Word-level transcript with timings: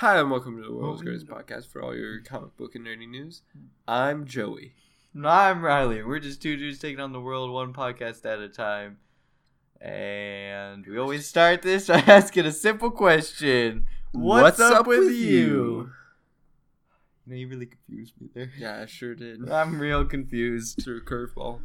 Hi, 0.00 0.18
and 0.18 0.30
welcome 0.30 0.56
to 0.56 0.66
the 0.66 0.72
World's 0.72 1.02
Greatest 1.02 1.26
Podcast 1.26 1.66
for 1.66 1.82
all 1.82 1.94
your 1.94 2.22
comic 2.22 2.56
book 2.56 2.74
and 2.74 2.86
nerdy 2.86 3.06
news. 3.06 3.42
I'm 3.86 4.24
Joey. 4.24 4.72
I'm 5.22 5.62
Riley. 5.62 6.02
We're 6.02 6.20
just 6.20 6.40
two 6.40 6.56
dudes 6.56 6.78
taking 6.78 7.00
on 7.00 7.12
the 7.12 7.20
world 7.20 7.50
one 7.50 7.74
podcast 7.74 8.24
at 8.24 8.38
a 8.38 8.48
time. 8.48 8.96
And 9.78 10.86
we 10.86 10.96
always 10.96 11.26
start 11.26 11.60
this 11.60 11.88
by 11.88 11.98
asking 12.06 12.46
a 12.46 12.50
simple 12.50 12.90
question 12.90 13.84
What's, 14.12 14.58
up, 14.58 14.86
with, 14.86 15.12
you? 15.12 15.12
You 15.12 15.90
know, 17.26 17.36
you 17.36 17.46
really 17.48 17.66
confused 17.66 18.14
me 18.18 18.30
there. 18.32 18.52
Yeah, 18.58 18.80
I 18.80 18.86
sure 18.86 19.14
did. 19.14 19.50
I'm 19.52 19.78
real 19.78 20.06
confused. 20.06 20.82
Through 20.82 21.04
curveball. 21.04 21.60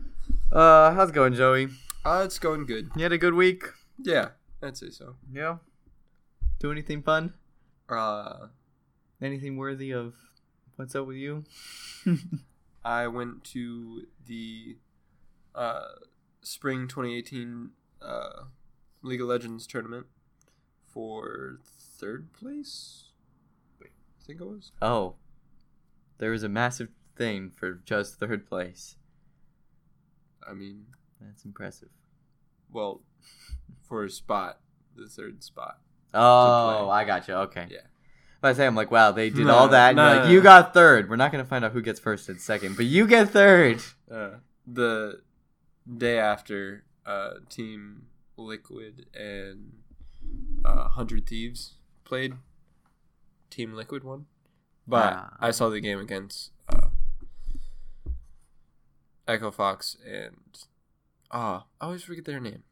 Uh, 0.52 0.91
how's 0.91 1.11
it 1.11 1.15
going, 1.15 1.36
Joey? 1.36 1.70
Uh, 2.04 2.23
it's 2.25 2.38
going 2.38 2.65
good. 2.65 2.89
You 2.97 3.04
had 3.04 3.13
a 3.13 3.17
good 3.17 3.36
week? 3.36 3.63
Yeah, 3.97 4.31
I'd 4.61 4.75
say 4.75 4.89
so. 4.89 5.15
Yeah. 5.31 5.59
Do 6.59 6.70
anything 6.70 7.02
fun? 7.02 7.33
Uh, 7.89 8.47
Anything 9.21 9.55
worthy 9.57 9.91
of 9.91 10.13
what's 10.75 10.93
up 10.96 11.07
with 11.07 11.15
you? 11.18 11.46
I 12.86 13.07
went 13.07 13.43
to 13.46 14.07
the 14.27 14.77
uh, 15.55 15.86
spring 16.41 16.87
2018 16.87 17.69
uh, 18.01 18.43
League 19.01 19.21
of 19.21 19.27
Legends 19.27 19.65
tournament 19.65 20.07
for 20.86 21.60
third 21.97 22.33
place. 22.33 23.05
Wait, 23.79 23.91
I 24.21 24.25
think 24.25 24.41
it 24.41 24.46
was. 24.46 24.71
oh, 24.82 25.15
there 26.18 26.32
was 26.32 26.43
a 26.43 26.49
massive 26.49 26.89
thing 27.15 27.49
for 27.49 27.74
just 27.86 28.19
third 28.19 28.46
place. 28.46 28.97
I 30.47 30.54
mean, 30.54 30.88
That's 31.21 31.46
impressive. 31.46 31.89
well, 32.72 33.02
for 33.81 34.03
a 34.03 34.09
spot, 34.09 34.59
the 34.95 35.08
third 35.08 35.41
spot. 35.44 35.80
Oh. 36.16 36.89
I 36.89 37.03
got 37.05 37.28
you. 37.28 37.33
Okay. 37.36 37.67
Yeah. 37.69 37.80
But 38.42 38.50
I 38.50 38.53
say, 38.53 38.66
I'm 38.67 38.75
like, 38.75 38.92
wow, 38.92 39.11
they 39.11 39.30
did 39.30 39.45
No, 39.47 39.55
all 39.55 39.67
that. 39.69 39.89
And 39.89 39.97
you're 39.97 40.05
no, 40.08 40.16
like, 40.16 40.23
no. 40.25 40.31
you 40.31 40.41
got 40.41 40.73
third. 40.73 41.09
We're 41.09 41.16
not 41.16 41.31
gonna 41.31 41.45
find 41.45 41.66
out 41.66 41.72
who 41.72 41.81
gets 41.81 42.00
first 42.00 42.30
and 42.30 42.39
second, 42.39 42.75
but 42.75 42.85
you 42.85 43.08
get 43.08 43.30
third. 43.30 43.81
Uh, 44.11 44.30
the 44.67 45.21
day 45.97 46.19
after, 46.19 46.83
uh, 47.05 47.36
Team 47.49 48.08
Liquid 48.38 49.08
and 49.16 49.71
uh, 50.63 50.89
Hundred 50.89 51.25
Thieves 51.27 51.75
played. 52.03 52.33
Team 53.49 53.73
Liquid 53.73 54.03
won, 54.03 54.25
but 54.88 55.13
Ah. 55.13 55.38
I 55.39 55.52
saw 55.52 55.69
the 55.69 55.80
game 55.80 55.99
against 55.99 56.52
uh, 56.69 56.89
Echo 59.27 59.49
Fox 59.49 59.97
and 60.05 60.36
ah, 61.31 61.66
I 61.81 61.86
always 61.86 62.03
forget 62.03 62.25
their 62.25 62.39
name. 62.39 62.63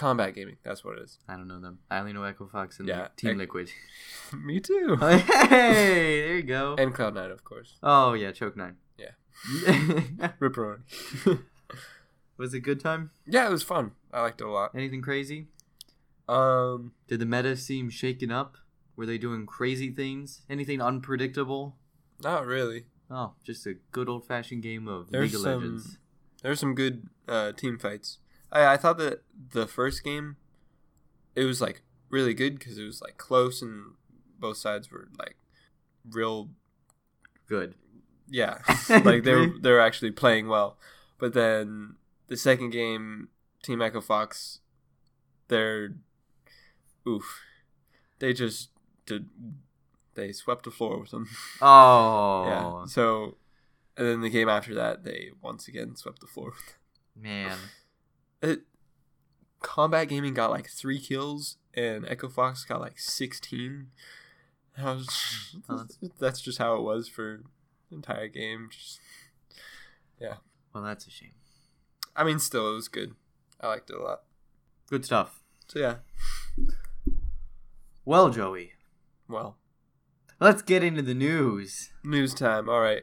Combat 0.00 0.34
Gaming, 0.34 0.56
that's 0.62 0.82
what 0.84 0.96
it 0.98 1.02
is. 1.02 1.18
I 1.28 1.36
don't 1.36 1.46
know 1.46 1.60
them. 1.60 1.80
I 1.90 1.98
only 1.98 2.14
know 2.14 2.22
Echo 2.24 2.46
Fox 2.46 2.78
and 2.78 2.88
Yeah, 2.88 3.08
Team 3.16 3.36
Liquid. 3.36 3.70
Me 4.32 4.58
too. 4.58 4.96
hey, 5.00 5.22
there 5.50 6.36
you 6.36 6.42
go. 6.42 6.74
and 6.78 6.94
Cloud 6.94 7.14
Nine, 7.14 7.30
of 7.30 7.44
course. 7.44 7.76
oh 7.82 8.14
yeah, 8.14 8.32
Choke 8.32 8.56
Nine. 8.56 8.76
Yeah. 8.98 9.10
Ripperoni. 10.40 10.80
was 12.38 12.54
it 12.54 12.58
a 12.58 12.60
good 12.60 12.80
time? 12.80 13.10
yeah, 13.26 13.46
it 13.46 13.50
was 13.50 13.62
fun. 13.62 13.92
I 14.12 14.22
liked 14.22 14.40
it 14.40 14.46
a 14.46 14.50
lot. 14.50 14.70
Anything 14.74 15.02
crazy? 15.02 15.48
Um, 16.28 16.92
Did 17.08 17.20
the 17.20 17.26
meta 17.26 17.56
seem 17.56 17.90
shaken 17.90 18.30
up? 18.30 18.56
Were 18.96 19.06
they 19.06 19.18
doing 19.18 19.46
crazy 19.46 19.90
things? 19.90 20.42
Anything 20.48 20.80
unpredictable? 20.80 21.76
not 22.22 22.46
really. 22.46 22.84
Oh, 23.10 23.32
just 23.44 23.66
a 23.66 23.74
good 23.92 24.08
old 24.08 24.26
fashioned 24.26 24.62
game 24.62 24.86
of 24.88 25.10
There's 25.10 25.32
League 25.32 25.34
of 25.36 25.40
some- 25.42 25.60
Legends. 25.62 25.98
There's 26.42 26.60
some 26.60 26.74
good 26.74 27.08
uh, 27.28 27.52
team 27.52 27.78
fights. 27.78 28.18
I 28.52 28.74
I 28.74 28.76
thought 28.76 28.98
that 28.98 29.22
the 29.52 29.66
first 29.66 30.04
game, 30.04 30.36
it 31.34 31.44
was 31.44 31.60
like 31.60 31.82
really 32.08 32.34
good 32.34 32.58
because 32.58 32.78
it 32.78 32.84
was 32.84 33.00
like 33.00 33.16
close 33.16 33.62
and 33.62 33.94
both 34.38 34.56
sides 34.56 34.90
were 34.90 35.08
like 35.18 35.36
real. 36.10 36.50
Good. 37.48 37.74
Yeah, 38.28 38.58
like 38.88 39.24
they 39.24 39.34
were 39.34 39.48
they 39.60 39.70
were 39.72 39.80
actually 39.80 40.12
playing 40.12 40.46
well. 40.48 40.76
But 41.18 41.34
then 41.34 41.96
the 42.28 42.36
second 42.36 42.70
game, 42.70 43.28
Team 43.62 43.82
Echo 43.82 44.00
Fox, 44.00 44.60
they're 45.48 45.94
oof, 47.06 47.40
they 48.20 48.32
just 48.32 48.70
did 49.04 49.28
they 50.14 50.32
swept 50.32 50.64
the 50.64 50.70
floor 50.70 51.00
with 51.00 51.10
them. 51.10 51.28
Oh, 51.62 52.44
Yeah. 52.46 52.84
So, 52.86 53.36
and 53.96 54.06
then 54.06 54.20
the 54.20 54.30
game 54.30 54.48
after 54.48 54.74
that, 54.74 55.04
they 55.04 55.30
once 55.42 55.66
again 55.68 55.96
swept 55.96 56.20
the 56.20 56.26
floor. 56.26 56.52
man. 57.16 57.56
It, 58.42 58.62
Combat 59.60 60.08
Gaming 60.08 60.34
got 60.34 60.50
like 60.50 60.68
three 60.68 60.98
kills, 61.00 61.56
and 61.74 62.06
Echo 62.08 62.28
Fox 62.28 62.64
got 62.64 62.80
like 62.80 62.98
sixteen. 62.98 63.88
Oh, 64.78 65.02
that's- 65.68 65.98
that's 66.18 66.40
just 66.40 66.58
how 66.58 66.76
it 66.76 66.82
was 66.82 67.08
for 67.08 67.42
the 67.90 67.96
entire 67.96 68.28
game. 68.28 68.68
Just, 68.72 69.00
yeah. 70.20 70.34
Well, 70.74 70.84
that's 70.84 71.06
a 71.06 71.10
shame. 71.10 71.32
I 72.16 72.24
mean, 72.24 72.38
still, 72.38 72.70
it 72.70 72.74
was 72.74 72.88
good. 72.88 73.14
I 73.60 73.68
liked 73.68 73.90
it 73.90 73.96
a 73.96 74.02
lot. 74.02 74.20
Good 74.88 75.04
stuff. 75.04 75.40
So 75.68 75.78
yeah, 75.78 75.96
Well, 78.04 78.30
Joey, 78.30 78.72
well, 79.28 79.56
let's 80.40 80.62
get 80.62 80.82
into 80.82 81.02
the 81.02 81.14
news. 81.14 81.90
news 82.02 82.34
time. 82.34 82.68
All 82.68 82.80
right, 82.80 83.02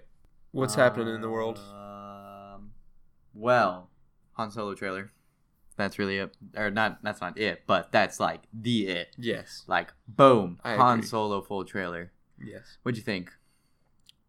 what's 0.51 0.75
happening 0.75 1.13
in 1.13 1.21
the 1.21 1.29
world? 1.29 1.59
Um, 1.59 2.71
well, 3.33 3.89
Han 4.33 4.51
Solo 4.51 4.73
trailer. 4.75 5.11
That's 5.77 5.97
really 5.99 6.17
it. 6.17 6.35
Or 6.57 6.69
not. 6.71 7.03
That's 7.03 7.21
not 7.21 7.37
it. 7.37 7.63
But 7.67 7.91
that's 7.91 8.19
like 8.19 8.41
the 8.53 8.87
it. 8.87 9.09
Yes, 9.17 9.63
Like 9.67 9.93
boom, 10.07 10.59
I 10.63 10.75
Han 10.75 10.97
agree. 10.99 11.07
Solo 11.07 11.41
full 11.41 11.63
trailer. 11.65 12.11
yes. 12.43 12.77
What'd 12.83 12.97
you 12.97 13.03
think? 13.03 13.31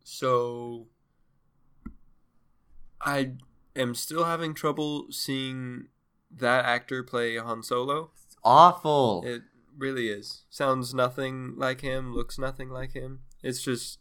So, 0.04 0.86
I 3.00 3.32
am 3.76 3.94
still 3.94 4.24
having 4.24 4.54
trouble 4.54 5.06
seeing 5.10 5.88
that 6.30 6.64
actor 6.64 7.02
play 7.02 7.36
Han 7.36 7.62
Solo. 7.62 8.10
It's 8.26 8.36
awful. 8.44 9.22
It 9.24 9.42
really 9.76 10.08
is. 10.08 10.42
Sounds 10.50 10.92
nothing 10.94 11.54
like 11.56 11.80
him. 11.80 12.14
Looks 12.14 12.38
nothing 12.38 12.70
like 12.70 12.92
him. 12.92 13.20
It's 13.42 13.62
just 13.62 13.98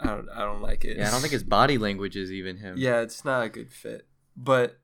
I 0.00 0.08
don't 0.08 0.28
I 0.30 0.40
don't 0.44 0.60
like 0.62 0.84
it. 0.84 0.96
yeah, 0.98 1.08
I 1.08 1.10
don't 1.10 1.20
think 1.20 1.32
his 1.32 1.44
body 1.44 1.78
language 1.78 2.16
is 2.16 2.30
even 2.32 2.58
him. 2.58 2.74
yeah, 2.78 3.00
it's 3.00 3.24
not 3.24 3.44
a 3.44 3.48
good 3.48 3.72
fit. 3.72 4.06
But 4.36 4.78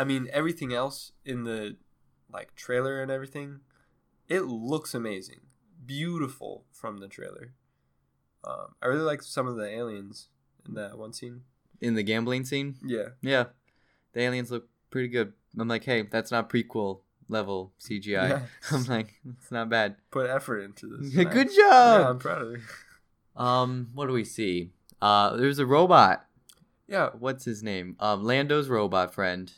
I 0.00 0.04
mean, 0.04 0.30
everything 0.32 0.72
else 0.72 1.12
in 1.26 1.44
the 1.44 1.76
like 2.32 2.54
trailer 2.54 3.02
and 3.02 3.10
everything, 3.10 3.60
it 4.28 4.44
looks 4.46 4.94
amazing, 4.94 5.40
beautiful 5.84 6.64
from 6.72 6.98
the 6.98 7.06
trailer. 7.06 7.52
Um, 8.42 8.74
I 8.80 8.86
really 8.86 9.02
like 9.02 9.22
some 9.22 9.46
of 9.46 9.56
the 9.56 9.68
aliens 9.68 10.28
in 10.66 10.72
that 10.72 10.96
one 10.96 11.12
scene. 11.12 11.42
In 11.82 11.96
the 11.96 12.02
gambling 12.02 12.46
scene. 12.46 12.76
Yeah, 12.82 13.08
Yeah, 13.20 13.44
the 14.14 14.20
aliens 14.22 14.50
look 14.50 14.68
pretty 14.90 15.08
good. 15.08 15.34
I'm 15.58 15.68
like, 15.68 15.84
hey, 15.84 16.00
that's 16.10 16.30
not 16.30 16.48
prequel 16.48 17.00
level 17.28 17.74
CGI. 17.78 18.06
Yeah. 18.30 18.40
I'm 18.72 18.84
like, 18.84 19.20
it's 19.38 19.50
not 19.50 19.68
bad. 19.68 19.96
put 20.10 20.30
effort 20.30 20.60
into 20.60 20.86
this. 20.86 21.12
Good 21.14 21.48
job. 21.48 22.00
Yeah, 22.00 22.08
I'm 22.08 22.18
proud 22.18 22.40
of 22.40 22.52
you. 22.52 22.62
Um, 23.36 23.90
what 23.92 24.06
do 24.06 24.14
we 24.14 24.24
see? 24.24 24.70
Uh, 25.02 25.36
there's 25.36 25.58
a 25.58 25.66
robot. 25.66 26.24
Yeah, 26.88 27.10
What's 27.18 27.44
his 27.44 27.62
name? 27.62 27.96
Um, 28.00 28.24
Lando's 28.24 28.68
robot 28.68 29.12
friend. 29.14 29.52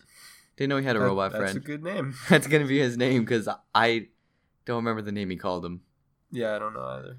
Didn't 0.57 0.69
know 0.71 0.77
he 0.79 0.85
had 0.85 0.97
a 0.97 0.99
that- 0.99 1.05
robot 1.07 1.31
friend. 1.33 1.45
that's 1.47 1.57
a 1.57 1.61
good 1.61 1.83
name. 1.83 2.15
that's 2.29 2.47
gonna 2.47 2.67
be 2.67 2.79
his 2.79 2.97
name 2.97 3.23
because 3.25 3.49
I 3.75 4.09
don't 4.65 4.77
remember 4.77 5.03
the 5.03 5.13
name 5.13 5.31
he 5.31 5.37
called 5.37 5.65
him. 5.65 5.81
Yeah, 6.31 6.55
I 6.57 6.59
don't 6.59 6.75
know 6.75 6.85
either. 6.85 7.19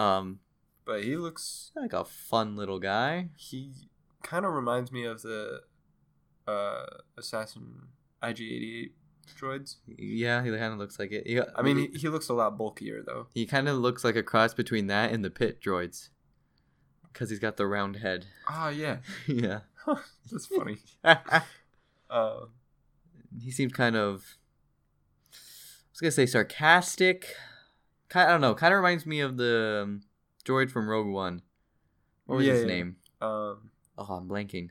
Um, 0.00 0.40
But 0.84 1.04
he 1.04 1.16
looks 1.16 1.72
like 1.74 1.92
a 1.92 2.04
fun 2.04 2.56
little 2.56 2.78
guy. 2.78 3.30
he 3.36 3.72
kind 4.22 4.44
of 4.46 4.52
reminds 4.52 4.90
me 4.92 5.04
of 5.04 5.22
the 5.22 5.62
uh 6.48 6.84
assassin 7.16 7.88
IG88 8.22 8.90
droids. 9.40 9.76
Yeah, 9.86 10.42
he 10.44 10.50
kind 10.50 10.72
of 10.72 10.78
looks 10.78 10.98
like 10.98 11.12
it. 11.12 11.26
He, 11.26 11.40
I 11.40 11.62
mean, 11.62 11.78
he, 11.78 11.86
he 11.98 12.08
looks 12.08 12.28
a 12.28 12.34
lot 12.34 12.56
bulkier 12.58 13.02
though. 13.04 13.26
he 13.34 13.46
kind 13.46 13.68
of 13.68 13.76
looks 13.78 14.04
like 14.04 14.16
a 14.16 14.22
cross 14.22 14.54
between 14.54 14.86
that 14.88 15.12
and 15.12 15.24
the 15.24 15.30
pit 15.30 15.60
droids, 15.60 16.10
because 17.12 17.30
he's 17.30 17.38
got 17.40 17.56
the 17.56 17.66
round 17.66 17.96
head. 17.96 18.26
Ah, 18.48 18.68
yeah, 18.68 18.98
yeah. 19.26 19.60
that's 20.30 20.46
funny. 20.46 20.78
Uh, 21.04 21.16
he 23.40 23.50
seemed 23.50 23.74
kind 23.74 23.96
of 23.96 24.36
I 25.32 25.36
was 25.92 26.00
gonna 26.00 26.10
say 26.10 26.26
sarcastic. 26.26 27.34
Kind 28.08 28.28
I 28.28 28.32
don't 28.32 28.40
know. 28.40 28.54
Kind 28.54 28.72
of 28.74 28.78
reminds 28.78 29.06
me 29.06 29.20
of 29.20 29.36
the 29.36 29.80
um, 29.84 30.02
droid 30.44 30.70
from 30.70 30.88
Rogue 30.88 31.08
One. 31.08 31.42
What 32.26 32.36
was 32.36 32.46
Yeah, 32.46 32.52
his 32.54 32.62
yeah. 32.62 32.68
name? 32.68 32.96
um, 33.20 33.70
Oh, 33.98 34.04
I'm 34.04 34.28
blanking. 34.28 34.68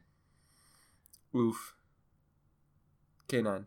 oof. 1.35 1.73
K9. 3.27 3.65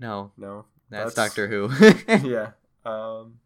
No, 0.00 0.32
No, 0.36 0.64
that's, 0.90 1.14
That's- 1.14 1.34
Doctor 1.34 1.48
Who. 1.48 1.70
yeah. 2.28 2.50
Um, 2.86 3.38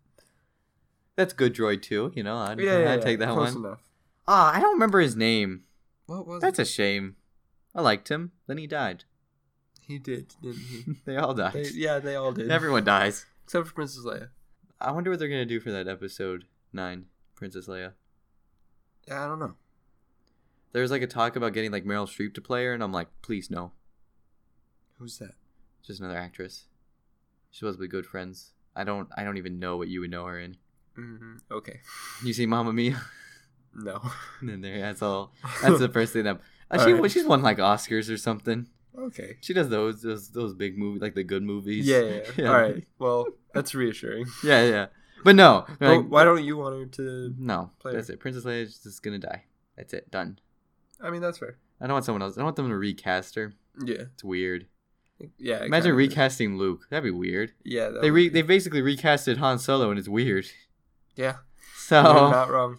that's 1.15 1.33
good 1.33 1.55
droid 1.55 1.81
too. 1.83 2.11
You 2.13 2.25
know, 2.25 2.37
I'd, 2.39 2.59
yeah, 2.59 2.93
I'd 2.95 3.03
take 3.03 3.21
that 3.21 3.29
close 3.35 3.55
one. 3.55 3.65
enough. 3.67 3.79
Ah, 4.27 4.53
I 4.53 4.59
don't 4.61 4.73
remember 4.73 4.99
his 4.99 5.15
name. 5.15 5.63
What 6.07 6.27
was 6.27 6.41
That's 6.43 6.59
it? 6.59 6.63
a 6.63 6.65
shame. 6.65 7.15
I 7.73 7.81
liked 7.83 8.09
him. 8.09 8.33
Then 8.49 8.59
he 8.59 8.67
died. 8.67 9.05
He 9.89 9.99
did, 9.99 10.35
didn't 10.43 10.59
he? 10.59 10.85
they 11.07 11.17
all 11.17 11.35
died. 11.35 11.55
They, 11.55 11.71
yeah, 11.75 11.99
they 11.99 12.15
all 12.15 12.31
did. 12.33 12.51
Everyone 12.51 12.85
dies. 12.85 13.25
except 13.45 13.67
for 13.67 13.73
Princess 13.75 14.05
Leia. 14.05 14.29
I 14.81 14.93
wonder 14.93 15.11
what 15.11 15.19
they're 15.19 15.29
gonna 15.29 15.47
do 15.47 15.59
for 15.61 15.73
that 15.73 15.89
episode. 15.89 16.45
Nine. 16.73 17.07
Princess 17.35 17.67
Leia. 17.67 17.93
Yeah, 19.09 19.25
I 19.25 19.27
don't 19.29 19.39
know. 19.41 19.55
There 20.73 20.83
was 20.83 20.91
like 20.91 21.03
a 21.03 21.07
talk 21.07 21.35
about 21.37 21.55
getting 21.55 21.73
like 21.73 21.85
Meryl 21.87 22.07
Streep 22.07 22.35
to 22.35 22.41
play 22.43 22.65
her, 22.67 22.75
and 22.75 22.83
I'm 22.83 22.93
like, 22.93 23.09
please 23.23 23.51
no. 23.51 23.73
Who's 24.99 25.19
that? 25.19 25.33
Just 25.83 26.01
another 26.01 26.19
actress. 26.19 26.67
She's 27.51 27.61
supposed 27.61 27.79
to 27.79 27.83
be 27.83 27.89
good 27.89 28.05
friends. 28.07 28.53
I 28.77 28.85
don't. 28.85 29.09
I 29.17 29.25
don't 29.25 29.39
even 29.39 29.59
know 29.59 29.77
what 29.79 29.89
you 29.89 30.01
would 30.01 30.11
know 30.11 30.27
her 30.27 30.39
in. 30.39 30.57
hmm 30.95 31.37
Okay. 31.51 31.81
You 32.25 32.33
see 32.35 32.45
Mamma 32.47 32.73
Mia? 32.75 33.01
No. 33.75 34.03
and 34.41 34.51
then 34.51 34.61
there. 34.61 34.81
That's 34.81 35.01
all. 35.01 35.33
That's 35.63 35.79
the 35.79 35.89
first 35.89 36.13
thing 36.13 36.25
that. 36.25 36.41
Uh, 36.71 36.85
she 36.85 36.93
Alright. 36.93 37.11
she's 37.11 37.25
won 37.25 37.41
like 37.43 37.57
Oscars 37.57 38.13
or 38.13 38.19
something. 38.19 38.67
Okay. 38.99 39.37
She 39.41 39.55
does 39.55 39.69
those 39.69 40.03
those 40.03 40.31
those 40.31 40.55
big 40.55 40.77
movies 40.77 41.01
like 41.03 41.15
the 41.15 41.23
good 41.25 41.43
movies. 41.43 41.87
Yeah, 41.87 42.01
yeah, 42.01 42.21
yeah. 42.37 42.47
All 42.51 42.61
right. 42.61 42.85
Well, 42.99 43.27
that's 43.55 43.75
reassuring. 43.75 44.27
Yeah, 44.45 44.65
yeah. 44.65 44.87
But 45.25 45.35
no, 45.37 45.67
Well, 45.81 45.97
like, 46.03 46.11
why 46.11 46.25
don't 46.25 46.45
you 46.45 46.57
want 46.57 46.77
her 46.79 46.87
to? 46.87 47.35
no. 47.39 47.71
play 47.81 47.93
her? 47.93 47.99
That's 47.99 48.09
it. 48.11 48.21
Princess 48.21 48.45
Leia 48.45 48.63
is 48.63 48.79
just 48.79 49.03
gonna 49.03 49.19
die. 49.19 49.45
That's 49.77 49.93
it. 49.95 50.11
Done. 50.11 50.39
I 51.01 51.11
mean, 51.11 51.21
that's 51.21 51.39
fair. 51.39 51.59
I 51.81 51.87
don't 51.87 51.95
want 51.95 52.05
someone 52.05 52.23
else. 52.23 52.35
I 52.35 52.41
don't 52.41 52.45
want 52.47 52.57
them 52.57 52.69
to 52.69 52.77
recast 52.77 53.35
her. 53.37 53.55
Yeah. 53.85 54.03
It's 54.15 54.25
weird. 54.25 54.67
Yeah. 55.39 55.65
Imagine 55.65 55.71
kinda 55.71 55.89
is. 55.91 55.97
recasting 56.09 56.57
Luke. 56.59 56.87
That'd 56.91 57.05
be 57.05 57.11
weird. 57.11 57.53
Yeah. 57.65 57.89
That 57.91 58.03
They 58.03 58.11
re- 58.11 58.29
they 58.29 58.43
basically 58.43 58.81
recasted 58.83 59.37
Han 59.39 59.59
Solo 59.59 59.91
and 59.91 59.99
it's 59.99 60.09
weird. 60.09 60.47
Yeah. 61.17 61.37
So 61.89 62.03
You're 62.03 62.31
not 62.31 62.51
wrong. 62.51 62.79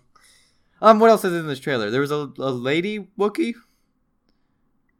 um, 0.84 1.00
what 1.00 1.10
else 1.10 1.26
is 1.26 1.34
in 1.34 1.48
this 1.48 1.60
trailer? 1.60 1.90
There 1.90 2.00
was 2.02 2.12
a, 2.12 2.32
a 2.38 2.52
lady 2.52 3.08
Wookiee. 3.18 3.56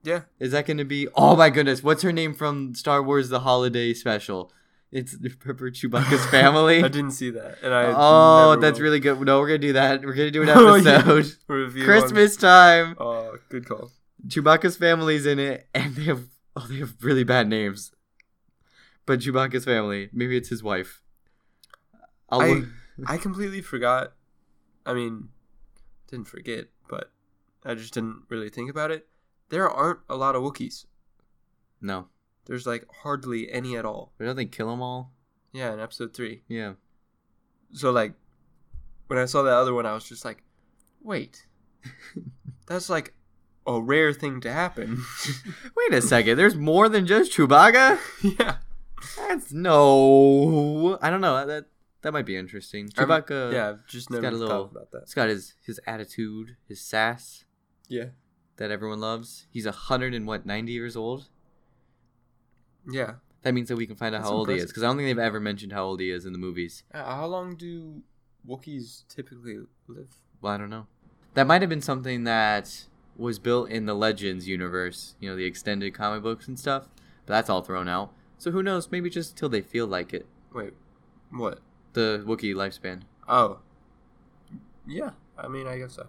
Yeah. 0.10 0.22
Is 0.40 0.52
that 0.54 0.66
going 0.66 0.78
to 0.78 0.86
be? 0.86 1.08
Oh 1.16 1.36
my 1.36 1.50
goodness! 1.50 1.84
What's 1.84 2.02
her 2.02 2.12
name 2.12 2.34
from 2.34 2.74
Star 2.74 3.04
Wars: 3.04 3.30
The 3.30 3.42
Holiday 3.42 3.94
Special? 3.94 4.52
It's 4.92 5.14
for 5.40 5.54
Chewbacca's 5.72 6.26
family. 6.32 6.84
I 6.84 6.88
didn't 6.88 7.12
see 7.12 7.30
that, 7.30 7.60
and 7.62 7.72
I. 7.74 7.94
oh, 7.96 8.56
that's 8.60 8.80
will. 8.80 8.86
really 8.86 9.00
good. 9.00 9.22
No, 9.22 9.40
we're 9.40 9.48
gonna 9.48 9.60
do 9.60 9.74
that. 9.74 10.02
We're 10.04 10.14
gonna 10.16 10.32
do 10.32 10.42
an 10.42 10.50
Oh, 10.54 10.74
episode. 10.76 11.36
Review 11.48 11.84
on- 11.84 11.86
Christmas 11.88 12.36
time. 12.36 12.96
Oh, 13.00 13.38
good 13.50 13.68
call. 13.68 13.92
Chewbacca's 14.28 14.78
family's 14.78 15.26
in 15.28 15.38
it, 15.38 15.68
and 15.76 15.96
they 15.96 16.06
have 16.06 16.24
oh, 16.56 16.66
they 16.68 16.78
have 16.80 16.96
really 17.02 17.24
bad 17.24 17.48
names. 17.48 17.92
But 19.06 19.20
Chewbacca's 19.20 19.66
family, 19.66 20.10
maybe 20.12 20.36
it's 20.38 20.50
his 20.50 20.64
wife. 20.64 21.02
I'll 22.30 22.42
I 22.42 22.48
look- 22.50 22.66
I 23.06 23.18
completely 23.18 23.62
forgot. 23.62 24.14
I 24.86 24.94
mean, 24.94 25.30
didn't 26.10 26.28
forget, 26.28 26.66
but 26.90 27.12
I 27.64 27.76
just 27.76 27.94
didn't 27.94 28.24
really 28.30 28.50
think 28.50 28.70
about 28.72 28.90
it. 28.92 29.08
There 29.50 29.70
aren't 29.70 30.00
a 30.10 30.16
lot 30.16 30.36
of 30.36 30.44
Wookiees. 30.44 30.86
no, 31.82 32.08
There's 32.46 32.66
like 32.68 32.86
hardly 33.04 33.52
any 33.52 33.76
at 33.78 33.86
all. 33.86 34.14
but 34.18 34.26
don't 34.26 34.36
they 34.36 34.46
kill 34.46 34.70
them 34.70 34.82
all? 34.82 35.12
Yeah, 35.52 35.74
in 35.74 35.80
episode 35.80 36.14
three. 36.14 36.44
Yeah. 36.48 36.74
So 37.74 37.92
like, 37.92 38.14
when 39.08 39.18
I 39.20 39.26
saw 39.26 39.42
that 39.44 39.54
other 39.54 39.74
one, 39.74 39.86
I 39.86 39.94
was 39.94 40.04
just 40.08 40.24
like, 40.26 40.44
wait, 41.02 41.46
that's 42.68 42.90
like 42.90 43.14
a 43.66 43.82
rare 43.82 44.14
thing 44.14 44.42
to 44.42 44.52
happen. 44.52 45.04
Wait 45.78 45.94
a 45.94 46.02
second. 46.02 46.38
There's 46.38 46.56
more 46.56 46.90
than 46.90 47.06
just 47.06 47.32
Chewbacca. 47.32 48.00
yeah. 48.40 48.58
That's 49.18 49.52
no. 49.54 50.98
I 51.02 51.10
don't 51.12 51.22
know. 51.22 51.46
That 51.46 51.66
that 52.02 52.14
might 52.14 52.26
be 52.26 52.36
interesting. 52.36 52.90
I'm- 52.98 53.08
Chewbacca. 53.08 53.54
yeah, 53.54 53.70
I've 53.70 53.86
just 53.88 54.10
never 54.10 54.22
got 54.24 54.34
a 54.34 54.38
thought 54.38 54.48
little- 54.48 54.66
about 54.66 54.92
that. 54.92 55.02
He's 55.06 55.14
got 55.14 55.30
his 55.30 55.54
his 55.64 55.80
attitude, 55.86 56.58
his 56.68 56.82
sass 56.82 57.44
Yeah. 57.88 58.06
That 58.60 58.72
everyone 58.72 59.00
loves. 59.00 59.48
He's 59.50 59.66
a 59.66 59.72
hundred 59.72 60.14
and 60.14 60.28
what 60.28 60.46
ninety 60.46 60.74
years 60.74 60.96
old. 60.96 61.30
Yeah. 62.90 63.16
That 63.42 63.54
means 63.54 63.70
that 63.70 63.78
we 63.78 63.88
can 63.88 63.96
find 63.96 64.14
out 64.14 64.20
That's 64.20 64.30
how 64.30 64.38
old 64.38 64.50
he 64.50 64.58
is 64.58 64.68
because 64.68 64.84
I 64.84 64.88
don't 64.88 64.98
think 64.98 65.08
they've 65.08 65.18
ever 65.18 65.40
mentioned 65.40 65.72
how 65.72 65.86
old 65.86 66.02
he 66.02 66.12
is 66.12 66.26
in 66.26 66.34
the 66.34 66.40
movies. 66.40 66.84
Uh, 66.94 67.04
how 67.04 67.26
long 67.26 67.56
do 67.56 68.02
Wookiees 68.48 69.08
typically 69.08 69.60
live? 69.88 70.10
Well, 70.42 70.54
I 70.54 70.58
don't 70.58 70.70
know. 70.70 70.88
That 71.36 71.48
might 71.48 71.62
have 71.62 71.70
been 71.70 71.82
something 71.82 72.26
that 72.26 72.86
was 73.16 73.40
built 73.40 73.70
in 73.70 73.86
the 73.86 73.94
Legends 73.94 74.48
universe, 74.48 75.16
you 75.20 75.30
know, 75.30 75.36
the 75.36 75.46
extended 75.46 75.94
comic 75.94 76.22
books 76.22 76.48
and 76.48 76.60
stuff. 76.60 76.90
But 77.26 77.34
that's 77.34 77.50
all 77.50 77.62
thrown 77.62 77.88
out. 77.88 78.14
So 78.38 78.52
who 78.52 78.62
knows? 78.62 78.92
Maybe 78.92 79.10
just 79.10 79.38
till 79.38 79.50
they 79.50 79.62
feel 79.62 79.88
like 79.88 80.14
it. 80.14 80.26
Wait, 80.54 80.74
what? 81.32 81.60
The 81.94 82.24
Wookiee 82.26 82.56
lifespan. 82.56 83.02
Oh. 83.28 83.60
Yeah, 84.86 85.12
I 85.38 85.48
mean, 85.48 85.68
I 85.68 85.78
guess 85.78 85.94
so. 85.94 86.08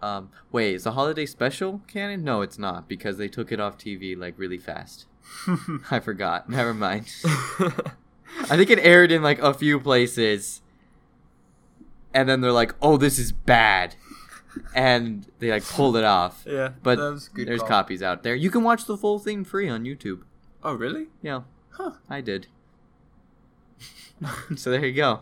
Um, 0.00 0.30
wait, 0.52 0.74
is 0.74 0.84
the 0.84 0.92
holiday 0.92 1.26
special 1.26 1.82
canon? 1.88 2.22
No, 2.22 2.40
it's 2.42 2.58
not 2.58 2.88
because 2.88 3.16
they 3.18 3.28
took 3.28 3.50
it 3.50 3.58
off 3.58 3.76
TV 3.78 4.16
like 4.16 4.34
really 4.36 4.58
fast. 4.58 5.06
I 5.90 5.98
forgot. 6.00 6.48
Never 6.48 6.72
mind. 6.72 7.12
I 8.50 8.56
think 8.56 8.70
it 8.70 8.78
aired 8.78 9.10
in 9.10 9.22
like 9.22 9.40
a 9.40 9.52
few 9.52 9.80
places, 9.80 10.62
and 12.14 12.28
then 12.28 12.40
they're 12.40 12.52
like, 12.52 12.74
"Oh, 12.80 12.96
this 12.96 13.18
is 13.18 13.32
bad," 13.32 13.96
and 14.74 15.26
they 15.40 15.50
like 15.50 15.64
pulled 15.64 15.96
it 15.96 16.04
off. 16.04 16.44
yeah, 16.46 16.70
But 16.82 16.98
that 16.98 17.10
was 17.12 17.26
a 17.28 17.30
good 17.30 17.48
There's 17.48 17.60
call. 17.60 17.68
copies 17.68 18.02
out 18.02 18.22
there. 18.22 18.34
You 18.36 18.50
can 18.50 18.62
watch 18.62 18.84
the 18.86 18.96
full 18.96 19.18
thing 19.18 19.44
free 19.44 19.68
on 19.68 19.84
YouTube. 19.84 20.22
Oh, 20.62 20.74
really? 20.74 21.06
Yeah, 21.22 21.42
Huh. 21.70 21.92
I 22.08 22.20
did. 22.20 22.46
so 24.56 24.70
there 24.70 24.84
you 24.84 24.92
go. 24.92 25.20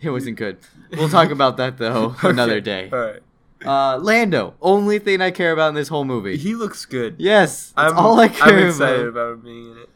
It 0.00 0.10
wasn't 0.10 0.36
good. 0.38 0.58
We'll 0.92 1.08
talk 1.08 1.30
about 1.30 1.56
that 1.58 1.78
though 1.78 2.14
another 2.22 2.60
day. 2.60 2.88
All 2.92 2.98
right. 2.98 3.20
Uh, 3.64 3.98
Lando, 3.98 4.54
only 4.60 4.98
thing 4.98 5.20
I 5.20 5.30
care 5.30 5.52
about 5.52 5.68
in 5.70 5.74
this 5.74 5.88
whole 5.88 6.04
movie. 6.04 6.36
He 6.36 6.54
looks 6.54 6.84
good. 6.84 7.16
Yes, 7.18 7.72
that's 7.76 7.92
I'm, 7.92 7.98
all 7.98 8.18
I 8.20 8.28
care 8.28 8.58
I'm 8.58 8.68
excited 8.68 9.06
about. 9.06 9.32
about 9.32 9.44
being 9.44 9.72
in 9.72 9.78
it. 9.78 9.88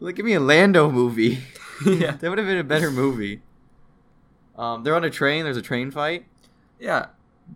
Look 0.00 0.18
at 0.18 0.24
me, 0.24 0.34
a 0.34 0.40
Lando 0.40 0.90
movie. 0.90 1.38
yeah. 1.86 2.12
that 2.12 2.28
would 2.28 2.38
have 2.38 2.46
been 2.46 2.58
a 2.58 2.64
better 2.64 2.90
movie. 2.90 3.42
Um, 4.56 4.82
they're 4.84 4.94
on 4.94 5.04
a 5.04 5.10
train. 5.10 5.44
There's 5.44 5.56
a 5.56 5.62
train 5.62 5.90
fight. 5.90 6.26
Yeah. 6.78 7.06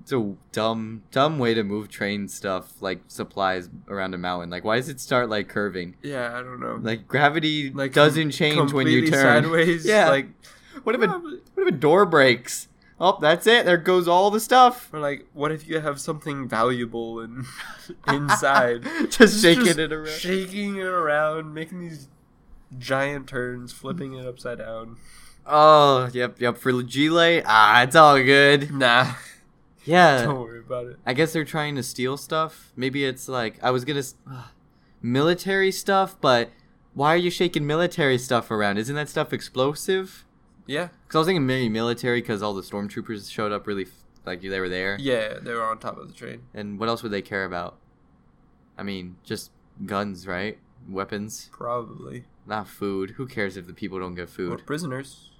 It's 0.03 0.13
a 0.13 0.35
dumb, 0.53 1.03
dumb 1.11 1.39
way 1.39 1.55
to 1.55 1.63
move 1.63 1.89
train 1.89 2.29
stuff 2.29 2.81
like 2.83 3.01
supplies 3.09 3.69
around 3.89 4.15
a 4.15 4.19
mountain. 4.19 4.51
Like, 4.51 4.65
why 4.65 4.77
does 4.77 4.89
it 4.89 5.01
start 5.01 5.29
like 5.31 5.49
curving? 5.49 5.97
Yeah, 6.03 6.37
I 6.37 6.43
don't 6.43 6.61
know. 6.61 6.79
Like 6.81 7.07
gravity 7.07 7.71
Like, 7.71 7.93
doesn't 7.93 8.33
change 8.33 8.73
when 8.73 8.89
you 8.89 9.09
turn. 9.11 9.45
sideways. 9.45 9.87
Yeah. 9.87 10.09
Like, 10.09 10.29
What 10.83 10.95
if 10.95 11.03
a 11.03 11.07
what 11.09 11.41
if 11.57 11.69
a 11.69 11.73
door 11.73 12.05
breaks? 12.05 12.69
Oh, 12.99 13.19
that's 13.21 13.47
it. 13.47 13.67
There 13.67 13.77
goes 13.77 14.09
all 14.09 14.31
the 14.31 14.41
stuff. 14.41 14.89
or 14.93 15.01
like, 15.01 15.27
what 15.35 15.53
if 15.53 15.69
you 15.69 15.81
have 15.81 16.01
something 16.01 16.49
valuable 16.49 17.21
in, 17.21 17.45
inside? 18.09 18.85
just 19.11 19.43
shaking 19.43 19.67
Just 19.67 19.79
it 19.79 19.93
around. 19.93 20.09
Shaking 20.19 20.77
it 20.77 20.87
around, 20.87 21.53
making 21.53 21.81
these 21.81 22.09
giant 22.79 23.27
turns, 23.27 23.73
flipping 23.73 24.15
it 24.15 24.27
upside 24.27 24.59
down. 24.59 24.97
Oh, 25.47 26.09
yep, 26.13 26.41
yep. 26.41 26.57
For 26.59 26.73
Gile, 26.83 27.43
ah, 27.47 27.83
it's 27.83 27.95
all 27.97 28.17
good. 28.23 28.71
Nah. 28.75 29.13
Yeah. 29.85 30.25
Don't 30.25 30.41
worry 30.41 30.59
about 30.59 30.87
it. 30.87 30.97
I 31.07 31.13
guess 31.13 31.33
they're 31.33 31.45
trying 31.45 31.77
to 31.77 31.83
steal 31.85 32.17
stuff. 32.17 32.73
Maybe 32.75 33.05
it's 33.05 33.29
like 33.29 33.63
I 33.63 33.71
was 33.71 33.85
gonna 33.85 34.01
s- 34.01 34.17
military 35.01 35.71
stuff, 35.71 36.17
but 36.21 36.51
why 36.95 37.15
are 37.15 37.19
you 37.19 37.31
shaking 37.31 37.67
military 37.67 38.19
stuff 38.19 38.51
around? 38.51 38.79
Isn't 38.79 38.97
that 38.97 39.09
stuff 39.09 39.33
explosive? 39.33 40.25
Yeah. 40.67 40.89
Because 41.05 41.15
I 41.15 41.19
was 41.19 41.27
thinking 41.29 41.47
maybe 41.47 41.69
military 41.69 42.21
because 42.21 42.43
all 42.43 42.55
the 42.55 42.63
stormtroopers 42.63 43.31
showed 43.31 43.53
up 43.53 43.67
really 43.67 43.85
f- 43.85 44.05
like 44.25 44.41
they 44.43 44.61
were 44.61 44.69
there. 44.69 44.97
Yeah, 45.01 45.39
they 45.41 45.53
were 45.55 45.63
on 45.63 45.79
top 45.79 45.97
of 45.99 46.09
the 46.09 46.15
train. 46.15 46.43
And 46.55 46.79
what 46.79 46.89
else 46.89 47.03
would 47.03 47.13
they 47.13 47.23
care 47.23 47.45
about? 47.45 47.77
I 48.77 48.83
mean, 48.83 49.17
just 49.25 49.51
guns, 49.85 50.27
right? 50.27 50.59
Weapons, 50.89 51.49
Probably. 51.53 52.25
not 52.47 52.69
food. 52.69 53.11
Who 53.13 53.27
cares 53.27 53.57
if 53.57 53.67
the 53.67 53.73
people 53.75 53.99
don't 53.99 54.15
get 54.15 54.29
food? 54.29 54.53
Or 54.61 54.63
prisoners. 54.63 55.31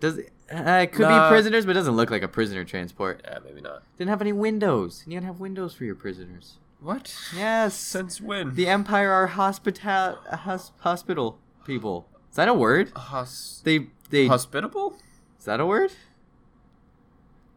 Does 0.00 0.18
it, 0.18 0.30
uh, 0.52 0.62
it 0.82 0.92
could 0.92 1.02
Nah. 1.08 1.28
be 1.28 1.32
prisoners, 1.34 1.66
but 1.66 1.72
it 1.72 1.74
doesn't 1.80 1.96
look 1.96 2.10
like 2.10 2.22
a 2.22 2.28
prisoner 2.28 2.64
transport. 2.64 3.20
Yeah, 3.24 3.38
maybe 3.44 3.60
not. 3.60 3.82
Didn't 3.96 4.10
have 4.10 4.20
any 4.20 4.32
windows. 4.32 5.02
You 5.06 5.14
gotta 5.14 5.26
have 5.26 5.40
windows 5.40 5.74
for 5.74 5.84
your 5.84 5.94
prisoners. 5.96 6.58
What? 6.80 7.12
Yes. 7.36 7.74
Since 7.74 8.20
when? 8.20 8.54
The 8.54 8.68
Empire 8.68 9.10
are 9.10 9.26
hospital 9.26 10.16
hos- 10.32 10.70
hospital 10.78 11.38
people. 11.64 12.08
Is 12.30 12.36
that 12.36 12.46
a 12.48 12.54
word? 12.54 12.90
Hos- 12.94 13.60
They 13.64 13.88
they 14.10 14.26
hospitable? 14.26 14.96
is 15.38 15.44
that 15.44 15.60
a 15.60 15.66
word? 15.66 15.92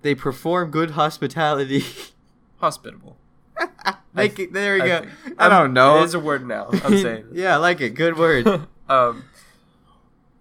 They 0.02 0.16
perform 0.16 0.72
good 0.72 0.92
hospitality. 0.92 1.84
Hospitable. 2.60 3.18
Make 4.14 4.38
it, 4.40 4.54
there 4.54 4.76
we 4.76 4.82
I 4.82 4.88
go. 4.88 5.00
think. 5.24 5.36
I 5.40 5.48
don't 5.50 5.74
know. 5.74 6.00
It 6.02 6.06
is 6.06 6.14
a 6.14 6.20
word 6.20 6.46
now. 6.48 6.70
I'm 6.84 6.98
saying. 7.02 7.26
yeah, 7.32 7.54
I 7.54 7.58
like 7.58 7.82
it. 7.82 7.92
Good 7.92 8.18
word. 8.18 8.48
um. 8.90 9.24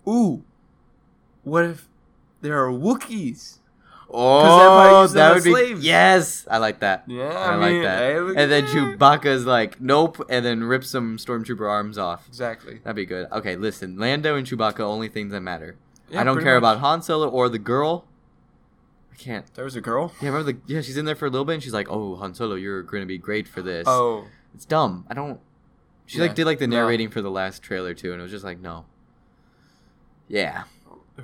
Ooh. 0.09 0.43
What 1.45 1.65
if 1.65 1.89
there 2.41 2.63
are 2.65 2.71
Wookiees? 2.71 3.59
Oh, 4.13 5.07
that 5.07 5.35
would 5.35 5.45
be 5.45 5.53
slaves. 5.53 5.85
yes. 5.85 6.47
I 6.51 6.59
like 6.59 6.81
that. 6.81 7.05
Yeah, 7.07 7.29
I, 7.29 7.53
I, 7.53 7.55
like 7.57 7.83
that. 7.83 8.35
and 8.37 8.51
then. 8.51 8.67
Chewbacca's 8.67 9.47
like, 9.47 9.81
nope, 9.81 10.21
and 10.29 10.45
then 10.45 10.65
rips 10.65 10.91
some 10.91 11.17
stormtrooper 11.17 11.69
arms 11.69 11.97
off. 11.97 12.27
Exactly. 12.29 12.81
That'd 12.83 12.97
be 12.97 13.07
good. 13.07 13.29
Okay, 13.31 13.55
listen, 13.57 13.99
Lando 13.99 14.37
and 14.37 14.47
Chewbacca 14.47 14.81
only 14.81 15.09
things 15.09 15.31
that 15.33 15.41
matter. 15.43 15.77
Yeah, 16.11 16.21
I 16.21 16.25
don't 16.25 16.43
care 16.43 16.55
much. 16.61 16.77
about 16.77 16.79
Han 16.81 17.03
Solo 17.03 17.29
or 17.29 17.49
the 17.49 17.59
girl. 17.59 18.07
I 19.13 19.17
can't. 19.17 19.53
There 19.55 19.65
was 19.65 19.77
a 19.77 19.81
girl. 19.81 20.13
Yeah, 20.21 20.29
remember 20.31 20.53
the 20.53 20.59
yeah, 20.67 20.81
she's 20.81 20.97
in 20.97 21.05
there 21.05 21.15
for 21.15 21.27
a 21.27 21.31
little 21.31 21.45
bit 21.45 21.55
and 21.55 21.63
she's 21.63 21.73
like, 21.73 21.89
"Oh, 21.91 22.17
Han 22.17 22.35
Solo, 22.35 22.55
you're 22.55 22.83
going 22.83 23.03
to 23.03 23.07
be 23.07 23.19
great 23.19 23.47
for 23.47 23.63
this." 23.63 23.85
Oh. 23.89 24.27
It's 24.55 24.65
dumb. 24.65 25.07
I 25.09 25.15
don't 25.15 25.41
She 26.07 26.19
Yeah. 26.19 26.25
like 26.25 26.35
did 26.35 26.45
like 26.47 26.59
the 26.59 26.67
No. 26.67 26.77
narrating 26.77 27.11
for 27.11 27.23
the 27.23 27.31
last 27.31 27.63
trailer 27.63 27.95
too 27.95 28.13
and 28.13 28.21
it 28.21 28.23
was 28.23 28.33
just 28.33 28.45
like, 28.45 28.59
"No." 28.61 28.87
Yeah. 30.29 30.65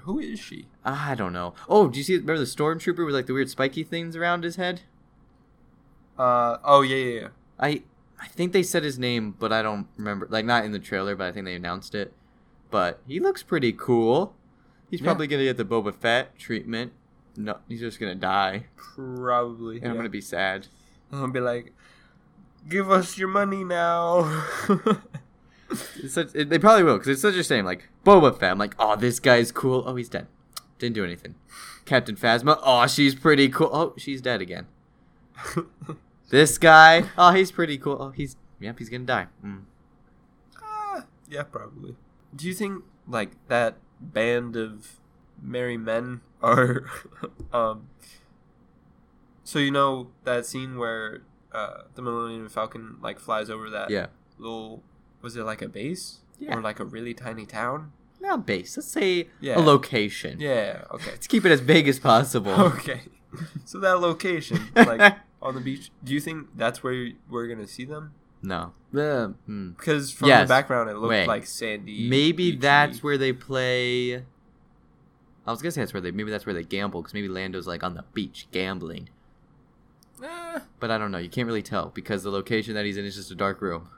Who 0.02 0.18
is 0.18 0.38
she? 0.38 0.66
I 0.84 1.14
don't 1.14 1.32
know. 1.32 1.54
Oh, 1.68 1.88
do 1.88 1.96
you 1.98 2.04
see? 2.04 2.14
Remember 2.18 2.38
the 2.38 2.44
stormtrooper 2.44 3.04
with 3.06 3.14
like 3.14 3.26
the 3.26 3.32
weird 3.32 3.48
spiky 3.48 3.82
things 3.82 4.14
around 4.14 4.44
his 4.44 4.56
head? 4.56 4.82
Uh 6.18 6.58
oh 6.64 6.82
yeah 6.82 6.96
yeah 6.96 7.20
yeah. 7.20 7.28
I 7.58 7.82
I 8.20 8.26
think 8.28 8.52
they 8.52 8.62
said 8.62 8.82
his 8.84 8.98
name, 8.98 9.34
but 9.38 9.52
I 9.52 9.62
don't 9.62 9.86
remember. 9.96 10.26
Like 10.30 10.44
not 10.44 10.64
in 10.64 10.72
the 10.72 10.78
trailer, 10.78 11.14
but 11.16 11.26
I 11.26 11.32
think 11.32 11.44
they 11.46 11.54
announced 11.54 11.94
it. 11.94 12.12
But 12.70 13.00
he 13.06 13.20
looks 13.20 13.42
pretty 13.42 13.72
cool. 13.72 14.34
He's 14.90 15.00
Yeah. 15.00 15.04
probably 15.06 15.26
gonna 15.26 15.44
get 15.44 15.56
the 15.56 15.64
Boba 15.64 15.94
Fett 15.94 16.38
treatment. 16.38 16.92
No, 17.36 17.58
he's 17.68 17.80
just 17.80 17.98
gonna 18.00 18.14
die, 18.14 18.66
Probably. 18.76 19.78
and 19.80 19.88
I'm 19.90 19.96
gonna 19.96 20.08
be 20.08 20.20
sad. 20.20 20.68
I'm 21.12 21.20
gonna 21.20 21.32
be 21.32 21.40
like, 21.40 21.72
give 22.68 22.90
us 22.90 23.18
your 23.18 23.28
money 23.28 23.64
now. 23.64 24.44
It's 25.96 26.14
such, 26.14 26.28
it, 26.32 26.48
they 26.48 26.60
probably 26.60 26.84
will 26.84 26.94
because 26.94 27.08
it's 27.08 27.20
such 27.22 27.34
a 27.34 27.42
shame. 27.42 27.64
Like 27.64 27.88
Boba 28.04 28.38
Fett, 28.38 28.52
I'm 28.52 28.58
like, 28.58 28.76
oh, 28.78 28.94
this 28.94 29.18
guy's 29.18 29.50
cool. 29.50 29.82
Oh, 29.84 29.96
he's 29.96 30.08
dead. 30.08 30.28
Didn't 30.78 30.94
do 30.94 31.04
anything. 31.04 31.34
Captain 31.84 32.14
Phasma, 32.14 32.60
oh, 32.62 32.86
she's 32.86 33.16
pretty 33.16 33.48
cool. 33.48 33.70
Oh, 33.72 33.92
she's 33.98 34.20
dead 34.22 34.40
again. 34.40 34.66
This 36.28 36.58
guy, 36.58 37.04
oh, 37.16 37.30
he's 37.32 37.52
pretty 37.52 37.78
cool. 37.78 37.96
Oh, 38.00 38.10
he's 38.10 38.36
yep, 38.58 38.78
he's 38.80 38.88
gonna 38.88 39.04
die. 39.04 39.26
Mm. 39.44 39.62
Ah, 40.60 41.04
yeah, 41.28 41.44
probably. 41.44 41.94
Do 42.34 42.46
you 42.48 42.52
think 42.54 42.82
like 43.06 43.30
that 43.46 43.76
band 44.00 44.56
of 44.56 44.96
merry 45.42 45.76
men 45.76 46.20
are 46.42 46.84
um 47.52 47.88
so 49.44 49.58
you 49.58 49.70
know 49.70 50.08
that 50.24 50.46
scene 50.46 50.76
where 50.78 51.22
uh 51.52 51.82
the 51.94 52.02
Millennium 52.02 52.48
Falcon 52.48 52.96
like 53.02 53.18
flies 53.18 53.48
over 53.50 53.70
that 53.70 53.90
Yeah, 53.90 54.06
little 54.38 54.82
was 55.22 55.36
it 55.36 55.44
like 55.44 55.62
a 55.62 55.68
base? 55.68 56.20
Yeah. 56.38 56.54
Or 56.56 56.60
like 56.60 56.78
a 56.80 56.84
really 56.84 57.14
tiny 57.14 57.46
town? 57.46 57.92
not 58.20 58.46
base. 58.46 58.76
Let's 58.76 58.88
say 58.90 59.28
Yeah. 59.40 59.58
a 59.58 59.60
location. 59.60 60.40
Yeah, 60.40 60.84
okay. 60.90 61.10
Let's 61.12 61.26
keep 61.26 61.44
it 61.44 61.52
as 61.52 61.60
big 61.60 61.86
as 61.88 61.98
possible. 61.98 62.52
Okay. 62.76 63.02
So 63.64 63.78
that 63.80 64.00
location, 64.00 64.68
like 64.74 65.16
on 65.42 65.54
the 65.54 65.60
beach, 65.60 65.90
do 66.02 66.12
you 66.14 66.20
think 66.20 66.48
that's 66.56 66.82
where 66.82 67.10
we're 67.28 67.46
gonna 67.48 67.66
see 67.66 67.84
them? 67.84 68.14
No. 68.42 68.72
Uh, 68.96 69.28
hmm. 69.46 69.70
Because 69.70 70.10
from 70.12 70.28
Yes. 70.28 70.46
the 70.48 70.52
background, 70.52 70.88
it 70.88 70.94
looked 70.96 71.10
Wait. 71.10 71.26
like 71.26 71.46
sandy. 71.46 72.08
Maybe 72.08 72.50
beachy. 72.52 72.56
that's 72.58 73.02
where 73.02 73.18
they 73.18 73.32
play. 73.32 74.16
I 74.16 74.22
was 75.50 75.60
gonna 75.62 75.70
say 75.72 75.80
that's 75.82 75.92
where 75.94 76.00
they 76.00 76.10
maybe 76.12 76.30
that's 76.30 76.46
where 76.46 76.54
they 76.54 76.64
gamble 76.64 77.02
because 77.02 77.14
maybe 77.14 77.28
Lando's 77.28 77.66
like 77.66 77.82
on 77.84 77.94
the 77.94 78.04
beach 78.14 78.48
gambling, 78.52 79.08
Eh, 80.22 80.58
but 80.80 80.90
I 80.90 80.96
don't 80.98 81.12
know. 81.12 81.18
You 81.18 81.28
can't 81.28 81.46
really 81.46 81.62
tell 81.62 81.90
because 81.94 82.22
the 82.22 82.30
location 82.30 82.74
that 82.74 82.84
he's 82.86 82.96
in 82.96 83.04
is 83.04 83.16
just 83.16 83.30
a 83.30 83.34
dark 83.34 83.60
room. 83.60 83.88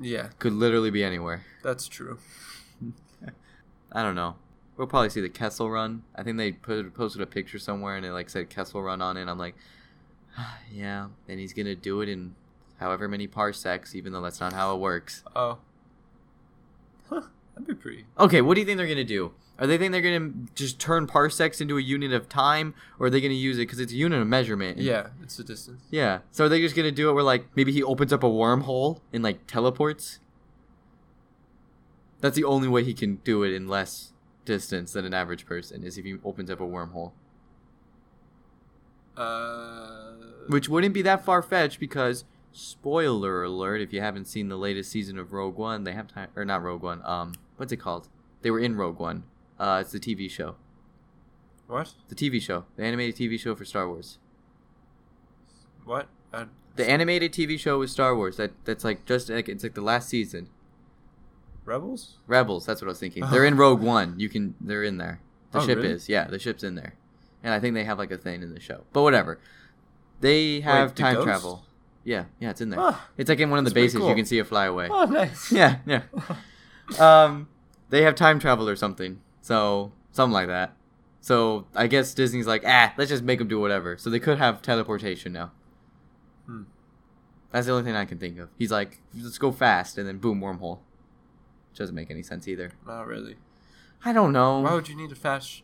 yeah, 0.00 0.28
Could 0.38 0.52
literally 0.54 0.90
be 0.90 1.02
anywhere. 1.04 1.44
that's 1.62 1.86
true. 1.88 2.18
I 3.92 4.02
don't 4.02 4.14
know. 4.14 4.36
We'll 4.76 4.86
probably 4.86 5.10
see 5.10 5.20
the 5.20 5.28
Kessel 5.28 5.70
Run. 5.70 6.02
I 6.14 6.22
think 6.22 6.36
they 6.36 6.52
put, 6.52 6.92
posted 6.94 7.22
a 7.22 7.26
picture 7.26 7.58
somewhere 7.58 7.96
and 7.96 8.04
it 8.06 8.12
like 8.12 8.28
said 8.30 8.48
Kessel 8.50 8.82
Run 8.82 9.00
on 9.02 9.16
it. 9.16 9.26
I'm 9.28 9.38
like, 9.38 9.54
yeah, 10.72 11.08
and 11.28 11.40
he's 11.40 11.52
gonna 11.52 11.74
do 11.74 12.00
it 12.00 12.08
in 12.08 12.34
however 12.78 13.08
many 13.08 13.26
parsecs, 13.26 13.94
even 13.94 14.12
though 14.12 14.22
that's 14.22 14.40
not 14.40 14.52
how 14.52 14.74
it 14.74 14.78
works. 14.78 15.22
Oh. 15.36 15.58
Huh, 17.08 17.22
that'd 17.54 17.66
be 17.66 17.74
pretty. 17.74 18.06
Okay, 18.18 18.40
what 18.40 18.54
do 18.54 18.60
you 18.60 18.66
think 18.66 18.78
they're 18.78 18.86
gonna 18.86 19.04
do? 19.04 19.32
Are 19.58 19.66
they 19.66 19.76
think 19.76 19.90
they're 19.90 20.00
gonna 20.00 20.32
just 20.54 20.78
turn 20.78 21.08
parsecs 21.08 21.60
into 21.60 21.76
a 21.78 21.80
unit 21.82 22.12
of 22.12 22.28
time, 22.28 22.74
or 22.98 23.06
are 23.06 23.10
they 23.10 23.20
gonna 23.20 23.34
use 23.34 23.56
it 23.56 23.62
because 23.62 23.80
it's 23.80 23.92
a 23.92 23.96
unit 23.96 24.20
of 24.20 24.28
measurement? 24.28 24.78
Yeah, 24.78 25.08
it's 25.22 25.38
a 25.38 25.44
distance. 25.44 25.82
Yeah. 25.90 26.20
So 26.30 26.44
are 26.44 26.48
they 26.48 26.60
just 26.60 26.76
gonna 26.76 26.92
do 26.92 27.10
it 27.10 27.12
where 27.14 27.24
like 27.24 27.46
maybe 27.56 27.72
he 27.72 27.82
opens 27.82 28.12
up 28.12 28.22
a 28.22 28.28
wormhole 28.28 29.00
and 29.12 29.22
like 29.24 29.46
teleports? 29.48 30.20
That's 32.20 32.36
the 32.36 32.44
only 32.44 32.68
way 32.68 32.84
he 32.84 32.94
can 32.94 33.16
do 33.16 33.42
it 33.42 33.52
in 33.52 33.66
less 33.68 34.12
distance 34.44 34.92
than 34.92 35.04
an 35.04 35.14
average 35.14 35.44
person 35.44 35.84
is 35.84 35.98
if 35.98 36.04
he 36.04 36.16
opens 36.24 36.50
up 36.50 36.60
a 36.60 36.64
wormhole. 36.64 37.12
Uh. 39.16 40.12
Which 40.46 40.68
wouldn't 40.68 40.94
be 40.94 41.02
that 41.02 41.24
far 41.24 41.42
fetched 41.42 41.80
because 41.80 42.24
spoiler 42.52 43.42
alert, 43.44 43.80
if 43.80 43.92
you 43.92 44.00
haven't 44.00 44.26
seen 44.26 44.48
the 44.48 44.56
latest 44.56 44.90
season 44.90 45.18
of 45.18 45.32
Rogue 45.32 45.56
One, 45.56 45.84
they 45.84 45.92
have 45.92 46.08
time 46.08 46.28
or 46.36 46.44
not 46.44 46.62
Rogue 46.62 46.82
One, 46.82 47.02
um 47.04 47.32
what's 47.56 47.72
it 47.72 47.76
called? 47.78 48.08
They 48.42 48.50
were 48.50 48.60
in 48.60 48.76
Rogue 48.76 48.98
One. 48.98 49.24
Uh 49.58 49.78
it's 49.82 49.92
the 49.92 50.00
TV 50.00 50.30
show. 50.30 50.56
What? 51.66 51.92
The 52.08 52.14
TV 52.14 52.40
show. 52.40 52.64
The 52.76 52.84
animated 52.84 53.16
TV 53.16 53.38
show 53.38 53.54
for 53.54 53.64
Star 53.64 53.86
Wars. 53.88 54.18
What? 55.84 56.08
Uh, 56.32 56.46
The 56.76 56.88
animated 56.88 57.32
TV 57.32 57.58
show 57.58 57.78
with 57.78 57.90
Star 57.90 58.14
Wars 58.16 58.36
that 58.36 58.52
that's 58.64 58.84
like 58.84 59.04
just 59.04 59.28
like 59.30 59.48
it's 59.48 59.62
like 59.62 59.74
the 59.74 59.80
last 59.82 60.08
season. 60.08 60.48
Rebels? 61.64 62.16
Rebels, 62.26 62.64
that's 62.64 62.80
what 62.80 62.88
I 62.88 62.92
was 62.92 62.98
thinking. 63.00 63.24
They're 63.30 63.44
in 63.44 63.56
Rogue 63.56 63.82
One. 63.82 64.18
You 64.18 64.28
can 64.28 64.54
they're 64.60 64.82
in 64.84 64.96
there. 64.96 65.20
The 65.52 65.58
Oh, 65.60 65.66
ship 65.66 65.76
really? 65.76 65.90
is. 65.90 66.08
Yeah, 66.08 66.24
the 66.24 66.38
ship's 66.38 66.62
in 66.64 66.74
there. 66.74 66.94
And 67.42 67.52
I 67.54 67.60
think 67.60 67.74
they 67.74 67.84
have 67.84 67.98
like 67.98 68.10
a 68.10 68.18
thing 68.18 68.42
in 68.42 68.52
the 68.54 68.60
show. 68.60 68.84
But 68.92 69.02
whatever. 69.02 69.38
They 70.20 70.60
have 70.60 70.94
the 70.94 71.02
time 71.02 71.14
ghost? 71.16 71.24
travel. 71.26 71.64
Yeah, 72.04 72.24
yeah, 72.40 72.50
it's 72.50 72.60
in 72.60 72.70
there. 72.70 72.80
Ah, 72.80 73.08
It's 73.18 73.28
like 73.28 73.40
in 73.40 73.50
one 73.50 73.58
of 73.58 73.64
the 73.64 73.70
bases 73.72 73.98
cool. 74.00 74.08
you 74.08 74.14
can 74.14 74.24
see 74.24 74.38
it 74.38 74.46
fly 74.46 74.66
away. 74.66 74.88
oh, 74.90 75.04
nice. 75.04 75.52
Yeah, 75.60 75.78
yeah. 75.86 76.02
Um 76.98 77.48
they 77.90 78.02
have 78.02 78.14
time 78.14 78.38
travel 78.38 78.68
or 78.68 78.76
something. 78.76 79.20
So, 79.42 79.92
something 80.12 80.32
like 80.32 80.48
that. 80.48 80.74
So, 81.20 81.66
I 81.74 81.86
guess 81.86 82.12
Disney's 82.14 82.46
like, 82.46 82.62
"Ah, 82.66 82.92
let's 82.98 83.10
just 83.10 83.22
make 83.22 83.38
them 83.38 83.48
do 83.48 83.58
whatever." 83.60 83.96
So 83.98 84.08
they 84.10 84.20
could 84.20 84.38
have 84.38 84.60
teleportation 84.62 85.32
now. 85.32 85.52
Hmm. 86.46 86.62
That's 87.50 87.66
the 87.66 87.72
only 87.72 87.84
thing 87.84 87.94
I 87.96 88.04
can 88.04 88.18
think 88.18 88.38
of. 88.38 88.48
He's 88.58 88.70
like, 88.70 89.00
"Let's 89.18 89.38
go 89.38 89.50
fast," 89.52 89.96
and 89.98 90.06
then 90.06 90.18
boom, 90.18 90.40
wormhole. 90.40 90.80
Doesn't 91.74 91.94
make 91.94 92.10
any 92.10 92.22
sense 92.22 92.46
either. 92.48 92.72
Not 92.86 93.06
really. 93.06 93.36
I 94.04 94.12
don't 94.12 94.32
know. 94.32 94.60
Why 94.60 94.74
would 94.74 94.88
you 94.88 94.96
need 94.96 95.12
a 95.12 95.14
fast, 95.14 95.62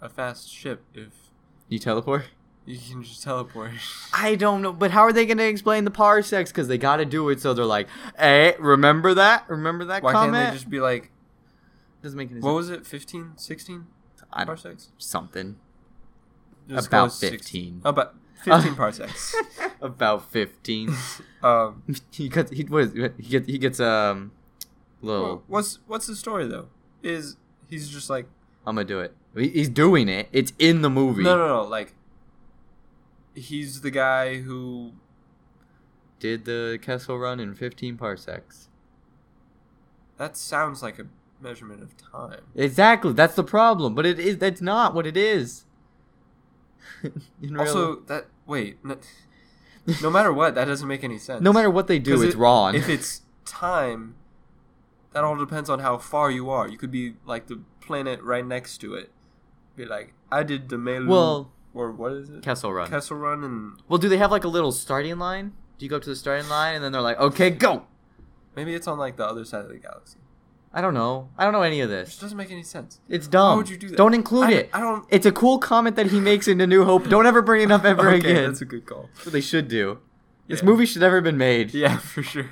a 0.00 0.08
fast 0.08 0.48
ship 0.50 0.84
if 0.94 1.30
You 1.68 1.78
teleport? 1.78 2.24
You 2.66 2.78
can 2.78 3.02
just 3.02 3.22
teleport? 3.22 3.70
I 4.12 4.34
don't 4.34 4.60
know, 4.62 4.72
but 4.72 4.90
how 4.90 5.02
are 5.02 5.12
they 5.12 5.24
going 5.26 5.38
to 5.38 5.46
explain 5.46 5.84
the 5.84 5.90
parsecs? 5.90 6.50
Because 6.50 6.68
they 6.68 6.78
got 6.78 6.96
to 6.96 7.04
do 7.04 7.28
it, 7.30 7.40
so 7.40 7.54
they're 7.54 7.64
like, 7.64 7.88
"Hey, 8.18 8.54
remember 8.58 9.14
that? 9.14 9.48
Remember 9.48 9.84
that 9.86 10.02
Why 10.02 10.12
can't 10.12 10.32
they 10.32 10.50
just 10.52 10.68
be 10.68 10.80
like, 10.80 11.10
Doesn't 12.02 12.16
make 12.18 12.30
any 12.30 12.40
what 12.40 12.50
sense. 12.62 12.70
was 12.70 12.70
it, 12.70 12.86
15, 12.86 13.32
16 13.36 13.86
I 14.32 14.38
don't, 14.40 14.46
parsecs? 14.46 14.90
something 14.98 15.56
Just 16.68 16.88
about 16.88 17.06
go 17.06 17.08
six- 17.10 17.30
fifteen. 17.36 17.80
About 17.84 18.14
15 18.44 18.74
parsecs. 18.74 19.34
about 19.80 20.30
fifteen. 20.30 20.94
Um, 21.42 21.82
he 22.12 22.28
gets 22.28 22.50
he 22.52 22.62
what 22.64 22.82
is 22.84 22.92
he 23.18 23.28
gets 23.28 23.46
he 23.46 23.58
gets 23.58 23.80
um 23.80 24.32
little. 25.02 25.22
well, 25.24 25.42
what's 25.48 25.78
what's 25.86 26.06
the 26.06 26.14
story 26.14 26.46
though? 26.46 26.68
Is 27.02 27.36
he's 27.68 27.88
just 27.88 28.08
like 28.10 28.26
I'm 28.66 28.74
gonna 28.76 28.84
do 28.86 29.00
it. 29.00 29.14
He- 29.36 29.48
He's 29.48 29.68
doing 29.68 30.08
it. 30.08 30.28
It's 30.32 30.52
in 30.58 30.82
the 30.82 30.90
movie. 30.90 31.22
no 31.22 31.36
no 31.36 31.46
no 31.48 31.62
like 31.68 31.94
he's 33.36 33.82
the 33.82 33.90
guy 33.90 34.38
who 34.38 34.92
Did 36.18 36.44
the 36.46 36.78
Kessel 36.82 37.18
run 37.18 37.38
in 37.40 37.54
15 37.54 37.96
parsecs? 37.96 38.68
that 40.18 40.34
sounds 40.36 40.82
like 40.82 40.98
a 40.98 41.06
measurement 41.42 41.82
of 41.82 41.94
time. 41.98 42.40
Exactly. 42.54 43.12
That's 43.12 43.34
the 43.34 43.44
problem. 43.44 43.94
But 43.94 44.06
it 44.06 44.18
is. 44.18 44.38
That's 44.38 44.62
not 44.62 44.94
what 44.94 45.06
it 45.06 45.16
is. 45.16 45.64
Also, 47.58 47.96
that 48.06 48.26
wait, 48.46 48.82
no, 48.84 48.96
no 50.02 50.08
matter 50.10 50.32
what, 50.32 50.54
that 50.54 50.64
doesn't 50.64 50.88
make 50.88 51.04
any 51.04 51.18
sense. 51.18 51.42
no 51.42 51.52
matter 51.52 51.68
what 51.70 51.86
they 51.86 51.98
do, 51.98 52.22
it's 52.22 52.34
it- 52.34 52.38
wrong. 52.38 52.74
If 52.74 52.88
it's 52.88 53.22
time, 53.44 54.14
that 55.12 55.22
all 55.24 55.36
depends 55.36 55.68
on 55.68 55.80
how 55.80 55.98
far 55.98 56.30
you 56.30 56.48
are. 56.50 56.66
You 56.68 56.78
could 56.78 56.90
be 56.90 57.14
like 57.26 57.46
the 57.48 57.60
planet 57.80 58.22
right 58.22 58.44
next 58.46 58.78
to 58.78 58.94
it. 58.94 59.10
Be 59.76 59.84
like, 59.84 60.14
I 60.32 60.42
did 60.42 60.68
the 60.70 60.76
Melu, 60.76 61.08
Well- 61.08 61.52
or 61.76 61.92
what 61.92 62.12
is 62.12 62.30
it? 62.30 62.42
Kessel 62.42 62.72
run. 62.72 62.88
Kessel 62.88 63.16
Run, 63.16 63.44
and 63.44 63.72
well, 63.88 63.98
do 63.98 64.08
they 64.08 64.16
have 64.18 64.30
like 64.30 64.44
a 64.44 64.48
little 64.48 64.72
starting 64.72 65.18
line? 65.18 65.52
Do 65.78 65.84
you 65.84 65.90
go 65.90 65.96
up 65.96 66.02
to 66.04 66.08
the 66.08 66.16
starting 66.16 66.48
line 66.48 66.74
and 66.74 66.82
then 66.82 66.90
they're 66.92 67.02
like, 67.02 67.18
"Okay, 67.20 67.50
go." 67.50 67.84
maybe 68.56 68.72
it's 68.74 68.88
on 68.88 68.98
like 68.98 69.16
the 69.16 69.26
other 69.26 69.44
side 69.44 69.60
of 69.62 69.68
the 69.68 69.76
galaxy. 69.76 70.18
I 70.72 70.80
don't 70.80 70.94
know. 70.94 71.28
I 71.38 71.44
don't 71.44 71.52
know 71.52 71.62
any 71.62 71.80
of 71.80 71.90
this. 71.90 72.16
It 72.16 72.20
doesn't 72.22 72.36
make 72.36 72.50
any 72.50 72.62
sense. 72.62 73.00
It's 73.08 73.26
dumb. 73.26 73.50
Why 73.50 73.56
would 73.56 73.68
you 73.68 73.76
do 73.76 73.88
that? 73.90 73.96
Don't 73.96 74.14
include 74.14 74.44
I, 74.46 74.52
it. 74.52 74.70
I 74.72 74.80
don't. 74.80 75.04
It's 75.10 75.26
a 75.26 75.32
cool 75.32 75.58
comment 75.58 75.96
that 75.96 76.06
he 76.06 76.20
makes 76.20 76.48
in 76.48 76.60
A 76.60 76.66
New 76.66 76.84
Hope. 76.84 77.08
Don't 77.08 77.26
ever 77.26 77.42
bring 77.42 77.62
it 77.62 77.70
up 77.70 77.84
ever 77.84 78.08
okay, 78.12 78.16
again. 78.18 78.44
that's 78.46 78.62
a 78.62 78.64
good 78.64 78.86
call. 78.86 79.08
That's 79.14 79.26
what 79.26 79.32
they 79.34 79.40
should 79.42 79.68
do. 79.68 79.98
This 80.48 80.60
Yeah. 80.60 80.66
movie 80.66 80.86
should 80.86 81.02
never 81.02 81.16
have 81.16 81.24
been 81.24 81.38
made. 81.38 81.74
Yeah, 81.74 81.98
for 82.14 82.22
sure. 82.22 82.50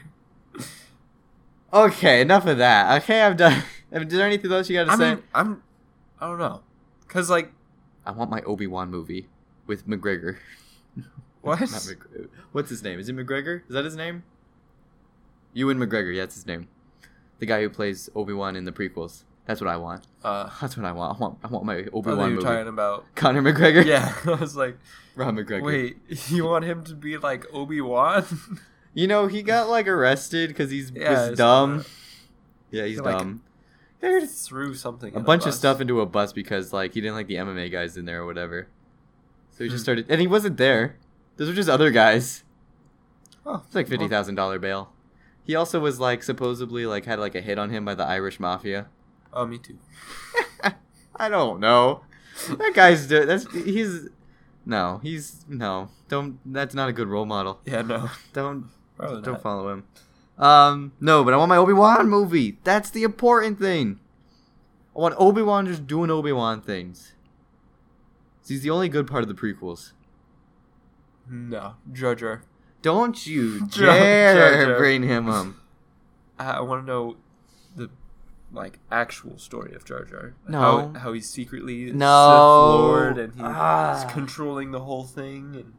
Okay, 1.73 2.21
enough 2.21 2.47
of 2.47 2.59
that. 2.59 3.03
Okay, 3.03 3.23
I'm 3.23 3.37
done. 3.37 3.63
Is 3.93 4.09
there 4.09 4.27
anything 4.27 4.51
else 4.53 4.69
you 4.69 4.77
got 4.77 4.85
to 4.85 4.93
I 4.93 4.97
say? 4.97 5.15
mean, 5.17 5.23
I'm. 5.35 5.63
I 6.21 6.27
don't 6.29 6.39
know, 6.39 6.63
cause 7.09 7.29
like 7.29 7.53
I 8.07 8.11
want 8.13 8.31
my 8.31 8.41
Obi 8.43 8.67
Wan 8.67 8.91
movie 8.91 9.29
with 9.67 9.87
McGregor. 9.89 10.37
What? 11.43 11.59
McGregor. 11.59 12.29
What's 12.53 12.71
his 12.71 12.83
name? 12.83 12.99
Is 12.99 13.11
it 13.11 13.15
McGregor? 13.17 13.63
Is 13.69 13.75
that 13.75 13.85
his 13.85 13.97
name? 13.97 14.23
Ewan 15.53 15.79
McGregor. 15.79 16.15
Yeah, 16.15 16.23
that's 16.23 16.37
his 16.37 16.47
name. 16.47 16.69
The 17.39 17.45
guy 17.45 17.61
who 17.61 17.69
plays 17.69 18.09
Obi 18.15 18.33
Wan 18.33 18.57
in 18.57 18.65
the 18.65 18.73
prequels. 18.73 19.25
That's 19.45 19.61
what 19.61 19.69
I 19.69 19.77
want. 19.77 20.07
uh, 20.25 20.49
That's 20.63 20.75
what 20.75 20.87
I 20.87 20.93
want. 20.93 21.19
I 21.19 21.21
want. 21.21 21.39
I 21.45 21.49
want 21.49 21.67
my 21.67 21.85
Obi 21.93 22.15
Wan 22.15 22.31
movie. 22.31 22.43
talking 22.43 22.67
about. 22.69 23.05
Conor 23.15 23.43
McGregor. 23.43 23.85
Yeah, 23.87 24.15
I 24.25 24.37
was 24.41 24.57
like, 24.57 24.79
Ron 25.17 25.37
McGregor. 25.37 25.63
wait, 25.63 25.99
you 26.29 26.47
want 26.47 26.65
him 26.65 26.83
to 26.85 26.95
be 26.95 27.19
like 27.19 27.45
Obi 27.53 27.83
Wan? 27.83 28.25
You 28.95 29.07
know 29.07 29.27
he 29.27 29.43
got 29.43 29.69
like 29.69 29.87
arrested 29.87 30.49
because 30.49 30.71
he's 30.71 30.93
Yeah, 30.93 31.09
I 31.09 31.29
was 31.31 31.39
saw 31.39 31.67
dumb. 31.67 31.85
Yeah, 32.71 32.87
he's 32.87 32.97
He, 32.97 33.01
like, 33.03 33.19
dumb. 33.19 33.43
They 34.21 34.27
threw 34.27 34.75
something. 34.75 35.15
a 35.15 35.21
bunch 35.21 35.47
of 35.47 35.55
stuff 35.55 35.81
into 35.81 36.01
a 36.01 36.07
bus 36.07 36.33
because 36.33 36.73
like 36.73 36.95
he 36.95 37.01
didn't 37.01 37.15
like 37.17 37.27
the 37.27 37.37
MMA 37.37 37.71
guys 37.73 37.97
in 37.97 38.05
there 38.05 38.23
or 38.23 38.27
whatever. 38.27 38.69
So 39.53 39.65
he 39.65 39.71
just 39.71 39.81
Hmm. 39.83 39.85
started, 39.85 40.07
and 40.09 40.21
he 40.21 40.27
wasn't 40.27 40.57
there. 40.57 40.97
Those 41.37 41.49
were 41.49 41.55
just 41.55 41.69
other 41.69 41.91
guys. 41.91 42.45
Oh, 43.47 43.63
It's 43.67 43.75
like 43.75 43.89
fifty 43.89 44.09
thousand 44.09 44.35
dollar 44.37 44.59
bail. 44.59 44.91
He 45.45 45.55
also 45.55 45.79
was 45.81 46.01
like 46.01 46.23
supposedly 46.23 46.87
like 46.87 47.05
had 47.05 47.19
like 47.19 47.35
a 47.35 47.41
hit 47.41 47.59
on 47.59 47.71
him 47.71 47.85
by 47.85 47.95
the 47.95 48.05
Irish 48.05 48.41
mafia. 48.41 48.87
Oh, 49.33 49.47
me 49.47 49.59
too. 49.59 49.79
I 51.17 51.29
don't 51.29 51.61
know. 51.61 52.03
That 52.49 52.73
guy's 52.75 53.07
do- 53.07 53.25
that's 53.27 53.51
he's 53.53 54.09
no 54.67 54.99
he's 55.03 55.45
no 55.49 55.89
don't 56.09 56.39
that's 56.53 56.75
not 56.75 56.89
a 56.89 56.93
good 56.93 57.07
role 57.09 57.27
model. 57.27 57.61
Yeah, 57.65 57.83
no. 57.83 58.11
Don't 58.33 58.71
Probably 58.97 59.23
don't 59.23 59.35
not. 59.35 59.43
follow 59.43 59.69
him. 59.73 59.85
Um 60.39 60.93
no, 61.01 61.23
but 61.25 61.33
I 61.33 61.37
want 61.37 61.49
my 61.49 61.57
Obi 61.57 61.73
Wan 61.73 62.09
movie. 62.09 62.59
That's 62.65 62.91
the 62.91 63.03
important 63.05 63.59
thing. 63.59 64.01
I 64.97 65.01
want 65.01 65.15
Obi 65.19 65.43
Wan 65.43 65.67
just 65.67 65.87
doing 65.87 66.11
Obi 66.11 66.33
Wan 66.33 66.61
things. 66.61 67.13
He's 68.47 68.63
the 68.63 68.71
only 68.71 68.89
good 68.89 69.07
part 69.07 69.23
of 69.23 69.29
the 69.29 69.35
prequels. 69.35 69.93
No, 71.31 71.77
Jar 71.93 72.15
Jar. 72.15 72.43
Don't 72.83 73.27
you 73.27 73.67
dare 73.69 74.67
Jar 74.67 74.77
bring 74.77 75.03
him 75.05 75.29
up. 75.29 75.47
I, 76.39 76.51
I 76.53 76.61
want 76.61 76.83
to 76.83 76.87
know 76.87 77.17
the 77.75 77.89
like 78.53 78.79
actual 78.91 79.39
story 79.39 79.75
of 79.75 79.85
Jar 79.85 80.05
Jar. 80.05 80.35
No. 80.49 80.61
How, 80.61 80.99
how 81.01 81.13
he's 81.13 81.31
secretly 81.31 81.93
No. 81.93 81.95
Sith 81.95 81.99
Lord 82.87 83.19
and 83.19 83.33
he's 83.35 83.43
Ah. 83.43 84.07
controlling 84.13 84.73
the 84.73 84.81
whole 84.81 85.05
thing 85.05 85.55
and 85.57 85.73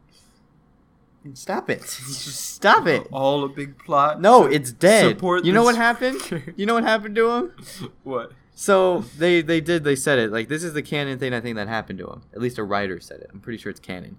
Stop 1.34 1.70
it. 1.70 1.82
Stop 1.88 2.86
it. 2.86 3.06
all 3.12 3.44
a 3.44 3.48
big 3.48 3.78
plot. 3.78 4.20
No, 4.20 4.44
it's 4.44 4.72
dead. 4.72 5.10
support 5.10 5.44
You 5.44 5.52
know 5.52 5.60
this- 5.60 5.76
what 5.76 5.76
happened? 5.76 6.52
You 6.56 6.66
know 6.66 6.74
what 6.74 6.84
happened 6.84 7.14
to 7.16 7.30
him? 7.30 7.52
what? 8.02 8.32
So 8.54 9.00
they 9.18 9.42
they 9.42 9.60
did 9.60 9.84
they 9.84 9.96
said 9.96 10.18
it 10.18 10.32
like 10.32 10.48
this 10.48 10.64
is 10.64 10.72
the 10.72 10.82
canon 10.82 11.18
thing 11.18 11.34
I 11.34 11.40
think 11.40 11.56
that 11.56 11.68
happened 11.68 11.98
to 11.98 12.06
him. 12.06 12.22
At 12.34 12.40
least 12.40 12.56
a 12.58 12.64
writer 12.64 12.98
said 13.00 13.20
it. 13.20 13.30
I'm 13.32 13.40
pretty 13.40 13.58
sure 13.58 13.70
it's 13.70 13.80
canon. 13.80 14.16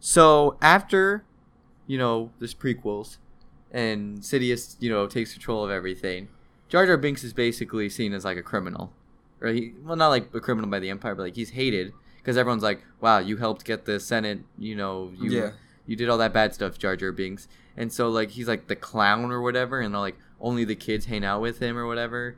So 0.00 0.56
after, 0.60 1.24
you 1.86 1.98
know, 1.98 2.30
there's 2.38 2.54
prequels, 2.54 3.18
and 3.70 4.20
Sidious 4.20 4.76
you 4.80 4.90
know 4.90 5.06
takes 5.06 5.32
control 5.32 5.64
of 5.64 5.70
everything. 5.70 6.28
Jar 6.68 6.86
Jar 6.86 6.96
Binks 6.96 7.22
is 7.22 7.32
basically 7.32 7.88
seen 7.88 8.12
as 8.12 8.24
like 8.24 8.36
a 8.38 8.42
criminal, 8.42 8.92
or 9.40 9.48
he 9.48 9.74
well 9.84 9.96
not 9.96 10.08
like 10.08 10.34
a 10.34 10.40
criminal 10.40 10.68
by 10.70 10.80
the 10.80 10.90
Empire, 10.90 11.14
but 11.14 11.22
like 11.22 11.36
he's 11.36 11.50
hated 11.50 11.92
because 12.16 12.36
everyone's 12.36 12.62
like, 12.62 12.82
wow, 13.00 13.18
you 13.18 13.36
helped 13.36 13.64
get 13.64 13.84
the 13.84 14.00
Senate, 14.00 14.40
you 14.58 14.74
know, 14.74 15.12
you 15.20 15.30
Yeah. 15.30 15.50
You 15.90 15.96
did 15.96 16.08
all 16.08 16.18
that 16.18 16.32
bad 16.32 16.54
stuff, 16.54 16.78
Jar 16.78 16.94
Jar 16.94 17.10
Binks, 17.10 17.48
and 17.76 17.92
so 17.92 18.08
like 18.08 18.30
he's 18.30 18.46
like 18.46 18.68
the 18.68 18.76
clown 18.76 19.32
or 19.32 19.40
whatever, 19.42 19.80
and 19.80 19.92
like 19.92 20.16
only 20.40 20.64
the 20.64 20.76
kids 20.76 21.06
hang 21.06 21.24
out 21.24 21.40
with 21.42 21.58
him 21.58 21.76
or 21.76 21.84
whatever, 21.84 22.36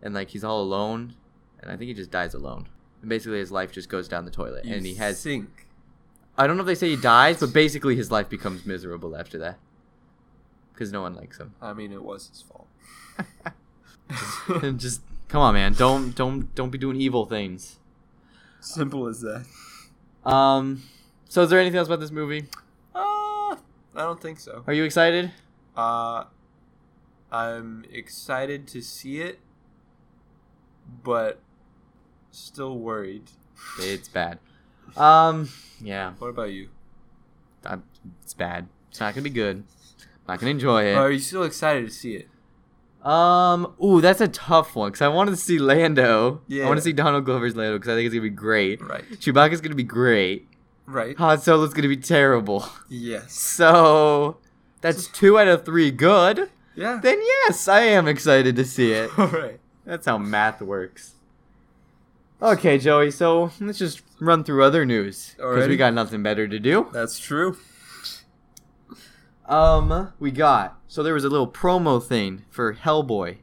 and 0.00 0.14
like 0.14 0.30
he's 0.30 0.44
all 0.44 0.62
alone, 0.62 1.14
and 1.60 1.68
I 1.68 1.76
think 1.76 1.88
he 1.88 1.94
just 1.94 2.12
dies 2.12 2.32
alone. 2.32 2.68
And 3.00 3.08
basically, 3.08 3.40
his 3.40 3.50
life 3.50 3.72
just 3.72 3.88
goes 3.88 4.06
down 4.06 4.24
the 4.24 4.30
toilet, 4.30 4.64
You 4.64 4.76
and 4.76 4.86
he 4.86 4.94
has. 4.94 5.18
sink. 5.18 5.66
I 6.38 6.46
don't 6.46 6.56
know 6.56 6.62
if 6.62 6.68
they 6.68 6.76
say 6.76 6.90
he 6.90 6.96
dies, 6.96 7.40
but 7.40 7.52
basically 7.62 7.96
his 7.96 8.12
life 8.12 8.28
becomes 8.28 8.64
miserable 8.64 9.16
after 9.16 9.36
that, 9.38 9.58
because 10.72 10.92
no 10.92 11.02
one 11.02 11.14
likes 11.16 11.38
him. 11.38 11.54
I 11.60 11.72
mean, 11.72 11.90
it 11.92 12.04
was 12.04 12.28
his 12.28 12.42
fault. 12.42 12.68
and 14.62 14.78
just 14.86 15.00
come 15.26 15.40
on, 15.40 15.54
man, 15.54 15.72
don't 15.72 16.14
don't 16.14 16.54
don't 16.54 16.70
be 16.70 16.78
doing 16.78 17.00
evil 17.00 17.26
things. 17.26 17.80
Simple 18.60 19.08
as 19.08 19.22
that. 19.22 19.44
Um. 20.24 20.84
So, 21.28 21.42
is 21.42 21.50
there 21.50 21.58
anything 21.58 21.78
else 21.78 21.88
about 21.88 21.98
this 22.00 22.10
movie? 22.10 22.44
I 23.94 24.02
don't 24.02 24.20
think 24.20 24.40
so. 24.40 24.64
Are 24.66 24.72
you 24.72 24.84
excited? 24.84 25.32
Uh, 25.76 26.24
I'm 27.30 27.84
excited 27.90 28.66
to 28.68 28.82
see 28.82 29.20
it, 29.20 29.40
but 31.02 31.40
still 32.30 32.78
worried. 32.78 33.30
It's 33.78 34.08
bad. 34.08 34.38
Um. 34.96 35.48
Yeah. 35.80 36.12
What 36.18 36.28
about 36.28 36.52
you? 36.52 36.68
I, 37.64 37.78
it's 38.22 38.34
bad. 38.34 38.68
It's 38.90 39.00
not 39.00 39.14
gonna 39.14 39.22
be 39.22 39.30
good. 39.30 39.64
Not 40.28 40.40
gonna 40.40 40.50
enjoy 40.50 40.84
it. 40.84 40.94
Are 40.94 41.10
you 41.10 41.18
still 41.18 41.44
excited 41.44 41.86
to 41.86 41.92
see 41.92 42.16
it? 42.16 42.28
Um. 43.06 43.74
Ooh, 43.82 44.00
that's 44.00 44.20
a 44.20 44.28
tough 44.28 44.76
one 44.76 44.90
because 44.90 45.02
I 45.02 45.08
wanted 45.08 45.32
to 45.32 45.36
see 45.36 45.58
Lando. 45.58 46.42
Yeah. 46.48 46.64
I 46.64 46.66
want 46.66 46.78
to 46.78 46.82
see 46.82 46.92
Donald 46.92 47.24
Glover's 47.24 47.56
Lando 47.56 47.78
because 47.78 47.90
I 47.90 47.94
think 47.96 48.06
it's 48.06 48.14
gonna 48.14 48.22
be 48.22 48.30
great. 48.30 48.80
Right. 48.82 49.04
Chewbacca's 49.12 49.60
gonna 49.60 49.74
be 49.74 49.82
great. 49.82 50.48
Right. 50.92 51.16
Han 51.16 51.38
Solo's 51.40 51.72
gonna 51.72 51.88
be 51.88 51.96
terrible. 51.96 52.66
Yes. 52.88 53.32
So 53.32 54.36
that's 54.80 55.06
two 55.08 55.38
out 55.38 55.48
of 55.48 55.64
three 55.64 55.90
good. 55.90 56.50
Yeah. 56.74 57.00
Then 57.02 57.18
yes, 57.20 57.66
I 57.68 57.80
am 57.80 58.06
excited 58.08 58.56
to 58.56 58.64
see 58.64 58.92
it. 58.92 59.10
All 59.18 59.26
right. 59.28 59.58
That's 59.84 60.06
how 60.06 60.18
math 60.18 60.60
works. 60.60 61.14
Okay, 62.40 62.76
Joey. 62.78 63.10
So 63.10 63.52
let's 63.60 63.78
just 63.78 64.02
run 64.20 64.44
through 64.44 64.64
other 64.64 64.84
news 64.84 65.34
because 65.36 65.68
we 65.68 65.76
got 65.76 65.94
nothing 65.94 66.22
better 66.22 66.46
to 66.48 66.58
do. 66.58 66.88
That's 66.92 67.18
true. 67.18 67.56
Um, 69.46 70.12
we 70.18 70.30
got 70.30 70.78
so 70.88 71.02
there 71.02 71.14
was 71.14 71.24
a 71.24 71.28
little 71.28 71.48
promo 71.50 72.02
thing 72.02 72.44
for 72.50 72.74
Hellboy, 72.74 73.38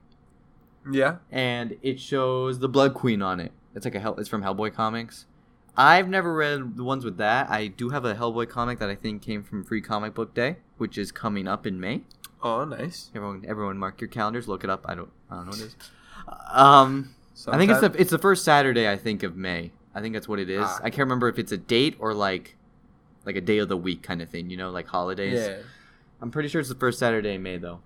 Yeah. 0.89 1.17
and 1.31 1.77
it 1.81 1.99
shows 1.99 2.59
the 2.59 2.69
Blood 2.69 2.93
Queen 2.93 3.21
on 3.21 3.39
it. 3.39 3.51
It's 3.75 3.85
like 3.85 3.95
a 3.95 3.99
Hell. 3.99 4.15
It's 4.17 4.29
from 4.29 4.43
Hellboy 4.43 4.73
comics. 4.73 5.25
I've 5.79 6.09
never 6.09 6.33
read 6.33 6.75
the 6.75 6.83
ones 6.83 7.05
with 7.05 7.15
that. 7.17 7.49
I 7.49 7.67
do 7.67 7.89
have 7.89 8.03
a 8.03 8.13
Hellboy 8.13 8.49
comic 8.49 8.79
that 8.79 8.89
I 8.89 8.95
think 8.95 9.21
came 9.21 9.43
from 9.43 9.63
Free 9.63 9.81
Comic 9.81 10.13
Book 10.13 10.33
Day, 10.33 10.57
which 10.77 10.97
is 10.97 11.09
coming 11.09 11.47
up 11.47 11.65
in 11.65 11.79
May. 11.79 12.01
Oh, 12.43 12.65
nice. 12.65 13.09
Everyone, 13.15 13.45
everyone, 13.47 13.77
mark 13.77 14.01
your 14.01 14.09
calendars. 14.09 14.45
Look 14.45 14.65
it 14.65 14.69
up. 14.69 14.85
I 14.89 14.95
don't, 14.95 15.09
I 15.31 15.35
don't 15.35 15.45
know 15.45 15.51
what 15.51 15.59
it 15.61 15.65
is. 15.67 15.75
Um, 16.51 17.15
I 17.47 17.57
think 17.57 17.71
it's 17.71 17.79
the 17.79 17.93
it's 17.93 18.11
the 18.11 18.17
first 18.17 18.43
Saturday 18.43 18.91
I 18.91 18.97
think 18.97 19.23
of 19.23 19.37
May. 19.37 19.71
I 19.95 20.01
think 20.01 20.13
that's 20.13 20.27
what 20.27 20.39
it 20.39 20.49
is. 20.49 20.65
Ah. 20.65 20.79
I 20.83 20.89
can't 20.89 20.99
remember 20.99 21.29
if 21.29 21.39
it's 21.39 21.53
a 21.53 21.57
date 21.57 21.95
or 21.97 22.13
like 22.13 22.57
like 23.25 23.37
a 23.37 23.41
day 23.41 23.59
of 23.59 23.69
the 23.69 23.77
week 23.77 24.03
kind 24.03 24.21
of 24.21 24.29
thing, 24.29 24.49
you 24.49 24.57
know, 24.57 24.71
like 24.71 24.87
holidays. 24.87 25.39
Yeah. 25.39 25.57
I'm 26.21 26.29
pretty 26.29 26.49
sure 26.49 26.59
it's 26.59 26.69
the 26.69 26.75
first 26.75 26.99
Saturday 26.99 27.35
in 27.35 27.43
May 27.43 27.57
though. 27.57 27.79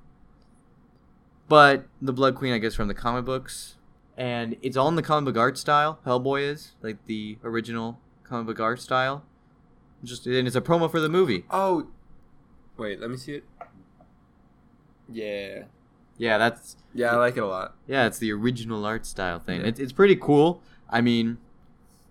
But 1.47 1.85
the 2.01 2.11
Blood 2.11 2.35
Queen 2.35 2.53
I 2.53 2.57
guess 2.57 2.73
from 2.73 2.87
the 2.87 2.95
comic 2.95 3.25
books 3.25 3.75
and 4.17 4.55
it's 4.61 4.77
all 4.77 4.87
in 4.87 4.95
the 4.95 5.01
comic 5.01 5.33
book 5.33 5.39
art 5.39 5.57
style. 5.57 5.99
Hellboy 6.05 6.41
is 6.43 6.73
like 6.81 6.97
the 7.07 7.37
original 7.43 7.99
comic 8.23 8.47
book 8.47 8.59
art 8.59 8.79
style. 8.79 9.23
Just 10.03 10.27
and 10.27 10.47
it's 10.47 10.55
a 10.55 10.61
promo 10.61 10.89
for 10.89 10.99
the 10.99 11.09
movie. 11.09 11.45
Oh. 11.49 11.87
Wait. 12.77 12.99
Let 12.99 13.09
me 13.09 13.17
see 13.17 13.35
it. 13.35 13.43
Yeah. 15.11 15.63
Yeah, 16.17 16.37
that's 16.37 16.75
Yeah, 16.93 17.13
I 17.13 17.15
like 17.15 17.37
it 17.37 17.43
a 17.43 17.47
lot. 17.47 17.75
Yeah, 17.87 18.05
it's 18.05 18.19
the 18.19 18.31
original 18.31 18.85
art 18.85 19.05
style 19.05 19.39
thing. 19.39 19.61
Yeah. 19.61 19.67
It's 19.67 19.79
it's 19.79 19.91
pretty 19.91 20.15
cool. 20.15 20.61
I 20.89 21.01
mean, 21.01 21.37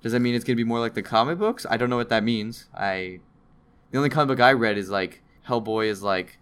does 0.03 0.13
that 0.13 0.21
mean 0.21 0.35
it's 0.35 0.45
gonna 0.45 0.57
be 0.57 0.65
more 0.65 0.81
like 0.81 0.95
the 0.95 1.03
comic 1.03 1.39
books? 1.39 1.67
I 1.69 1.77
don't 1.77 1.91
know 1.91 1.97
what 1.97 2.09
that 2.09 2.25
means. 2.25 2.67
I 2.75 3.21
the 3.91 3.99
only 3.99 4.11
comic 4.11 4.37
book 4.37 4.45
I 4.45 4.53
read 4.53 4.77
is 4.77 4.91
like 4.91 5.23
Hellboy 5.49 5.87
is 5.87 6.03
like 6.03 6.39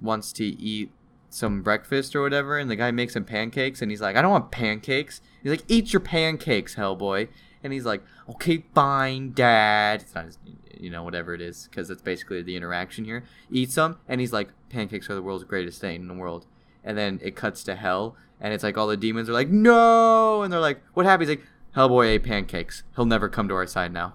wants 0.00 0.32
to 0.34 0.44
eat 0.44 0.90
some 1.30 1.62
breakfast 1.62 2.16
or 2.16 2.22
whatever, 2.22 2.58
and 2.58 2.70
the 2.70 2.76
guy 2.76 2.90
makes 2.90 3.14
him 3.14 3.24
pancakes, 3.24 3.82
and 3.82 3.90
he's 3.90 4.00
like, 4.00 4.16
I 4.16 4.22
don't 4.22 4.30
want 4.30 4.50
pancakes. 4.50 5.20
He's 5.42 5.50
like, 5.50 5.64
Eat 5.68 5.92
your 5.92 6.00
pancakes, 6.00 6.76
Hellboy. 6.76 7.28
And 7.62 7.72
he's 7.72 7.84
like, 7.84 8.02
Okay, 8.28 8.64
fine, 8.74 9.32
Dad. 9.32 10.02
It's 10.02 10.14
not 10.14 10.26
his, 10.26 10.38
you 10.78 10.90
know, 10.90 11.02
whatever 11.02 11.34
it 11.34 11.40
is, 11.40 11.68
because 11.70 11.90
it's 11.90 12.02
basically 12.02 12.42
the 12.42 12.56
interaction 12.56 13.04
here. 13.04 13.24
Eats 13.50 13.74
them, 13.74 13.98
and 14.08 14.20
he's 14.20 14.32
like, 14.32 14.50
Pancakes 14.70 15.08
are 15.10 15.14
the 15.14 15.22
world's 15.22 15.44
greatest 15.44 15.80
thing 15.80 16.02
in 16.02 16.08
the 16.08 16.14
world 16.14 16.46
and 16.88 16.96
then 16.96 17.20
it 17.22 17.36
cuts 17.36 17.62
to 17.64 17.74
hell 17.74 18.16
and 18.40 18.54
it's 18.54 18.64
like 18.64 18.78
all 18.78 18.86
the 18.86 18.96
demons 18.96 19.28
are 19.28 19.32
like 19.32 19.48
no 19.48 20.42
and 20.42 20.52
they're 20.52 20.58
like 20.58 20.80
what 20.94 21.06
happened 21.06 21.28
he's 21.28 21.38
like 21.38 21.46
hellboy 21.76 22.06
ate 22.06 22.24
pancakes 22.24 22.82
he'll 22.96 23.04
never 23.04 23.28
come 23.28 23.46
to 23.46 23.54
our 23.54 23.66
side 23.66 23.92
now 23.92 24.14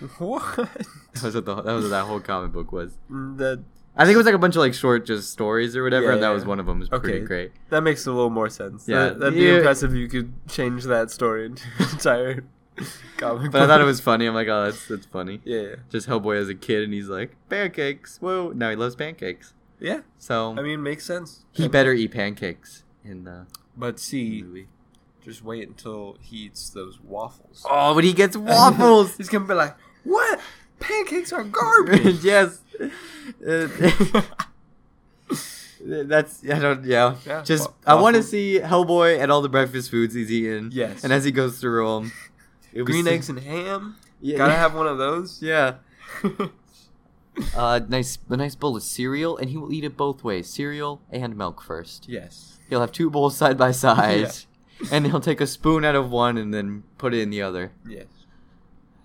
What? 0.18 0.56
that 0.56 1.22
was 1.22 1.34
what, 1.34 1.44
the, 1.46 1.54
that, 1.62 1.72
was 1.72 1.84
what 1.84 1.90
that 1.90 2.04
whole 2.04 2.20
comic 2.20 2.52
book 2.52 2.72
was 2.72 2.98
that 3.08 3.62
i 3.96 4.04
think 4.04 4.14
it 4.14 4.16
was 4.18 4.26
like 4.26 4.34
a 4.34 4.38
bunch 4.38 4.54
of 4.56 4.60
like 4.60 4.74
short 4.74 5.06
just 5.06 5.30
stories 5.30 5.74
or 5.76 5.82
whatever 5.82 6.06
Yeah, 6.06 6.12
and 6.14 6.22
that 6.22 6.28
yeah. 6.28 6.34
was 6.34 6.44
one 6.44 6.60
of 6.60 6.66
them 6.66 6.76
it 6.82 6.90
was 6.90 7.00
pretty 7.00 7.20
great 7.20 7.52
that 7.70 7.82
makes 7.82 8.06
a 8.06 8.12
little 8.12 8.30
more 8.30 8.48
sense. 8.50 8.86
Yeah. 8.86 9.06
That, 9.08 9.20
that'd 9.20 9.34
be 9.34 9.40
Yeah. 9.40 9.56
impressive 9.58 9.92
if 9.92 9.98
you 9.98 10.08
could 10.08 10.32
change 10.48 10.84
that 10.84 11.10
story 11.10 11.46
into 11.46 11.64
an 11.78 11.88
entire 11.92 12.44
comic. 13.16 13.50
but 13.50 13.62
i 13.62 13.66
thought 13.66 13.80
it 13.80 13.84
was 13.84 14.00
funny 14.00 14.26
i'm 14.26 14.34
like 14.34 14.48
oh 14.48 14.64
that's 14.64 14.86
that's 14.86 15.06
funny 15.06 15.40
Yeah. 15.44 15.60
Yeah. 15.60 15.74
just 15.90 16.08
hellboy 16.08 16.36
as 16.40 16.48
a 16.48 16.54
kid 16.54 16.84
and 16.84 16.92
he's 16.92 17.08
like 17.08 17.34
pancakes 17.48 18.18
whoa 18.20 18.52
now 18.54 18.70
he 18.70 18.76
loves 18.76 18.94
pancakes 18.96 19.54
Yeah. 19.80 20.00
so 20.18 20.54
I 20.58 20.62
mean, 20.62 20.82
makes 20.82 21.04
sense. 21.06 21.44
he 21.52 21.68
better 21.68 21.92
eat 21.92 22.12
pancakes 22.12 22.84
in 23.04 23.24
the 23.24 23.46
But 23.76 23.98
see, 23.98 24.42
movie 24.42 24.68
just 25.24 25.42
wait 25.42 25.66
until 25.68 26.18
he 26.20 26.36
eats 26.46 26.68
those 26.70 27.00
waffles. 27.00 27.64
oh 27.68 27.94
but 27.94 28.04
he 28.04 28.12
gets 28.12 28.36
waffles 28.36 29.16
He's 29.18 29.28
gonna 29.28 29.44
be 29.46 29.54
like, 29.54 29.74
"What? 30.04 30.38
Pancakes 30.80 31.32
are 31.32 31.44
garbage." 31.60 32.22
yes. 32.24 32.60
Uh, 33.46 33.68
That's 35.88 36.42
I 36.44 36.58
don't 36.58 36.84
yeah. 36.84 37.16
Yeah, 37.26 37.42
Just 37.42 37.68
wa- 37.68 37.74
I 37.86 38.00
want 38.00 38.16
to 38.16 38.22
see 38.22 38.58
Hellboy 38.60 39.20
and 39.20 39.30
all 39.30 39.42
the 39.42 39.48
breakfast 39.48 39.90
foods 39.90 40.14
he's 40.14 40.30
eating. 40.32 40.70
Yes. 40.72 41.04
And 41.04 41.12
as 41.12 41.24
he 41.24 41.30
goes 41.30 41.60
through 41.60 41.86
them, 41.86 42.12
it 42.72 42.84
Green 42.84 43.04
so- 43.04 43.10
eggs 43.10 43.28
and 43.28 43.38
ham. 43.38 43.96
Yeah, 44.20 44.38
Gotta 44.38 44.54
have 44.54 44.74
one 44.74 44.86
of 44.86 44.96
those. 44.98 45.42
Yeah. 45.42 45.74
Uh, 47.54 47.80
nice 47.88 48.16
a 48.30 48.36
nice 48.36 48.54
bowl 48.54 48.76
of 48.76 48.82
cereal, 48.82 49.36
and 49.36 49.50
he 49.50 49.58
will 49.58 49.70
eat 49.72 49.84
it 49.84 49.96
both 49.96 50.24
ways: 50.24 50.48
cereal 50.48 51.02
and 51.10 51.36
milk 51.36 51.62
first. 51.62 52.08
yes. 52.08 52.58
He'll 52.70 52.80
have 52.80 52.90
two 52.92 53.10
bowls 53.10 53.36
side 53.36 53.56
by 53.58 53.70
side. 53.72 54.20
Yeah. 54.80 54.88
and 54.90 55.06
he'll 55.06 55.20
take 55.20 55.40
a 55.40 55.46
spoon 55.46 55.84
out 55.84 55.94
of 55.94 56.10
one 56.10 56.36
and 56.38 56.52
then 56.52 56.82
put 56.98 57.14
it 57.14 57.20
in 57.20 57.30
the 57.30 57.42
other. 57.42 57.72
Yes. 57.86 58.06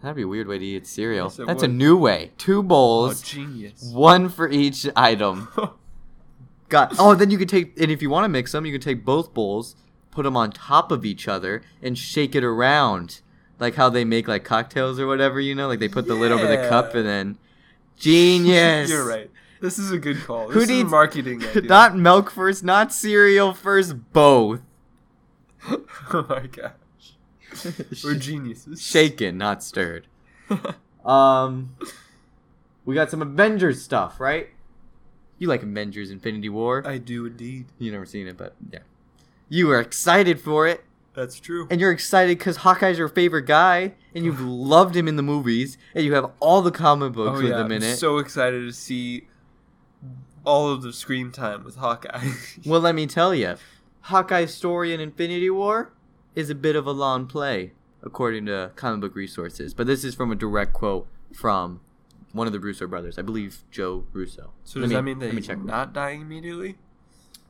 That'd 0.02 0.16
be 0.16 0.24
a 0.24 0.28
weird 0.28 0.48
way 0.48 0.58
to 0.58 0.66
eat 0.66 0.88
cereal. 0.88 1.28
Yes, 1.28 1.40
That's 1.46 1.64
a 1.64 1.68
new 1.68 1.96
way. 1.96 2.32
Two 2.38 2.64
bowls, 2.64 3.22
oh, 3.22 3.26
genius. 3.26 3.84
one 3.94 4.30
for 4.30 4.50
each 4.50 4.88
item. 4.96 5.48
Got. 6.70 6.96
Oh, 6.98 7.14
then 7.16 7.30
you 7.30 7.38
could 7.38 7.50
take, 7.50 7.80
and 7.80 7.92
if 7.92 8.02
you 8.02 8.10
want 8.10 8.24
to 8.26 8.30
mix 8.30 8.52
them, 8.54 8.66
you 8.66 8.72
can 8.72 8.82
take 8.82 9.06
both 9.06 9.34
bowls, 9.34 9.76
put 10.10 10.24
them 10.24 10.36
on 10.36 10.52
top 10.52 10.92
of 10.92 11.06
each 11.06 11.28
other, 11.28 11.62
and 11.84 11.98
shake 11.98 12.34
it 12.34 12.44
around, 12.44 13.22
like 13.60 13.76
how 13.76 13.90
they 13.90 14.04
make 14.06 14.28
like 14.28 14.44
cocktails 14.44 15.00
or 15.00 15.06
whatever. 15.06 15.40
You 15.40 15.54
know, 15.54 15.68
like 15.68 15.80
they 15.80 15.90
put 15.90 16.08
the 16.08 16.16
lid 16.16 16.32
over 16.32 16.48
the 16.48 16.68
cup 16.70 16.96
and 16.96 17.06
then. 17.08 17.38
Genius. 17.98 18.90
You're 18.90 19.08
right. 19.08 19.30
This 19.62 19.78
is 19.78 19.92
a 19.92 20.00
good 20.00 20.24
call. 20.24 20.48
This 20.48 20.56
Who 20.56 20.62
is 20.62 20.70
a 20.70 20.74
needs- 20.74 20.90
marketing 20.90 21.44
idea. 21.50 21.62
Not 21.64 21.96
milk 21.96 22.32
first, 22.32 22.64
not 22.64 22.92
cereal 22.92 23.54
first, 23.54 24.12
both. 24.12 24.62
oh 25.70 26.26
my 26.28 26.48
gosh. 26.48 26.72
We're 28.04 28.16
geniuses. 28.16 28.82
Shaken, 28.82 29.38
not 29.38 29.64
stirred. 29.64 30.08
Um, 31.06 31.76
we 32.86 32.94
got 32.94 33.10
some 33.10 33.22
Avengers 33.24 33.82
stuff, 33.82 34.20
right? 34.20 34.50
You 35.40 35.48
like 35.48 35.64
Avengers: 35.64 36.12
Infinity 36.12 36.50
War? 36.50 36.84
I 36.86 37.00
do 37.00 37.26
indeed. 37.26 37.66
you 37.80 37.92
never 37.92 38.06
seen 38.06 38.28
it, 38.28 38.38
but 38.38 38.54
yeah, 38.72 38.80
you 39.50 39.66
were 39.66 39.80
excited 39.80 40.40
for 40.40 40.68
it, 40.68 40.84
That's 41.16 41.40
true. 41.40 41.68
and 41.72 41.82
you're 41.82 41.92
excited 41.92 42.38
because 42.38 42.58
Hawkeye's 42.58 43.00
your 43.00 43.08
favorite 43.08 43.48
guy, 43.48 43.94
and 44.14 44.24
you've 44.24 44.40
loved 44.42 44.96
him 44.96 45.08
in 45.08 45.16
the 45.16 45.24
movies, 45.24 45.78
and 45.96 46.06
you 46.06 46.14
have 46.14 46.30
all 46.40 46.62
the 46.62 46.70
comic 46.72 47.14
books 47.14 47.40
oh 47.40 47.42
with 47.42 47.52
yeah, 47.52 47.62
him 47.62 47.72
in 47.72 47.82
I'm 47.82 47.90
it. 47.90 47.96
so 47.98 48.20
excited 48.20 48.62
to 48.68 48.72
see 48.72 49.28
all 50.46 50.70
of 50.70 50.84
the 50.84 50.94
screen 50.94 51.32
time 51.32 51.64
with 51.64 51.78
Hawkeye. 51.78 52.30
well, 52.66 52.82
let 52.82 52.94
me 52.94 53.08
tell 53.08 53.34
you, 53.34 53.56
Hawkeye's 54.02 54.54
story 54.54 54.94
in 54.94 55.00
Infinity 55.00 55.50
War 55.50 55.92
is 56.36 56.50
a 56.50 56.56
bit 56.56 56.76
of 56.76 56.86
a 56.88 56.92
long 56.92 57.28
play, 57.28 57.72
according 58.04 58.46
to 58.48 58.72
comic 58.76 59.02
book 59.02 59.16
resources. 59.16 59.74
But 59.74 59.88
this 59.88 60.04
is 60.04 60.16
from 60.16 60.32
a 60.32 60.36
direct 60.36 60.74
quote 60.74 61.08
from 61.34 61.82
one 62.34 62.48
of 62.48 62.54
the 62.54 62.60
Russo 62.60 62.88
brothers, 62.88 63.18
I 63.20 63.22
believe 63.24 63.64
Joe 63.72 64.06
Russo. 64.14 64.52
so 64.64 64.80
does 64.80 64.90
me- 64.90 64.96
that 64.96 65.04
mean 65.04 65.20
that 65.20 65.34
he's 65.34 65.48
check. 65.48 65.60
not 65.60 65.94
dying 65.94 66.22
immediately? 66.22 66.78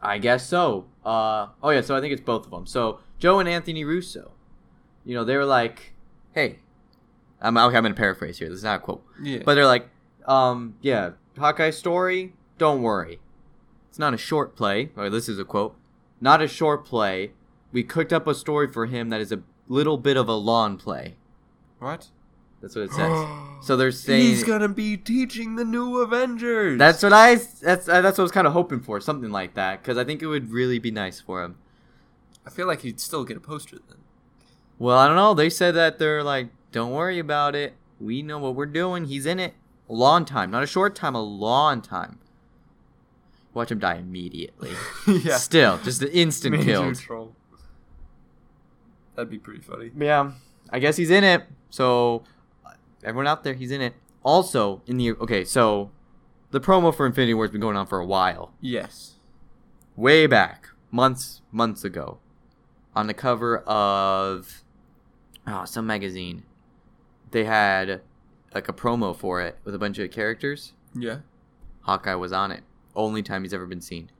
I 0.01 0.17
guess 0.17 0.47
so. 0.47 0.85
Uh, 1.05 1.47
oh 1.61 1.69
yeah, 1.69 1.81
so 1.81 1.95
I 1.95 2.01
think 2.01 2.11
it's 2.13 2.21
both 2.23 2.45
of 2.45 2.51
them. 2.51 2.65
So 2.65 2.99
Joe 3.19 3.39
and 3.39 3.47
Anthony 3.47 3.83
Russo, 3.85 4.31
you 5.05 5.13
know, 5.13 5.23
they 5.23 5.37
were 5.37 5.45
like, 5.45 5.93
"Hey, 6.33 6.59
I'm 7.39 7.55
okay, 7.57 7.77
I'm 7.77 7.83
gonna 7.83 7.93
paraphrase 7.93 8.39
here. 8.39 8.49
This 8.49 8.57
is 8.59 8.63
not 8.63 8.77
a 8.77 8.83
quote, 8.83 9.03
Yeah. 9.21 9.43
but 9.45 9.53
they're 9.53 9.67
like, 9.67 9.87
um, 10.25 10.75
yeah, 10.81 11.11
Hawkeye's 11.37 11.77
story. 11.77 12.33
Don't 12.57 12.81
worry, 12.81 13.19
it's 13.89 13.99
not 13.99 14.15
a 14.15 14.17
short 14.17 14.55
play. 14.55 14.89
Or 14.95 15.09
this 15.11 15.29
is 15.29 15.37
a 15.37 15.45
quote, 15.45 15.75
not 16.19 16.41
a 16.41 16.47
short 16.47 16.83
play. 16.85 17.33
We 17.71 17.83
cooked 17.83 18.11
up 18.11 18.27
a 18.27 18.35
story 18.35 18.71
for 18.71 18.85
him 18.85 19.09
that 19.09 19.21
is 19.21 19.31
a 19.31 19.41
little 19.67 19.97
bit 19.97 20.17
of 20.17 20.27
a 20.27 20.33
long 20.33 20.77
play. 20.77 21.15
what? 21.79 22.07
That's 22.61 22.75
what 22.75 22.83
it 22.83 22.91
says. 22.91 23.27
so 23.63 23.75
they're 23.75 23.91
saying 23.91 24.21
he's 24.21 24.43
gonna 24.43 24.69
be 24.69 24.95
teaching 24.95 25.55
the 25.55 25.65
new 25.65 25.97
Avengers. 25.97 26.77
that's 26.77 27.01
what 27.01 27.13
I 27.13 27.35
that's 27.35 27.89
uh, 27.89 28.01
that's 28.01 28.17
what 28.17 28.23
I 28.23 28.23
was 28.23 28.31
kind 28.31 28.45
of 28.45 28.53
hoping 28.53 28.81
for, 28.81 28.99
something 28.99 29.31
like 29.31 29.55
that, 29.55 29.81
because 29.81 29.97
I 29.97 30.03
think 30.03 30.21
it 30.21 30.27
would 30.27 30.51
really 30.51 30.77
be 30.77 30.91
nice 30.91 31.19
for 31.19 31.43
him. 31.43 31.57
I 32.45 32.49
feel 32.49 32.67
like 32.67 32.81
he'd 32.81 32.99
still 32.99 33.23
get 33.23 33.37
a 33.37 33.39
poster 33.39 33.77
then. 33.87 33.97
Well, 34.77 34.97
I 34.97 35.07
don't 35.07 35.15
know. 35.15 35.33
They 35.33 35.49
said 35.49 35.75
that 35.75 35.99
they're 35.99 36.23
like, 36.23 36.49
don't 36.71 36.91
worry 36.91 37.19
about 37.19 37.55
it. 37.55 37.73
We 37.99 38.23
know 38.23 38.39
what 38.39 38.55
we're 38.55 38.65
doing. 38.65 39.05
He's 39.05 39.25
in 39.25 39.39
it 39.39 39.53
a 39.91 39.93
long 39.93 40.25
time, 40.25 40.49
not 40.49 40.63
a 40.63 40.67
short 40.67 40.95
time, 40.95 41.15
a 41.15 41.21
long 41.21 41.81
time. 41.81 42.17
Watch 43.53 43.71
him 43.71 43.79
die 43.79 43.95
immediately. 43.95 44.71
yeah. 45.07 45.37
Still, 45.37 45.77
just 45.79 46.01
an 46.01 46.07
instant 46.09 46.97
troll. 46.97 47.20
That'd 49.15 49.29
be 49.29 49.39
pretty 49.39 49.61
funny. 49.61 49.91
Yeah, 49.97 50.31
I 50.69 50.79
guess 50.79 50.97
he's 50.97 51.09
in 51.09 51.23
it. 51.23 51.43
So 51.69 52.23
everyone 53.03 53.27
out 53.27 53.43
there, 53.43 53.53
he's 53.53 53.71
in 53.71 53.81
it. 53.81 53.93
Also, 54.23 54.81
in 54.87 54.97
the 54.97 55.11
okay, 55.13 55.43
so 55.43 55.91
the 56.51 56.59
promo 56.59 56.93
for 56.95 57.05
Infinity 57.05 57.33
War 57.33 57.45
has 57.45 57.51
been 57.51 57.61
going 57.61 57.75
on 57.77 57.87
for 57.87 57.99
a 57.99 58.05
while. 58.05 58.53
Yes. 58.61 59.15
way 59.95 60.27
back, 60.27 60.69
months 60.91 61.41
months 61.51 61.83
ago, 61.83 62.19
on 62.95 63.07
the 63.07 63.13
cover 63.13 63.59
of 63.59 64.63
oh, 65.47 65.65
some 65.65 65.87
magazine, 65.87 66.43
they 67.31 67.45
had 67.45 68.01
like 68.53 68.67
a 68.67 68.73
promo 68.73 69.15
for 69.15 69.41
it 69.41 69.57
with 69.63 69.73
a 69.73 69.79
bunch 69.79 69.97
of 69.97 70.11
characters. 70.11 70.73
Yeah. 70.93 71.19
Hawkeye 71.81 72.15
was 72.15 72.31
on 72.33 72.51
it. 72.51 72.63
Only 72.95 73.23
time 73.23 73.43
he's 73.43 73.53
ever 73.53 73.65
been 73.65 73.81
seen. 73.81 74.11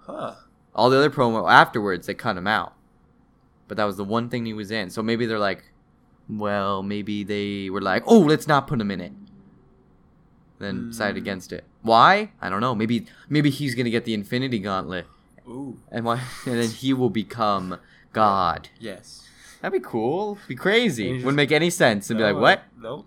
Huh. 0.00 0.34
All 0.74 0.90
the 0.90 0.98
other 0.98 1.10
promo 1.10 1.50
afterwards, 1.50 2.06
they 2.06 2.14
cut 2.14 2.36
him 2.36 2.46
out. 2.46 2.74
But 3.68 3.76
that 3.76 3.84
was 3.84 3.96
the 3.96 4.04
one 4.04 4.28
thing 4.28 4.46
he 4.46 4.54
was 4.54 4.70
in. 4.70 4.90
So 4.90 5.02
maybe 5.02 5.26
they're 5.26 5.38
like, 5.38 5.62
well, 6.28 6.82
maybe 6.82 7.22
they 7.24 7.70
were 7.70 7.80
like, 7.82 8.02
oh, 8.06 8.18
let's 8.20 8.46
not 8.48 8.66
put 8.66 8.80
him 8.80 8.90
in 8.90 9.00
it. 9.00 9.12
Then 10.58 10.88
decided 10.88 11.16
Mm. 11.16 11.24
against 11.24 11.52
it. 11.52 11.64
Why? 11.82 12.32
I 12.40 12.48
don't 12.50 12.60
know. 12.60 12.74
Maybe 12.74 13.06
maybe 13.28 13.50
he's 13.50 13.74
gonna 13.76 13.90
get 13.90 14.04
the 14.04 14.12
Infinity 14.14 14.58
Gauntlet 14.58 15.06
Ooh. 15.48 15.78
and 15.92 16.04
why 16.04 16.16
and 16.46 16.58
then 16.58 16.70
he 16.70 16.92
will 16.92 17.10
become 17.10 17.78
God. 18.12 18.68
Yes. 18.80 19.28
That'd 19.60 19.80
be 19.80 19.86
cool. 19.88 20.38
Be 20.48 20.56
crazy. 20.56 21.12
He's 21.14 21.24
Wouldn't 21.24 21.36
make 21.36 21.52
any 21.52 21.70
sense. 21.70 22.10
And 22.10 22.18
be 22.18 22.24
like, 22.24 22.36
what? 22.36 22.62
Nope. 22.80 23.06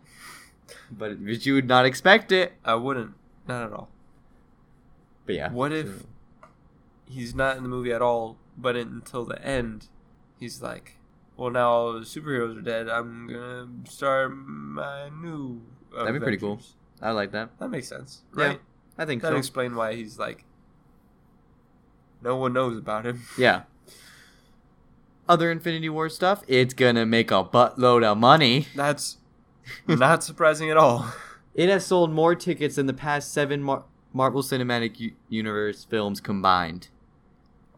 But, 0.92 1.24
but 1.26 1.46
you 1.46 1.54
would 1.56 1.68
not 1.68 1.86
expect 1.86 2.32
it. 2.32 2.54
I 2.66 2.76
wouldn't. 2.76 3.14
Not 3.48 3.66
at 3.68 3.74
all. 3.74 3.90
But 5.26 5.36
yeah. 5.36 5.50
What 5.52 5.72
if 5.72 6.04
he's 7.06 7.34
not 7.36 7.56
in 7.58 7.64
the 7.64 7.70
movie 7.70 7.92
at 7.94 8.02
all, 8.02 8.38
but 8.58 8.76
until 8.76 9.24
the 9.26 9.42
end, 9.46 9.88
he's 10.42 10.62
like, 10.62 10.98
well, 11.38 11.50
now 11.50 11.70
all 11.70 11.94
the 11.94 12.00
superheroes 12.02 12.58
are 12.58 12.62
dead. 12.62 12.90
I'm 12.90 13.28
gonna 13.28 13.70
start 13.86 14.36
my 14.36 15.08
new. 15.10 15.62
That'd 15.96 16.14
be 16.16 16.20
pretty 16.20 16.38
cool. 16.38 16.54
Avengers." 16.54 16.74
I 17.02 17.12
like 17.12 17.32
that. 17.32 17.58
That 17.60 17.70
makes 17.70 17.88
sense, 17.88 18.22
Yeah, 18.38 18.46
right? 18.46 18.62
I 18.98 19.06
think 19.06 19.22
That 19.22 19.30
so. 19.32 19.38
explain 19.38 19.76
why 19.76 19.96
he's 19.96 20.20
like. 20.20 20.44
No 22.22 22.36
one 22.36 22.54
knows 22.54 22.78
about 22.78 23.06
him. 23.06 23.22
yeah. 23.38 23.64
Other 25.28 25.50
Infinity 25.50 25.90
War 25.90 26.10
stuff, 26.10 26.44
it's 26.48 26.74
gonna 26.74 27.06
make 27.06 27.32
a 27.32 27.44
buttload 27.44 28.04
of 28.04 28.18
money. 28.18 28.68
That's 28.76 29.18
not 29.88 30.24
surprising 30.26 30.70
at 30.70 30.78
all. 30.78 31.08
It 31.56 31.70
has 31.70 31.86
sold 31.86 32.12
more 32.12 32.36
tickets 32.36 32.76
than 32.76 32.86
the 32.86 32.94
past 32.94 33.32
seven 33.34 33.64
Mar- 33.64 33.84
Marvel 34.14 34.42
Cinematic 34.44 35.00
U- 35.00 35.14
Universe 35.30 35.84
films 35.86 36.20
combined. 36.20 36.90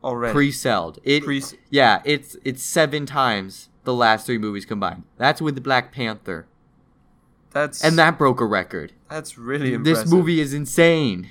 Already. 0.03 0.33
Pre-sold. 0.33 0.99
It 1.03 1.23
Pre- 1.23 1.41
Yeah, 1.69 2.01
it's 2.03 2.35
it's 2.43 2.61
seven 2.61 3.05
times 3.05 3.69
the 3.85 3.93
last 3.93 4.25
three 4.25 4.37
movies 4.37 4.65
combined. 4.65 5.03
That's 5.17 5.41
with 5.41 5.55
the 5.55 5.61
Black 5.61 5.91
Panther, 5.93 6.45
That's 7.51 7.83
and 7.83 7.97
that 7.97 8.17
broke 8.17 8.41
a 8.41 8.45
record. 8.45 8.91
that's 9.09 9.37
really 9.37 9.73
impressive. 9.73 10.05
This 10.05 10.11
movie 10.13 10.39
is 10.41 10.53
insane. 10.53 11.29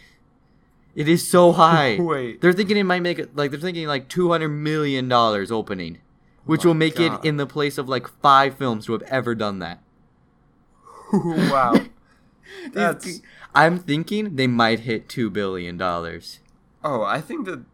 It 0.94 1.08
is 1.08 1.26
so 1.28 1.52
high. 1.64 1.98
Wait. 2.00 2.40
They're 2.40 2.52
thinking 2.52 2.76
it 2.76 2.84
might 2.84 3.02
make 3.02 3.18
it 3.18 3.36
like 3.36 3.50
they're 3.50 3.60
thinking 3.60 3.86
like 3.86 4.08
two 4.08 4.30
hundred 4.30 4.48
million 4.50 5.08
dollars 5.08 5.50
opening, 5.52 5.98
which 6.44 6.62
oh 6.64 6.64
my 6.64 6.68
will 6.68 6.74
make 6.74 6.96
God. 6.96 7.24
it 7.24 7.28
in 7.28 7.36
the 7.36 7.46
place 7.46 7.76
of 7.78 7.88
like 7.88 8.08
five 8.20 8.56
films 8.56 8.86
to 8.86 8.92
have 8.92 9.02
ever 9.02 9.34
done 9.34 9.58
that. 9.58 9.82
wow. 11.12 11.74
That's- 12.72 13.20
I'm 13.54 13.78
thinking 13.78 14.36
they 14.36 14.46
might 14.46 14.80
hit 14.80 15.10
two 15.10 15.28
billion 15.28 15.76
dollars. 15.76 16.40
Oh, 16.82 17.02
I 17.02 17.20
think 17.20 17.44
that. 17.46 17.64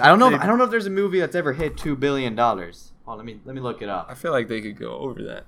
I 0.00 0.08
don't 0.08 0.18
know. 0.18 0.28
If, 0.34 0.40
I 0.40 0.46
don't 0.46 0.58
know 0.58 0.64
if 0.64 0.70
there's 0.70 0.86
a 0.86 0.90
movie 0.90 1.20
that's 1.20 1.34
ever 1.36 1.52
hit 1.52 1.76
two 1.76 1.94
billion 1.96 2.34
dollars. 2.34 2.92
Oh, 3.06 3.14
let 3.14 3.24
me 3.24 3.40
let 3.44 3.54
me 3.54 3.60
look 3.60 3.80
it 3.82 3.88
up. 3.88 4.06
I 4.10 4.14
feel 4.14 4.32
like 4.32 4.48
they 4.48 4.60
could 4.60 4.78
go 4.78 4.92
over 4.98 5.22
that. 5.22 5.44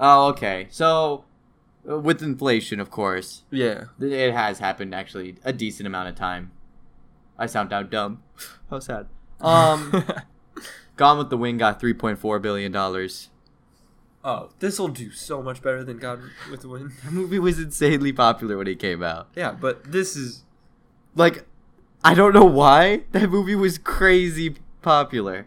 Oh, 0.00 0.28
okay. 0.28 0.66
So, 0.70 1.24
uh, 1.88 1.98
with 1.98 2.22
inflation, 2.22 2.80
of 2.80 2.90
course, 2.90 3.42
Yeah. 3.50 3.84
it 4.00 4.32
has 4.32 4.58
happened 4.58 4.94
actually 4.94 5.36
a 5.44 5.52
decent 5.52 5.86
amount 5.86 6.08
of 6.08 6.14
time. 6.14 6.50
I 7.38 7.46
sound 7.46 7.70
down 7.70 7.90
dumb. 7.90 8.22
How 8.70 8.78
sad. 8.78 9.06
Um, 9.40 10.04
Gone 10.96 11.18
with 11.18 11.30
the 11.30 11.36
Wind 11.36 11.58
got 11.58 11.80
three 11.80 11.94
point 11.94 12.18
four 12.18 12.38
billion 12.38 12.70
dollars. 12.72 13.28
oh, 14.24 14.50
this 14.60 14.78
will 14.78 14.88
do 14.88 15.10
so 15.10 15.42
much 15.42 15.60
better 15.60 15.82
than 15.84 15.98
Gone 15.98 16.30
with 16.50 16.60
the 16.62 16.68
Wind. 16.68 16.92
The 17.04 17.10
movie 17.10 17.38
was 17.40 17.58
insanely 17.58 18.12
popular 18.12 18.56
when 18.56 18.68
it 18.68 18.78
came 18.78 19.02
out. 19.02 19.28
Yeah, 19.34 19.50
but 19.52 19.90
this 19.90 20.14
is 20.16 20.44
Like, 21.16 21.44
I 22.04 22.14
don't 22.14 22.34
know 22.34 22.44
why 22.44 23.02
that 23.12 23.30
movie 23.30 23.54
was 23.54 23.78
crazy 23.78 24.56
popular. 24.82 25.46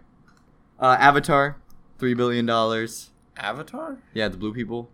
Uh, 0.79 0.97
Avatar, 0.99 1.57
three 1.99 2.13
billion 2.13 2.45
dollars. 2.45 3.11
Avatar. 3.37 3.97
Yeah, 4.13 4.27
the 4.29 4.37
blue 4.37 4.53
people. 4.53 4.89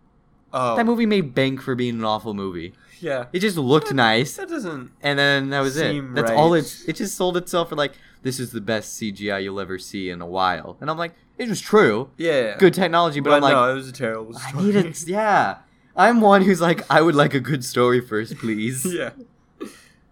Oh, 0.52 0.76
That 0.76 0.86
movie 0.86 1.06
made 1.06 1.34
bank 1.34 1.60
for 1.62 1.74
being 1.74 1.94
an 1.96 2.04
awful 2.04 2.34
movie. 2.34 2.74
Yeah, 3.00 3.26
It 3.32 3.40
just 3.40 3.56
looked 3.56 3.92
nice. 3.92 4.36
that 4.36 4.48
doesn't. 4.48 4.92
and 5.02 5.18
then 5.18 5.50
that 5.50 5.60
was 5.60 5.76
it. 5.76 6.14
That's 6.14 6.30
right. 6.30 6.36
all 6.38 6.54
it. 6.54 6.82
It 6.86 6.96
just 6.96 7.16
sold 7.16 7.36
itself 7.36 7.70
for 7.70 7.74
like 7.76 7.92
this 8.22 8.38
is 8.38 8.52
the 8.52 8.60
best 8.60 9.00
CGI 9.00 9.42
you'll 9.42 9.60
ever 9.60 9.78
see 9.78 10.10
in 10.10 10.20
a 10.22 10.26
while, 10.26 10.76
and 10.80 10.88
I'm 10.90 10.96
like, 10.96 11.12
it 11.36 11.48
was 11.48 11.60
true, 11.60 12.10
Yeah, 12.16 12.56
good 12.56 12.72
technology, 12.72 13.20
but, 13.20 13.30
But, 13.30 13.36
I'm 13.36 13.42
like, 13.42 13.52
no, 13.54 13.70
it 13.70 13.74
was 13.74 13.88
a 13.88 13.92
terrible 13.92 14.36
I 14.36 14.48
story. 14.50 14.64
need 14.64 14.76
it. 14.86 15.06
Yeah, 15.08 15.56
I'm 15.96 16.20
one 16.20 16.42
who's 16.42 16.60
like, 16.60 16.88
I 16.90 17.02
would 17.02 17.14
like 17.16 17.34
a 17.34 17.40
good 17.40 17.64
story 17.64 18.00
first, 18.00 18.36
please. 18.38 18.86
yeah. 18.90 19.10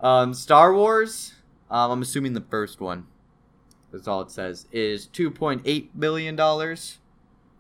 Um, 0.01 0.35
Star 0.35 0.75
Wars. 0.75 1.35
Um, 1.73 1.91
I'm 1.91 2.03
assuming 2.03 2.35
the 2.35 2.41
first 2.43 2.81
one. 2.81 3.07
that's 3.91 4.07
all 4.07 4.21
it 4.21 4.31
says, 4.31 4.67
is 4.73 5.07
two 5.07 5.31
point 5.31 5.63
eight 5.65 5.99
billion 5.99 6.37
dollars, 6.37 6.99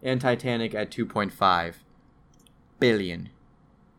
and 0.02 0.20
Titanic 0.20 0.74
at 0.74 0.90
two 0.90 1.04
point 1.06 1.32
five 1.32 1.82
billion 2.78 3.30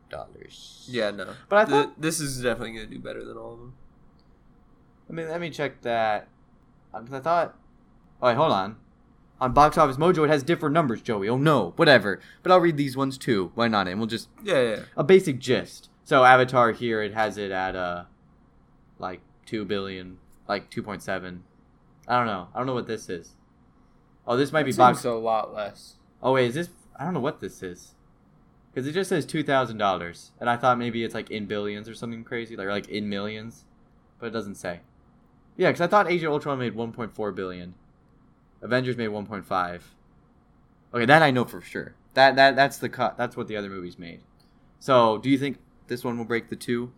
dollars. 0.10 0.88
Yeah, 0.90 1.12
no. 1.12 1.34
But 1.50 1.58
I 1.58 1.66
Th- 1.66 1.86
thought- 1.86 2.02
this 2.02 2.20
is 2.20 2.42
definitely 2.42 2.74
gonna 2.74 2.86
do 2.88 3.00
better 3.00 3.24
than 3.26 3.38
all 3.38 3.54
of 3.54 3.60
them. 3.60 3.74
I 5.10 5.14
mean, 5.14 5.28
let 5.30 5.42
me 5.42 5.50
check 5.50 5.82
that. 5.82 6.28
Because 6.92 7.14
I 7.14 7.20
thought. 7.20 7.56
Oh, 8.22 8.28
wait, 8.28 8.36
hold 8.36 8.52
on. 8.52 8.78
On 9.42 9.52
Box 9.52 9.78
Office 9.78 9.98
Mojo, 9.98 10.24
it 10.24 10.30
has 10.30 10.44
different 10.44 10.74
numbers, 10.74 11.02
Joey. 11.02 11.28
Oh 11.28 11.38
no, 11.38 11.74
whatever. 11.76 12.22
But 12.44 12.52
I'll 12.52 12.60
read 12.62 12.78
these 12.78 12.96
ones 12.96 13.18
too. 13.18 13.52
Why 13.56 13.68
not? 13.68 13.88
And 13.88 14.00
we'll 14.00 14.08
just 14.08 14.30
Yeah, 14.44 14.62
yeah. 14.62 14.80
a 14.96 15.04
basic 15.04 15.40
gist. 15.40 15.90
So 16.04 16.24
Avatar 16.24 16.72
here, 16.72 17.02
it 17.02 17.14
has 17.14 17.38
it 17.38 17.52
at 17.52 17.76
uh, 17.76 18.04
like 19.00 19.22
two 19.46 19.66
billion, 19.66 20.18
like 20.48 20.70
two 20.70 20.84
point 20.84 21.02
seven. 21.02 21.44
I 22.08 22.18
don't 22.18 22.28
know. 22.28 22.50
I 22.54 22.58
don't 22.58 22.68
know 22.68 22.74
what 22.74 22.88
this 22.88 23.10
is. 23.10 23.36
Oh, 24.28 24.38
this 24.38 24.52
might 24.52 24.64
be 24.64 24.74
box. 24.74 25.04
A 25.04 25.12
lot 25.12 25.54
less. 25.54 25.96
Oh 26.22 26.34
wait, 26.34 26.50
is 26.50 26.56
this? 26.56 26.70
I 26.98 27.04
don't 27.04 27.14
know 27.14 27.20
what 27.20 27.40
this 27.40 27.62
is. 27.64 27.96
Because 28.72 28.88
it 28.88 28.94
just 28.94 29.10
says 29.10 29.26
two 29.26 29.44
thousand 29.44 29.78
dollars, 29.78 30.32
and 30.40 30.50
I 30.50 30.58
thought 30.58 30.78
maybe 30.78 31.04
it's 31.04 31.14
like 31.14 31.30
in 31.30 31.46
billions 31.46 31.88
or 31.88 31.94
something 31.94 32.24
crazy, 32.24 32.56
like 32.56 32.68
like 32.68 32.90
in 32.90 33.10
millions, 33.10 33.66
but 34.20 34.28
it 34.28 34.32
doesn't 34.32 34.56
say. 34.56 34.82
Yeah, 35.58 35.70
because 35.70 35.82
I 35.82 35.88
thought 35.88 36.10
Age 36.10 36.24
of 36.24 36.32
Ultron 36.32 36.60
made 36.60 36.76
one 36.76 36.92
point 36.92 37.14
four 37.14 37.32
billion. 37.32 37.76
Avengers 38.62 38.98
made 38.98 39.10
one 39.10 39.26
point 39.26 39.46
five. 39.46 39.94
Okay, 40.94 41.06
that 41.06 41.22
I 41.22 41.32
know 41.32 41.46
for 41.46 41.62
sure. 41.62 41.96
That 42.14 42.36
that 42.36 42.56
that's 42.56 42.78
the 42.78 42.90
cut. 42.90 43.18
That's 43.18 43.38
what 43.38 43.48
the 43.48 43.58
other 43.58 43.70
movies 43.70 44.00
made. 44.00 44.22
So, 44.80 45.18
do 45.18 45.30
you 45.30 45.38
think 45.38 45.58
this 45.88 46.04
one 46.04 46.18
will 46.18 46.26
break 46.26 46.50
the 46.50 46.56
two? 46.56 46.92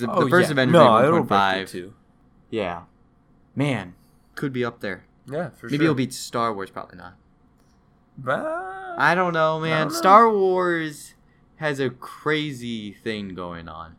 Because 0.00 0.20
the 0.20 0.26
oh, 0.26 0.28
first 0.28 0.50
Avengers 0.50 0.76
Oh, 0.76 0.84
no, 0.84 0.94
made 0.98 1.04
it'll 1.06 1.12
one 1.12 1.20
point 1.20 1.28
break 1.28 1.38
five. 1.38 1.70
two. 1.70 1.94
Yeah, 2.50 2.82
man, 3.54 3.94
could 4.34 4.52
be 4.52 4.64
up 4.64 4.80
there. 4.80 5.04
Yeah, 5.26 5.50
for 5.50 5.66
Maybe 5.66 5.76
sure. 5.78 5.84
it'll 5.84 5.94
beat 5.94 6.12
Star 6.12 6.52
Wars. 6.54 6.70
Probably 6.70 6.98
not. 6.98 7.14
Bah, 8.18 8.94
I 8.98 9.14
don't 9.14 9.32
know, 9.32 9.60
man. 9.60 9.86
don't 9.86 9.92
know. 9.92 9.98
Star 9.98 10.30
Wars 10.32 11.14
has 11.56 11.78
a 11.80 11.90
crazy 11.90 12.92
thing 12.92 13.34
going 13.34 13.68
on. 13.68 13.96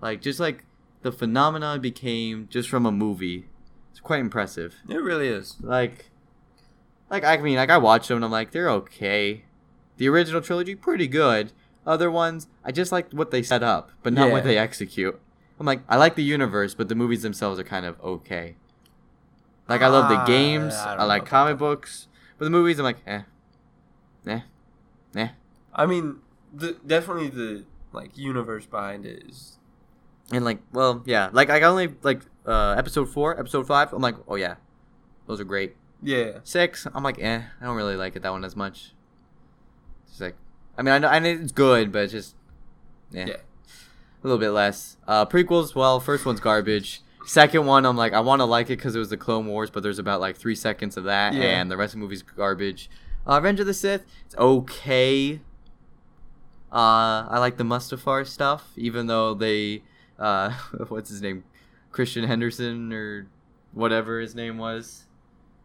Like 0.00 0.22
just 0.22 0.40
like 0.40 0.64
the 1.02 1.12
phenomenon 1.12 1.80
became 1.80 2.48
just 2.50 2.68
from 2.68 2.86
a 2.86 2.92
movie. 2.92 3.46
It's 3.90 4.00
quite 4.00 4.20
impressive. 4.20 4.76
it 4.88 4.96
really 4.96 5.28
is. 5.28 5.56
Like 5.60 6.10
like 7.10 7.24
I 7.24 7.36
mean, 7.38 7.56
like 7.56 7.70
I 7.70 7.78
watched 7.78 8.08
them 8.08 8.16
and 8.16 8.24
I'm 8.24 8.30
like, 8.30 8.52
they're 8.52 8.70
okay. 8.70 9.44
The 9.96 10.08
original 10.08 10.40
trilogy, 10.40 10.74
pretty 10.74 11.08
good. 11.08 11.52
Other 11.88 12.10
ones, 12.10 12.48
I 12.62 12.70
just 12.70 12.92
like 12.92 13.10
what 13.12 13.30
they 13.30 13.42
set 13.42 13.62
up, 13.62 13.90
but 14.02 14.12
not 14.12 14.30
what 14.30 14.44
they 14.44 14.58
execute. 14.58 15.18
I'm 15.58 15.64
like, 15.64 15.80
I 15.88 15.96
like 15.96 16.16
the 16.16 16.22
universe, 16.22 16.74
but 16.74 16.90
the 16.90 16.94
movies 16.94 17.22
themselves 17.22 17.58
are 17.58 17.64
kind 17.64 17.86
of 17.86 17.98
okay. 18.02 18.56
Like 19.68 19.80
I 19.80 19.88
love 19.88 20.10
the 20.10 20.16
Ah, 20.16 20.26
games, 20.26 20.74
I 20.74 20.96
I, 20.96 21.04
like 21.04 21.24
comic 21.24 21.56
books, 21.56 22.06
but 22.36 22.44
the 22.44 22.50
movies 22.50 22.78
I'm 22.78 22.84
like, 22.84 22.98
eh. 23.06 23.22
Eh. 24.26 24.40
Eh. 25.16 25.28
I 25.74 25.86
mean, 25.86 26.16
the 26.52 26.76
definitely 26.86 27.30
the 27.30 27.64
like 27.92 28.18
universe 28.18 28.66
behind 28.66 29.06
it 29.06 29.24
is. 29.26 29.56
And 30.30 30.44
like, 30.44 30.58
well, 30.72 31.02
yeah, 31.06 31.30
like 31.32 31.48
I 31.48 31.62
only 31.62 31.94
like 32.02 32.20
uh 32.46 32.74
episode 32.76 33.08
four, 33.08 33.40
episode 33.40 33.66
five. 33.66 33.94
I'm 33.94 34.02
like, 34.02 34.16
oh 34.28 34.34
yeah, 34.34 34.56
those 35.26 35.40
are 35.40 35.44
great. 35.44 35.74
Yeah, 36.02 36.40
Six, 36.44 36.86
I'm 36.94 37.02
like, 37.02 37.18
eh, 37.18 37.40
I 37.60 37.64
don't 37.64 37.76
really 37.76 37.96
like 37.96 38.14
it 38.14 38.22
that 38.22 38.30
one 38.30 38.44
as 38.44 38.54
much. 38.54 38.92
It's 40.06 40.20
like, 40.20 40.36
I 40.78 40.82
mean, 40.82 40.94
I 40.94 40.98
know, 40.98 41.08
I 41.08 41.18
know 41.18 41.28
it's 41.30 41.52
good, 41.52 41.90
but 41.92 42.04
it's 42.04 42.12
just, 42.12 42.34
yeah, 43.10 43.26
yeah. 43.26 43.34
a 43.34 44.22
little 44.22 44.38
bit 44.38 44.50
less. 44.50 44.96
Uh, 45.06 45.26
prequels, 45.26 45.74
well, 45.74 45.98
first 46.00 46.24
one's 46.24 46.40
garbage. 46.40 47.02
Second 47.26 47.66
one, 47.66 47.84
I'm 47.84 47.96
like, 47.96 48.12
I 48.14 48.20
want 48.20 48.40
to 48.40 48.44
like 48.44 48.66
it 48.66 48.76
because 48.76 48.94
it 48.96 48.98
was 49.00 49.10
the 49.10 49.16
Clone 49.16 49.46
Wars, 49.46 49.68
but 49.70 49.82
there's 49.82 49.98
about 49.98 50.20
like 50.20 50.36
three 50.36 50.54
seconds 50.54 50.96
of 50.96 51.04
that, 51.04 51.34
Yeah. 51.34 51.42
and 51.60 51.70
the 51.70 51.76
rest 51.76 51.94
of 51.94 51.98
the 52.00 52.04
movie's 52.04 52.22
garbage. 52.22 52.88
Uh, 53.28 53.34
Revenge 53.34 53.60
of 53.60 53.66
the 53.66 53.74
Sith, 53.74 54.06
it's 54.24 54.36
okay. 54.36 55.40
Uh, 56.72 57.26
I 57.28 57.38
like 57.38 57.56
the 57.56 57.64
Mustafar 57.64 58.26
stuff, 58.26 58.68
even 58.76 59.06
though 59.08 59.34
they, 59.34 59.82
uh, 60.18 60.50
what's 60.88 61.10
his 61.10 61.20
name, 61.20 61.44
Christian 61.90 62.24
Henderson 62.24 62.92
or 62.92 63.26
whatever 63.72 64.20
his 64.20 64.34
name 64.34 64.58
was, 64.58 65.04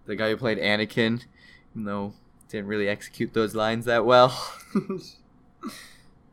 the 0.06 0.16
guy 0.16 0.30
who 0.30 0.38
played 0.38 0.58
Anakin, 0.58 1.24
even 1.74 1.86
though 1.86 2.14
didn't 2.54 2.68
really 2.68 2.88
execute 2.88 3.34
those 3.34 3.56
lines 3.56 3.86
that 3.86 4.06
well. 4.06 4.54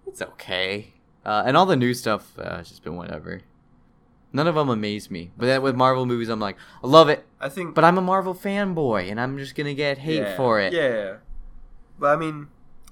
it's 0.07 0.21
okay. 0.21 0.93
Uh, 1.25 1.43
and 1.47 1.57
all 1.57 1.65
the 1.65 1.77
new 1.77 1.95
stuff, 1.95 2.39
uh, 2.39 2.59
it's 2.61 2.69
just 2.69 2.85
been 2.85 2.95
whatever. 2.95 3.41
None 4.31 4.47
of 4.47 4.55
them 4.55 4.69
amaze 4.69 5.11
me. 5.11 5.31
But 5.37 5.47
then 5.47 5.63
with 5.63 5.75
Marvel 5.75 6.05
movies, 6.05 6.29
I'm 6.29 6.39
like, 6.39 6.57
I 6.85 6.87
love 6.87 7.09
it, 7.09 7.27
I 7.41 7.49
think. 7.49 7.75
but 7.75 7.85
I'm 7.85 7.97
a 7.97 8.03
Marvel 8.03 8.35
fanboy, 8.35 9.11
and 9.11 9.19
I'm 9.19 9.39
just 9.39 9.55
gonna 9.55 9.75
get 9.75 9.99
hate 9.99 10.19
yeah, 10.19 10.37
for 10.37 10.61
it. 10.61 10.75
Yeah, 10.75 11.17
but 11.99 12.15
I 12.15 12.17
mean, 12.17 12.49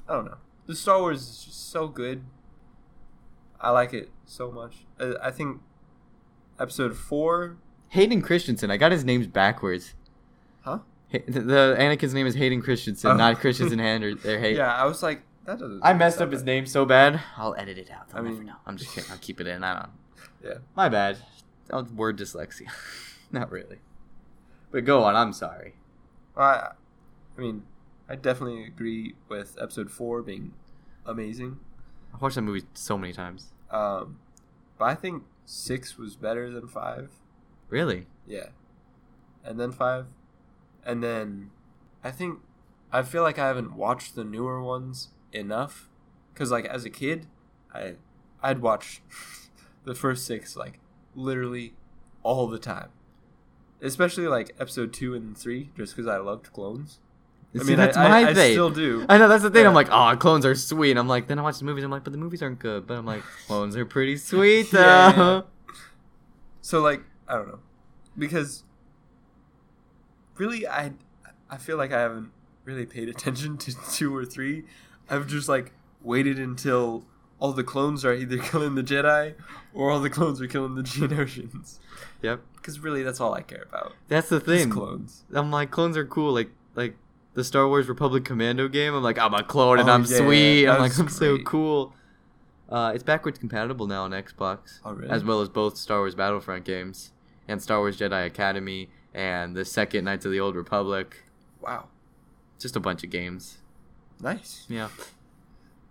I 0.08 0.14
don't 0.14 0.24
know. 0.24 0.38
The 0.66 0.74
Star 0.74 0.98
Wars 0.98 1.20
is 1.20 1.44
just 1.44 1.70
so 1.70 1.86
good. 1.86 2.24
I 3.60 3.70
like 3.70 3.92
it 3.92 4.10
so 4.24 4.50
much. 4.50 4.86
I, 4.98 5.14
I 5.24 5.30
think 5.30 5.60
episode 6.58 6.96
four. 6.96 7.58
Hayden 7.90 8.22
Christensen, 8.22 8.70
I 8.70 8.78
got 8.78 8.90
his 8.90 9.04
names 9.04 9.26
backwards. 9.26 9.94
The, 11.10 11.76
Anakin's 11.78 12.12
name 12.14 12.26
is 12.26 12.34
Hayden 12.34 12.60
Christensen, 12.62 13.10
Oh. 13.12 13.16
not 13.16 13.38
Christensen 13.40 13.78
Hayden. 13.78 14.18
They're 14.22 14.38
Hay- 14.38 14.56
Yeah, 14.56 14.74
I 14.74 14.84
was 14.84 15.02
like, 15.02 15.22
that 15.46 15.58
doesn't. 15.58 15.80
I 15.82 15.94
messed 15.94 16.16
up 16.16 16.20
sound 16.26 16.32
his 16.32 16.42
name 16.44 16.66
so 16.66 16.84
bad. 16.84 17.20
I'll 17.36 17.54
edit 17.56 17.78
it 17.78 17.90
out. 17.90 18.08
I 18.12 18.18
I 18.18 18.20
mean- 18.20 18.32
never 18.34 18.44
know. 18.44 18.56
I'm 18.66 18.76
just 18.76 18.94
kidding. 18.94 19.10
I'll 19.10 19.18
keep 19.18 19.40
it 19.40 19.46
in. 19.46 19.64
I 19.64 19.74
don't. 19.74 19.90
Yeah. 20.44 20.58
My 20.76 20.88
bad. 20.88 21.18
Oh, 21.70 21.82
Word 21.82 22.16
dyslexia. 22.16 22.68
Not 23.32 23.50
really. 23.50 23.78
But 24.70 24.84
go 24.84 25.02
on. 25.02 25.16
I'm 25.16 25.32
sorry. 25.32 25.74
I, 26.36 26.68
I 27.36 27.40
mean, 27.40 27.64
I 28.08 28.14
definitely 28.14 28.64
agree 28.64 29.14
with 29.28 29.56
episode 29.60 29.90
four 29.90 30.22
being 30.22 30.52
amazing. 31.04 31.58
I've 32.14 32.22
watched 32.22 32.36
that 32.36 32.42
movie 32.42 32.62
so 32.74 32.96
many 32.96 33.12
times. 33.12 33.52
Um, 33.72 34.18
but 34.78 34.84
I 34.84 34.94
think 34.94 35.24
six 35.44 35.98
was 35.98 36.14
better 36.14 36.50
than 36.52 36.68
five. 36.68 37.10
Really? 37.68 38.06
Yeah. 38.26 38.46
And 39.44 39.58
then 39.58 39.72
five. 39.72 40.06
And 40.88 41.04
then 41.04 41.50
I 42.02 42.10
think 42.10 42.38
I 42.90 43.02
feel 43.02 43.22
like 43.22 43.38
I 43.38 43.46
haven't 43.46 43.76
watched 43.76 44.14
the 44.14 44.24
newer 44.24 44.62
ones 44.62 45.08
enough 45.32 45.90
cuz 46.34 46.50
like 46.50 46.64
as 46.64 46.86
a 46.86 46.90
kid, 46.90 47.26
I 47.74 47.96
I'd 48.42 48.62
watch 48.62 49.02
the 49.84 49.94
first 49.94 50.24
6 50.24 50.56
like 50.56 50.80
literally 51.14 51.74
all 52.22 52.48
the 52.48 52.58
time. 52.58 52.88
Especially 53.82 54.26
like 54.26 54.56
episode 54.58 54.94
2 54.94 55.14
and 55.14 55.36
3 55.36 55.70
just 55.76 55.94
cuz 55.94 56.06
I 56.06 56.16
loved 56.16 56.50
clones. 56.54 57.00
I 57.54 57.58
See, 57.58 57.64
mean, 57.68 57.76
that's 57.76 57.96
I, 57.96 58.08
my 58.08 58.18
I, 58.20 58.30
I 58.30 58.34
thing. 58.34 58.52
still 58.52 58.70
do. 58.70 59.04
I 59.08 59.18
know 59.18 59.28
that's 59.28 59.42
the 59.42 59.50
thing. 59.50 59.66
I'm 59.66 59.74
like, 59.74 59.88
oh, 59.90 60.14
clones 60.18 60.44
are 60.44 60.54
sweet. 60.54 60.96
I'm 60.98 61.08
like, 61.08 61.28
then 61.28 61.38
I 61.38 61.42
watch 61.42 61.58
the 61.58 61.64
movies. 61.64 61.82
I'm 61.82 61.90
like, 61.90 62.04
but 62.04 62.12
the 62.12 62.18
movies 62.18 62.42
aren't 62.42 62.58
good. 62.58 62.86
But 62.86 62.98
I'm 62.98 63.06
like, 63.06 63.22
clones 63.46 63.74
are 63.76 63.86
pretty 63.86 64.16
sweet 64.16 64.70
though. 64.70 64.80
Yeah, 64.80 65.16
yeah. 65.16 65.40
So 66.62 66.80
like 66.80 67.02
I 67.26 67.34
don't 67.36 67.48
know, 67.48 67.60
because 68.16 68.64
really 70.38 70.66
I 70.66 70.92
I 71.50 71.56
feel 71.56 71.76
like 71.76 71.92
I 71.92 72.00
haven't 72.00 72.30
really 72.64 72.86
paid 72.86 73.08
attention 73.08 73.56
to 73.58 73.74
two 73.92 74.14
or 74.14 74.24
three. 74.24 74.64
I've 75.10 75.26
just 75.26 75.48
like 75.48 75.72
waited 76.02 76.38
until 76.38 77.04
all 77.40 77.52
the 77.52 77.64
clones 77.64 78.04
are 78.04 78.12
either 78.14 78.38
killing 78.50 78.74
the 78.74 78.82
Jedi 78.82 79.34
or 79.74 79.90
all 79.90 80.00
the 80.00 80.10
clones 80.10 80.40
are 80.40 80.46
killing 80.46 80.74
the 80.74 80.82
Geonosians. 80.82 81.78
Yep. 82.22 82.40
Because 82.56 82.80
really, 82.80 83.02
that's 83.02 83.20
all 83.20 83.32
I 83.34 83.42
care 83.42 83.64
about. 83.68 83.94
That's 84.08 84.28
the 84.28 84.40
thing. 84.40 84.70
clones. 84.70 85.24
I'm 85.32 85.50
like, 85.50 85.70
clones 85.70 85.96
are 85.96 86.04
cool. 86.04 86.32
Like, 86.32 86.50
like 86.74 86.96
the 87.34 87.44
Star 87.44 87.68
Wars 87.68 87.88
Republic 87.88 88.24
Commando 88.24 88.66
game. 88.68 88.92
I'm 88.94 89.02
like, 89.04 89.18
I'm 89.18 89.32
a 89.34 89.42
clone 89.44 89.78
and 89.78 89.88
Oh, 89.88 89.92
I'm 89.92 90.02
yeah, 90.04 90.16
sweet. 90.18 90.68
I'm 90.68 90.80
like, 90.80 90.98
I'm 90.98 91.08
so 91.08 91.38
cool. 91.38 91.94
Uh, 92.68 92.92
it's 92.94 93.04
backwards 93.04 93.38
compatible 93.38 93.86
now 93.86 94.02
on 94.02 94.10
Xbox, 94.10 94.80
Oh 94.84 94.92
really? 94.92 95.08
as 95.10 95.24
well 95.24 95.40
as 95.40 95.48
both 95.48 95.76
Star 95.78 96.00
Wars 96.00 96.14
Battlefront 96.14 96.64
games 96.66 97.12
and 97.46 97.62
Star 97.62 97.78
Wars 97.78 97.96
Jedi 97.96 98.26
Academy 98.26 98.90
and 99.14 99.56
the 99.56 99.64
second 99.64 100.04
Knights 100.04 100.24
of 100.24 100.32
the 100.32 100.40
Old 100.40 100.56
Republic. 100.56 101.24
wow. 101.60 101.88
Just 102.58 102.74
a 102.76 102.80
bunch 102.80 103.04
of 103.04 103.10
games. 103.10 103.58
Nice. 104.20 104.66
Yeah. 104.68 104.88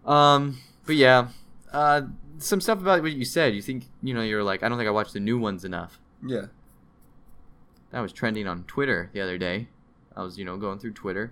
Um, 0.05 0.57
but 0.85 0.95
yeah, 0.95 1.29
uh, 1.71 2.01
some 2.39 2.59
stuff 2.61 2.79
about 2.79 3.01
what 3.01 3.13
you 3.13 3.23
said. 3.25 3.55
You 3.55 3.61
think 3.61 3.85
you 4.03 4.13
know 4.13 4.21
you're 4.21 4.43
like, 4.43 4.63
I 4.63 4.69
don't 4.69 4.77
think 4.77 4.87
I 4.87 4.91
watched 4.91 5.13
the 5.13 5.19
new 5.21 5.37
ones 5.37 5.63
enough. 5.63 5.99
Yeah. 6.25 6.47
that 7.91 8.01
was 8.01 8.11
trending 8.11 8.47
on 8.47 8.63
Twitter 8.63 9.09
the 9.13 9.21
other 9.21 9.37
day. 9.37 9.67
I 10.15 10.23
was, 10.23 10.37
you 10.37 10.43
know, 10.45 10.57
going 10.57 10.79
through 10.79 10.93
Twitter, 10.93 11.31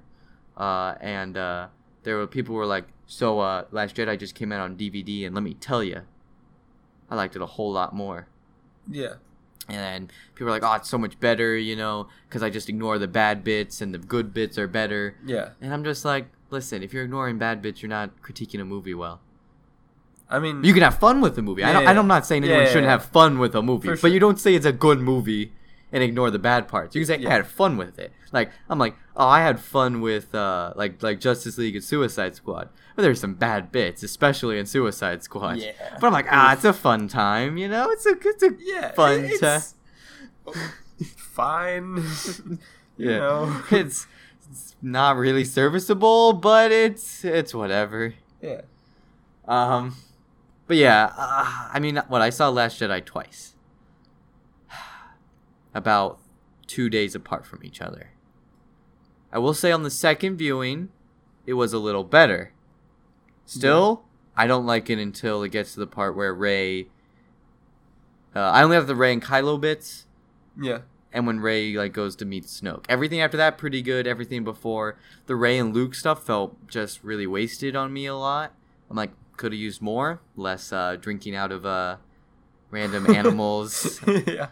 uh, 0.56 0.96
and 1.02 1.36
uh, 1.36 1.68
there 2.04 2.18
were 2.18 2.28
people 2.28 2.56
were 2.56 2.66
like, 2.66 2.86
"So, 3.08 3.40
uh, 3.40 3.66
Last 3.72 3.96
Jedi 3.96 4.18
just 4.18 4.36
came 4.36 4.52
out 4.52 4.62
on 4.62 4.78
DVD, 4.78 5.26
and 5.26 5.34
let 5.36 5.44
me 5.44 5.56
tell 5.56 5.84
you, 5.84 6.02
I 7.10 7.16
liked 7.16 7.36
it 7.36 7.42
a 7.42 7.46
whole 7.46 7.72
lot 7.74 7.94
more." 7.94 8.28
Yeah. 8.90 9.16
And 9.68 10.12
people 10.36 10.48
are 10.48 10.52
like, 10.52 10.64
"Oh, 10.64 10.74
it's 10.74 10.90
so 10.90 10.98
much 10.98 11.20
better," 11.20 11.58
you 11.58 11.76
know, 11.76 12.08
because 12.30 12.44
I 12.44 12.50
just 12.50 12.70
ignore 12.70 13.00
the 13.00 13.08
bad 13.08 13.44
bits 13.44 13.82
and 13.82 13.94
the 13.94 13.98
good 13.98 14.34
bits 14.34 14.58
are 14.58 14.68
better. 14.68 15.16
Yeah. 15.26 15.50
And 15.62 15.74
I'm 15.74 15.84
just 15.84 16.06
like, 16.06 16.28
listen, 16.52 16.84
if 16.84 16.94
you're 16.94 17.04
ignoring 17.04 17.38
bad 17.40 17.62
bits, 17.62 17.82
you're 17.82 17.90
not 17.90 18.22
critiquing 18.22 18.62
a 18.62 18.66
movie 18.66 18.94
well. 18.94 19.22
I 20.30 20.40
mean, 20.40 20.64
You 20.64 20.74
can 20.74 20.82
have 20.84 20.98
fun 21.00 21.22
with 21.22 21.36
the 21.36 21.42
movie. 21.42 21.64
I 21.64 21.72
don't, 21.74 21.84
Yeah. 21.84 22.00
I'm 22.00 22.08
not 22.08 22.26
saying 22.26 22.44
anyone 22.44 22.62
Yeah, 22.64 22.68
shouldn't 22.68 22.86
yeah. 22.86 22.92
have 22.92 23.06
fun 23.06 23.38
with 23.40 23.54
a 23.56 23.62
movie, 23.62 23.88
For 23.88 23.94
but 23.96 24.00
sure. 24.02 24.10
you 24.10 24.20
don't 24.20 24.40
say 24.40 24.56
it's 24.56 24.66
a 24.66 24.72
good 24.72 25.00
movie 25.00 25.52
and 25.96 26.04
ignore 26.04 26.30
the 26.30 26.38
bad 26.38 26.68
parts. 26.68 26.94
You 26.94 27.02
can 27.02 27.08
say 27.08 27.24
Yeah. 27.24 27.30
I 27.30 27.34
had 27.34 27.48
fun 27.48 27.78
with 27.78 27.98
it. 27.98 28.12
Like 28.32 28.52
I'm 28.70 28.78
like, 28.78 28.96
oh, 29.16 29.26
I 29.28 29.42
had 29.42 29.60
fun 29.62 30.02
with 30.02 30.36
uh, 30.36 30.74
like 30.76 31.02
like 31.02 31.20
Justice 31.20 31.58
League 31.58 31.76
and 31.76 31.84
Suicide 31.84 32.36
Squad. 32.36 32.70
But 32.96 33.02
there's 33.04 33.20
some 33.20 33.34
bad 33.34 33.72
bits, 33.72 34.04
especially 34.04 34.60
in 34.60 34.66
Suicide 34.66 35.24
Squad. 35.24 35.58
Yeah. 35.58 35.72
But 36.00 36.08
I'm 36.08 36.14
like, 36.14 36.28
ah, 36.30 36.54
it's 36.54 36.66
a 36.66 36.74
fun 36.74 37.08
time. 37.08 37.58
You 37.58 37.68
know, 37.70 37.90
it's 37.90 38.06
a 38.06 38.16
it's 38.24 38.44
a 38.44 38.52
Yeah, 38.60 38.92
fun 38.92 39.30
time. 39.40 39.62
fine. 41.18 41.96
you 42.98 43.10
Yeah. 43.12 43.18
know. 43.20 43.62
it's, 43.72 44.06
it's 44.52 44.76
not 44.82 45.18
really 45.18 45.44
serviceable, 45.44 46.34
but 46.34 46.72
it's 46.72 47.24
it's 47.26 47.54
whatever. 47.54 48.14
Yeah. 48.42 48.62
Um, 49.48 49.96
but 50.68 50.78
yeah, 50.78 51.12
uh, 51.18 51.70
I 51.74 51.80
mean, 51.80 51.98
what 52.08 52.22
I 52.22 52.30
saw 52.32 52.50
Last 52.50 52.80
Jedi 52.80 53.04
twice, 53.06 53.55
about 55.76 56.20
two 56.66 56.90
days 56.90 57.14
apart 57.14 57.46
from 57.46 57.64
each 57.64 57.80
other. 57.82 58.10
I 59.32 59.38
will 59.38 59.54
say 59.54 59.72
on 59.72 59.84
the 59.84 59.92
second 59.92 60.38
viewing, 60.38 60.90
it 61.46 61.54
was 61.54 61.74
a 61.74 61.78
little 61.78 62.04
better. 62.04 62.54
Still, 63.46 64.04
I 64.36 64.48
don't 64.48 64.66
like 64.66 64.90
it 64.90 64.98
until 64.98 65.44
it 65.44 65.50
gets 65.50 65.74
to 65.74 65.80
the 65.80 65.86
part 65.88 66.16
where 66.16 66.34
Rey. 66.34 66.88
Uh, 68.36 68.40
I 68.40 68.64
only 68.64 68.76
have 68.76 68.88
the 68.88 68.96
Rey 68.96 69.14
and 69.14 69.22
Kylo 69.22 69.60
bits, 69.62 70.06
Yeah. 70.60 70.80
and 71.14 71.28
when 71.28 71.40
Rey 71.40 71.74
like 71.78 71.94
goes 71.94 72.16
to 72.18 72.26
meet 72.26 72.46
Snoke. 72.46 72.86
Everything 72.90 73.22
after 73.22 73.38
that 73.38 73.58
pretty 73.58 73.82
good. 73.82 74.08
Everything 74.08 74.44
before 74.44 74.98
the 75.28 75.36
Rey 75.36 75.58
and 75.58 75.74
Luke 75.74 75.94
stuff 75.96 76.26
felt 76.26 76.68
just 76.68 77.04
really 77.04 77.28
wasted 77.28 77.76
on 77.76 77.94
me 77.94 78.06
a 78.08 78.16
lot. 78.16 78.54
I'm 78.90 78.96
like 78.98 79.12
could 79.38 79.52
have 79.52 79.60
used 79.60 79.82
more, 79.82 80.22
less 80.38 80.72
uh, 80.74 80.96
drinking 81.00 81.36
out 81.36 81.52
of 81.52 81.66
uh, 81.66 81.98
random 82.72 83.10
animals. 83.14 84.00
yeah. 84.26 84.48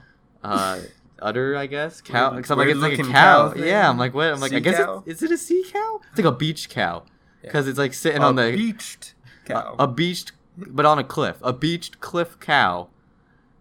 Udder, 1.21 1.55
I 1.55 1.67
guess. 1.67 2.01
Cow. 2.01 2.31
Because 2.31 2.51
I'm 2.51 2.57
like 2.57 2.67
it's 2.69 2.79
like 2.79 2.99
a 2.99 3.03
cow. 3.03 3.51
cow 3.53 3.53
yeah, 3.55 3.89
I'm 3.89 3.97
like 3.97 4.13
what? 4.13 4.27
I'm 4.33 4.39
like 4.39 4.53
I 4.53 4.59
guess 4.59 4.77
cow? 4.77 5.03
it's, 5.05 5.21
is 5.21 5.31
it 5.31 5.33
a 5.33 5.37
sea 5.37 5.63
cow? 5.71 5.99
It's 6.09 6.17
like 6.17 6.25
a 6.33 6.35
beach 6.35 6.69
cow 6.69 7.03
Yeah. 7.41 7.49
because 7.49 7.67
it's 7.67 7.77
like 7.79 7.93
sitting 7.93 8.21
a 8.21 8.25
on 8.27 8.35
the 8.35 8.51
beached 8.51 9.13
cow. 9.45 9.75
a, 9.79 9.83
a 9.83 9.87
beached, 9.87 10.31
but 10.57 10.85
on 10.85 10.99
a 10.99 11.03
cliff. 11.03 11.37
A 11.41 11.53
beached 11.53 11.99
cliff 11.99 12.39
cow. 12.39 12.89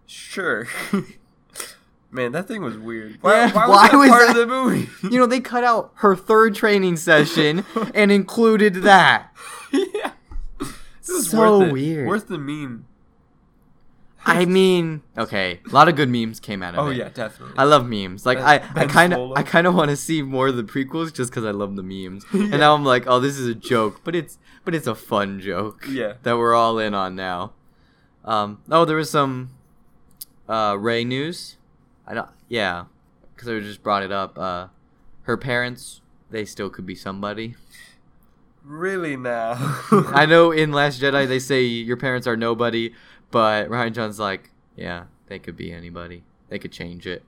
Sure. 0.07 0.67
Man, 2.11 2.33
that 2.33 2.47
thing 2.47 2.61
was 2.63 2.77
weird. 2.77 3.13
Yeah, 3.25 3.51
Why, 3.51 3.51
why, 3.53 3.67
why 3.69 3.83
was 3.83 3.91
that 3.91 3.97
was 3.97 4.09
part 4.11 4.27
that- 4.27 4.31
of 4.31 4.37
the 4.37 4.47
movie? 4.47 4.89
You 5.11 5.19
know, 5.19 5.27
they 5.27 5.41
cut 5.41 5.65
out 5.65 5.93
her 5.97 6.15
third 6.15 6.55
training 6.55 6.97
session 6.99 7.65
and 7.95 8.13
included 8.13 8.75
that. 8.83 9.33
yeah. 9.73 10.13
It 10.61 11.09
was 11.09 11.31
So 11.31 11.61
worth 11.61 11.73
weird. 11.73 12.07
Worth 12.07 12.29
the 12.29 12.39
meme. 12.39 12.87
I 14.25 14.45
mean, 14.59 15.03
okay, 15.19 15.61
a 15.69 15.75
lot 15.75 15.89
of 15.89 15.97
good 15.97 16.09
memes 16.09 16.41
came 16.41 16.63
out 16.63 16.75
of 16.75 16.81
Oh 16.81 16.87
it. 16.87 16.95
Oh 16.95 16.97
yeah, 16.97 17.09
definitely. 17.09 17.55
I 17.59 17.65
love 17.65 17.87
memes. 17.89 18.25
Like 18.25 18.39
Ben- 18.39 18.63
I, 18.77 18.83
I 18.83 18.87
kind 18.87 19.13
of, 19.13 19.33
I 19.37 19.43
kind 19.43 19.67
of 19.67 19.75
want 19.75 19.91
to 19.91 19.97
see 19.97 20.23
more 20.23 20.49
of 20.49 20.57
the 20.57 20.63
prequels 20.65 21.13
just 21.13 21.31
because 21.31 21.45
I 21.45 21.51
love 21.51 21.77
the 21.77 21.83
memes. 21.83 22.25
Yeah. 22.33 22.43
And 22.43 22.61
now 22.61 22.75
I'm 22.75 22.85
like, 22.85 23.05
oh, 23.07 23.21
this 23.21 23.37
is 23.39 23.47
a 23.49 23.55
joke, 23.55 24.01
but 24.05 24.15
it's, 24.15 24.39
but 24.65 24.75
it's 24.75 24.87
a 24.87 24.95
fun 24.95 25.41
joke. 25.41 25.87
Yeah. 25.89 26.15
That 26.23 26.37
we're 26.39 26.55
all 26.55 26.79
in 26.79 26.95
on 26.95 27.15
now. 27.17 27.53
Um. 28.25 28.63
Oh, 28.71 28.85
there 28.85 28.97
was 28.97 29.11
some, 29.11 29.51
uh, 30.49 30.77
Rey 30.79 31.05
news. 31.05 31.57
I 32.07 32.15
don't. 32.15 32.29
Yeah, 32.49 32.85
because 33.35 33.49
I 33.49 33.59
just 33.61 33.83
brought 33.83 34.03
it 34.05 34.13
up. 34.13 34.39
Uh, 34.39 34.69
her 35.23 35.37
parents, 35.37 36.01
they 36.31 36.45
still 36.45 36.71
could 36.71 36.87
be 36.87 36.95
somebody. 36.95 37.57
Really 38.65 39.17
now. 39.17 39.55
I 39.91 40.25
know 40.29 40.53
in 40.53 40.71
Last 40.71 41.01
Jedi 41.03 41.27
they 41.27 41.41
say 41.41 41.63
your 41.63 41.97
parents 41.97 42.27
are 42.29 42.37
nobody, 42.37 42.93
but 43.33 43.69
Rian 43.69 43.93
John's 43.93 44.21
like, 44.21 44.51
yeah, 44.77 45.07
they 45.27 45.41
could 45.41 45.57
be 45.57 45.73
anybody. 45.73 46.23
They 46.49 46.61
could 46.61 46.71
change 46.71 47.07
it. 47.07 47.25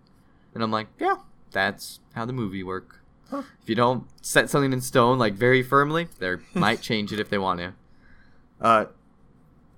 And 0.54 0.62
I'm 0.62 0.70
like, 0.70 0.86
yeah, 1.00 1.16
that's 1.50 1.98
how 2.14 2.24
the 2.24 2.32
movie 2.32 2.62
work. 2.62 3.00
Huh. 3.30 3.42
If 3.62 3.68
you 3.68 3.74
don't 3.74 4.06
set 4.22 4.50
something 4.50 4.72
in 4.72 4.80
stone 4.80 5.18
like 5.18 5.34
very 5.34 5.62
firmly, 5.62 6.08
they 6.18 6.36
might 6.54 6.80
change 6.82 7.12
it 7.12 7.18
if 7.18 7.28
they 7.30 7.38
want 7.38 7.60
to. 7.60 7.72
Uh 8.60 8.84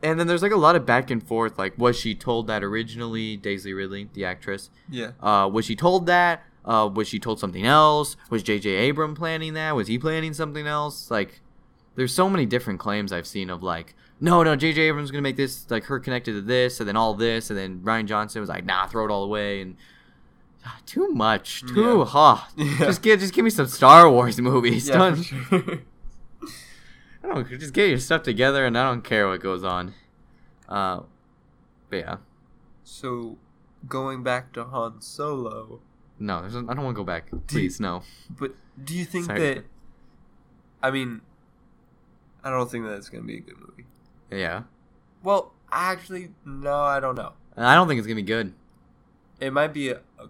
and 0.02 0.20
then 0.20 0.26
there's 0.26 0.42
like 0.42 0.52
a 0.52 0.56
lot 0.56 0.76
of 0.76 0.84
back 0.84 1.10
and 1.10 1.26
forth 1.26 1.58
like 1.58 1.78
was 1.78 1.96
she 1.96 2.14
told 2.14 2.46
that 2.48 2.62
originally 2.62 3.36
Daisy 3.36 3.72
Ridley, 3.72 4.10
the 4.12 4.24
actress? 4.24 4.68
Yeah. 4.90 5.12
Uh 5.20 5.48
was 5.50 5.64
she 5.64 5.76
told 5.76 6.06
that? 6.06 6.42
Uh 6.64 6.90
was 6.92 7.06
she 7.08 7.18
told 7.20 7.38
something 7.38 7.64
else? 7.64 8.16
Was 8.28 8.42
JJ 8.42 8.90
Abram 8.90 9.14
planning 9.14 9.54
that? 9.54 9.76
Was 9.76 9.86
he 9.88 9.98
planning 9.98 10.34
something 10.34 10.66
else? 10.66 11.10
Like 11.10 11.40
there's 11.94 12.12
so 12.12 12.28
many 12.28 12.44
different 12.46 12.78
claims 12.80 13.10
I've 13.12 13.26
seen 13.26 13.48
of 13.48 13.62
like, 13.62 13.94
no, 14.20 14.42
no, 14.42 14.57
J.J. 14.57 14.81
Abrams 14.83 15.11
gonna 15.11 15.22
make 15.22 15.37
this 15.37 15.70
like 15.70 15.85
her 15.85 16.00
connected 16.00 16.33
to 16.33 16.40
this, 16.40 16.81
and 16.81 16.88
then 16.88 16.96
all 16.96 17.14
this, 17.14 17.50
and 17.50 17.59
then 17.59 17.81
Rian 17.81 18.07
Johnson 18.07 18.40
was 18.40 18.48
like, 18.48 18.64
nah, 18.64 18.87
throw 18.87 19.05
it 19.05 19.11
all 19.11 19.24
away, 19.24 19.61
and 19.61 19.76
ah, 20.64 20.79
too 20.87 21.09
much, 21.09 21.62
too, 21.62 21.98
Yeah. 21.98 22.05
huh? 22.09 22.38
Yeah. 22.57 22.79
Just 22.79 23.02
give, 23.02 23.20
just 23.20 23.35
give 23.35 23.44
me 23.44 23.50
some 23.50 23.66
Star 23.66 24.11
Wars 24.11 24.40
movies. 24.40 24.88
Yeah, 24.88 24.98
Don't, 24.98 25.22
sure. 25.22 25.38
I 27.24 27.29
don't 27.29 27.48
just 27.48 27.74
get 27.74 27.88
your 27.88 27.98
stuff 27.98 28.22
together, 28.22 28.64
and 28.64 28.79
I 28.79 28.88
don't 28.88 29.02
care 29.02 29.29
what 29.29 29.40
goes 29.40 29.64
on. 29.64 29.94
Uh, 30.68 31.00
but 31.90 31.96
yeah, 31.96 32.16
so, 32.88 33.37
going 33.88 34.22
back 34.22 34.52
to 34.52 34.64
Han 34.64 35.00
Solo, 35.00 35.81
no, 36.20 36.38
I 36.38 36.48
don't 36.48 36.64
want 36.85 36.94
to 36.94 37.00
go 37.00 37.05
back. 37.05 37.31
Please, 37.48 37.81
no. 37.81 38.02
but 38.31 38.55
do 38.83 38.94
you 38.94 39.05
think 39.05 39.26
Sorry. 39.26 39.40
that? 39.40 39.64
I 40.83 40.92
mean, 40.92 41.20
I 42.44 42.50
don't 42.50 42.70
think 42.70 42.85
that 42.85 42.94
it's 42.94 43.09
gonna 43.09 43.24
be 43.24 43.38
a 43.38 43.40
good 43.40 43.59
movie. 43.59 43.86
Yeah, 44.30 44.64
Well, 45.22 45.52
actually, 45.70 46.30
no, 46.44 46.74
I 46.74 47.00
don't 47.00 47.14
know. 47.14 47.32
I 47.56 47.74
don't 47.74 47.88
think 47.88 47.98
it's 47.98 48.06
gonna 48.06 48.16
be 48.16 48.22
good. 48.22 48.52
It 49.40 49.52
might 49.52 49.72
be 49.72 49.90
a, 49.90 50.00
a 50.18 50.28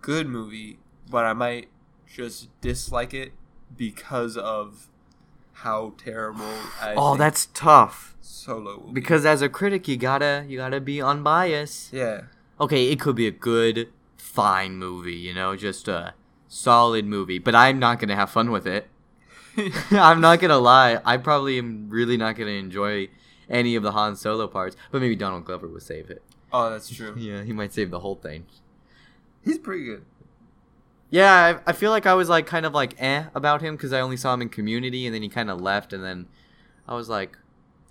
good 0.00 0.26
movie, 0.28 0.78
but 1.10 1.24
I 1.24 1.32
might 1.32 1.68
just 2.06 2.48
dislike 2.60 3.12
it 3.14 3.32
because 3.76 4.36
of 4.36 4.88
how 5.52 5.94
terrible. 5.96 6.44
I 6.80 6.94
oh, 6.96 7.16
that's 7.16 7.46
tough. 7.54 8.16
Solo 8.20 8.78
will 8.78 8.86
be. 8.88 9.00
Because 9.00 9.24
as 9.24 9.42
a 9.42 9.48
critic, 9.48 9.86
you 9.88 9.96
gotta 9.96 10.44
you 10.48 10.58
gotta 10.58 10.80
be 10.80 11.00
unbiased. 11.00 11.92
yeah, 11.92 12.22
okay, 12.60 12.90
it 12.90 13.00
could 13.00 13.16
be 13.16 13.26
a 13.26 13.32
good, 13.32 13.88
fine 14.16 14.76
movie, 14.76 15.14
you 15.14 15.34
know, 15.34 15.56
just 15.56 15.88
a 15.88 16.14
solid 16.48 17.04
movie, 17.06 17.38
but 17.38 17.54
I'm 17.54 17.78
not 17.78 17.98
gonna 17.98 18.16
have 18.16 18.30
fun 18.30 18.50
with 18.50 18.66
it. 18.66 18.88
I'm 19.90 20.20
not 20.20 20.40
gonna 20.40 20.58
lie, 20.58 21.00
I 21.04 21.16
probably 21.16 21.58
am 21.58 21.88
really 21.90 22.16
not 22.16 22.36
gonna 22.36 22.50
enjoy 22.52 23.08
any 23.48 23.76
of 23.76 23.82
the 23.82 23.92
Han 23.92 24.16
Solo 24.16 24.46
parts, 24.46 24.76
but 24.90 25.00
maybe 25.00 25.16
Donald 25.16 25.44
Glover 25.44 25.68
would 25.68 25.82
save 25.82 26.10
it. 26.10 26.22
oh, 26.52 26.70
that's 26.70 26.88
true. 26.94 27.14
Yeah, 27.18 27.42
he 27.42 27.52
might 27.52 27.72
save 27.72 27.90
the 27.90 28.00
whole 28.00 28.14
thing. 28.16 28.46
He's 29.44 29.58
pretty 29.58 29.84
good. 29.84 30.04
Yeah, 31.10 31.60
I, 31.66 31.70
I 31.70 31.72
feel 31.72 31.90
like 31.90 32.06
I 32.06 32.14
was 32.14 32.28
like 32.28 32.46
kind 32.46 32.66
of 32.66 32.72
like 32.74 32.94
eh 33.00 33.24
about 33.34 33.60
him 33.62 33.76
because 33.76 33.92
I 33.92 34.00
only 34.00 34.16
saw 34.16 34.34
him 34.34 34.42
in 34.42 34.48
Community, 34.48 35.06
and 35.06 35.14
then 35.14 35.22
he 35.22 35.28
kind 35.28 35.50
of 35.50 35.60
left, 35.60 35.92
and 35.92 36.02
then 36.02 36.26
I 36.88 36.94
was 36.94 37.08
like, 37.08 37.36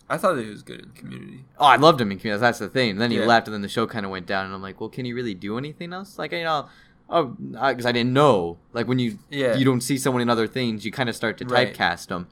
I 0.09 0.17
thought 0.17 0.33
that 0.35 0.43
he 0.43 0.49
was 0.49 0.63
good 0.63 0.81
in 0.81 0.89
Community. 0.91 1.45
oh, 1.57 1.65
I 1.65 1.77
loved 1.77 2.01
him 2.01 2.11
in 2.11 2.19
Community. 2.19 2.41
That's 2.41 2.59
the 2.59 2.67
thing. 2.67 2.91
And 2.91 3.01
then 3.01 3.11
he 3.11 3.17
Yeah. 3.19 3.25
left, 3.25 3.47
and 3.47 3.53
then 3.53 3.61
the 3.61 3.69
show 3.69 3.87
kind 3.87 4.05
of 4.05 4.11
went 4.11 4.25
down, 4.25 4.45
and 4.45 4.53
I'm 4.53 4.61
like, 4.61 4.79
well, 4.81 4.89
can 4.89 5.05
he 5.05 5.13
really 5.13 5.33
do 5.35 5.57
anything 5.57 5.93
else? 5.93 6.19
Like, 6.19 6.33
you 6.33 6.43
know, 6.43 6.67
oh, 7.09 7.25
because 7.25 7.85
I, 7.85 7.91
didn't 7.91 8.13
know. 8.13 8.57
Like 8.73 8.87
when 8.87 8.99
you 8.99 9.19
Yeah, 9.29 9.55
you 9.55 9.65
don't 9.65 9.81
see 9.81 9.97
someone 9.97 10.21
in 10.21 10.29
other 10.29 10.47
things, 10.47 10.85
you 10.85 10.91
kind 10.91 11.09
of 11.09 11.15
start 11.15 11.37
to 11.39 11.45
Right. 11.45 11.73
typecast 11.73 12.07
them. 12.07 12.27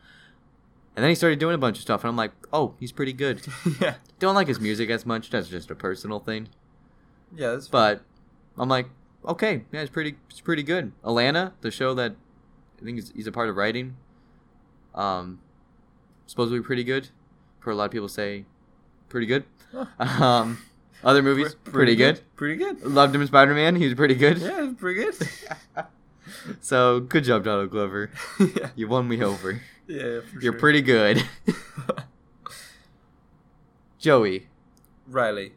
And 0.95 1.03
then 1.03 1.09
he 1.09 1.15
started 1.15 1.39
doing 1.39 1.55
a 1.55 1.57
bunch 1.57 1.77
of 1.77 1.81
stuff, 1.83 2.03
and 2.03 2.09
I'm 2.09 2.17
like, 2.17 2.31
oh, 2.51 2.75
he's 2.79 2.91
pretty 2.91 3.13
good. 3.13 3.41
yeah, 3.79 3.95
Don't 4.19 4.35
like 4.35 4.47
his 4.47 4.59
music 4.59 4.89
as 4.89 5.05
much. 5.05 5.29
That's 5.29 5.47
just 5.47 5.71
a 5.71 5.75
personal 5.75 6.19
thing. 6.19 6.49
yeah. 7.33 7.51
That's 7.51 7.69
But 7.69 8.01
I'm 8.57 8.67
like, 8.67 8.87
okay, 9.25 9.63
yeah, 9.71 9.81
it's 9.81 9.89
pretty, 9.89 10.17
it's 10.29 10.41
pretty 10.41 10.63
good. 10.63 10.91
Atlanta, 11.05 11.53
the 11.61 11.71
show 11.71 11.93
that 11.93 12.15
I 12.81 12.83
think 12.83 12.97
he's, 12.97 13.11
he's 13.15 13.27
a 13.27 13.31
part 13.31 13.47
of 13.47 13.55
writing, 13.55 13.95
um, 14.93 15.39
supposed 16.27 16.51
to 16.51 16.59
be 16.59 16.65
pretty 16.65 16.83
good. 16.83 17.07
For 17.61 17.69
a 17.71 17.75
lot 17.75 17.85
of 17.85 17.91
people 17.91 18.09
say, 18.09 18.45
pretty 19.07 19.27
good. 19.27 19.45
Huh. 19.71 19.85
Um, 20.23 20.57
other 21.03 21.21
movies, 21.23 21.55
Pre- 21.55 21.73
pretty, 21.73 21.95
good. 21.95 22.21
Pretty 22.35 22.55
good. 22.55 22.81
Loved 22.83 23.13
him 23.15 23.21
in 23.21 23.27
Spider 23.27 23.53
Man. 23.53 23.75
He 23.75 23.85
was 23.85 23.93
pretty 23.95 24.15
good. 24.15 24.37
Yeah, 24.39 24.71
pretty 24.77 25.03
good. 25.03 25.15
So 26.61 27.01
good 27.01 27.23
job, 27.23 27.43
Donald 27.43 27.69
Glover. 27.71 28.09
yeah, 28.39 28.69
You 28.75 28.87
won 28.87 29.07
me 29.07 29.21
over. 29.21 29.61
yeah. 29.87 30.21
For 30.21 30.39
You're 30.39 30.53
sure. 30.53 30.59
pretty 30.59 30.81
good. 30.81 31.23
Joey, 33.99 34.47
Riley 35.07 35.53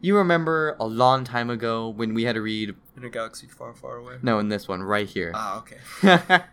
you 0.00 0.16
remember 0.16 0.76
a 0.78 0.86
long 0.86 1.24
time 1.24 1.50
ago 1.50 1.88
when 1.88 2.14
we 2.14 2.24
had 2.24 2.34
to 2.34 2.40
read 2.42 2.74
in 2.96 3.04
a 3.04 3.10
galaxy 3.10 3.46
far, 3.46 3.74
far 3.74 3.96
away. 3.96 4.16
no 4.22 4.38
in 4.38 4.48
this 4.48 4.68
one 4.68 4.82
right 4.82 5.08
here. 5.08 5.32
Ah, 5.34 5.58
okay. 5.58 6.44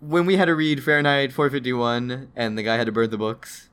when 0.00 0.26
we 0.26 0.36
had 0.36 0.46
to 0.46 0.54
read 0.54 0.82
Fahrenheit 0.82 1.32
451 1.32 2.32
and 2.34 2.58
the 2.58 2.62
guy 2.62 2.76
had 2.76 2.86
to 2.86 2.92
burn 2.92 3.10
the 3.10 3.18
books. 3.18 3.68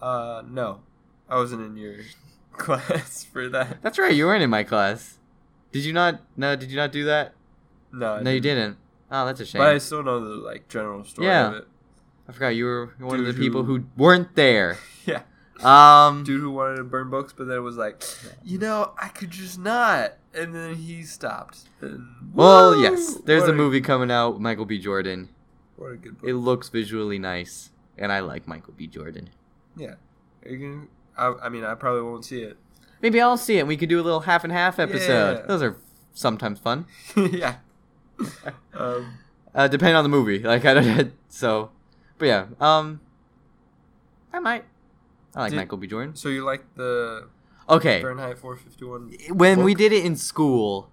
Uh, 0.00 0.42
no, 0.46 0.80
I 1.28 1.36
wasn't 1.36 1.62
in 1.62 1.76
your 1.76 1.96
class 2.58 3.24
for 3.24 3.48
that. 3.48 3.82
That's 3.82 3.98
right, 3.98 4.14
you 4.14 4.26
weren't 4.26 4.42
in 4.42 4.50
my 4.50 4.62
class. 4.64 5.18
Did 5.72 5.84
you 5.84 5.92
not? 5.92 6.20
No, 6.36 6.54
did 6.56 6.70
you 6.70 6.76
not 6.76 6.92
do 6.92 7.04
that? 7.04 7.32
No, 7.92 8.14
I 8.14 8.22
no, 8.22 8.30
you 8.30 8.40
didn't. 8.40 8.76
Oh, 9.10 9.26
that's 9.26 9.40
a 9.40 9.46
shame. 9.46 9.60
But 9.60 9.68
I 9.74 9.78
still 9.78 10.02
know 10.02 10.20
the 10.20 10.36
like 10.36 10.68
general 10.68 11.04
story 11.04 11.26
Yeah. 11.28 11.48
of 11.48 11.54
it. 11.54 11.68
I 12.28 12.32
forgot 12.32 12.48
you 12.48 12.64
were 12.64 12.94
one 12.98 13.18
of 13.20 13.26
the 13.26 13.32
Dude 13.32 13.40
people 13.40 13.64
who- 13.64 13.84
weren't 13.96 14.34
there. 14.36 14.78
Yeah. 15.04 15.22
Um, 15.62 16.24
Dude 16.24 16.40
who 16.40 16.50
wanted 16.50 16.76
to 16.76 16.84
burn 16.84 17.10
books, 17.10 17.32
but 17.36 17.46
then 17.46 17.62
was 17.62 17.76
like, 17.76 18.02
you 18.44 18.58
know, 18.58 18.92
I 18.98 19.08
could 19.08 19.30
just 19.30 19.58
not. 19.58 20.14
And 20.34 20.54
then 20.54 20.74
he 20.76 21.02
stopped. 21.02 21.60
And 21.80 22.06
well, 22.32 22.70
Woo! 22.76 22.82
yes, 22.82 23.16
there's 23.26 23.42
What 23.42 23.50
a 23.50 23.54
movie 23.54 23.80
coming 23.80 24.10
out. 24.10 24.40
Michael 24.40 24.64
B. 24.64 24.78
Jordan. 24.78 25.28
What 25.76 25.92
a 25.92 25.96
good 25.96 26.18
book. 26.18 26.28
It 26.30 26.34
looks 26.34 26.68
visually 26.68 27.18
nice, 27.18 27.70
and 27.98 28.10
I 28.12 28.20
like 28.20 28.46
Michael 28.48 28.74
B. 28.76 28.86
Jordan. 28.86 29.30
yeah. 29.76 29.94
Are 30.44 30.48
you 30.50 30.58
gonna, 30.58 30.86
I, 31.16 31.34
I 31.44 31.48
mean, 31.48 31.64
I 31.64 31.74
probably 31.74 32.02
won't 32.02 32.24
see 32.24 32.42
it. 32.42 32.56
Maybe 33.00 33.20
I'll 33.20 33.36
see 33.36 33.58
it. 33.58 33.66
We 33.66 33.76
could 33.76 33.88
do 33.88 34.00
a 34.00 34.02
little 34.02 34.20
half 34.20 34.44
and 34.44 34.52
half 34.52 34.78
episode. 34.78 35.38
Yeah. 35.40 35.46
Those 35.46 35.62
are 35.62 35.76
sometimes 36.14 36.58
fun. 36.60 36.86
yeah. 37.16 37.56
Um, 38.74 39.14
Uh, 39.54 39.68
depending 39.68 39.96
on 39.96 40.04
the 40.04 40.08
movie. 40.08 40.38
Like 40.38 40.64
I 40.64 40.74
don't. 40.74 41.12
So, 41.28 41.70
but 42.18 42.26
yeah. 42.26 42.46
Um, 42.60 43.00
I 44.32 44.38
might. 44.38 44.64
I 45.34 45.40
like 45.42 45.50
Did- 45.50 45.56
Michael 45.56 45.78
B. 45.78 45.86
Jordan. 45.86 46.14
so 46.14 46.28
you 46.28 46.44
like 46.44 46.62
the 46.76 47.28
Okay. 47.68 48.00
Fahrenheit 48.00 48.38
451? 48.38 49.36
when 49.36 49.62
we 49.64 49.74
did 49.74 49.92
it 49.92 50.04
in 50.04 50.14
school, 50.16 50.90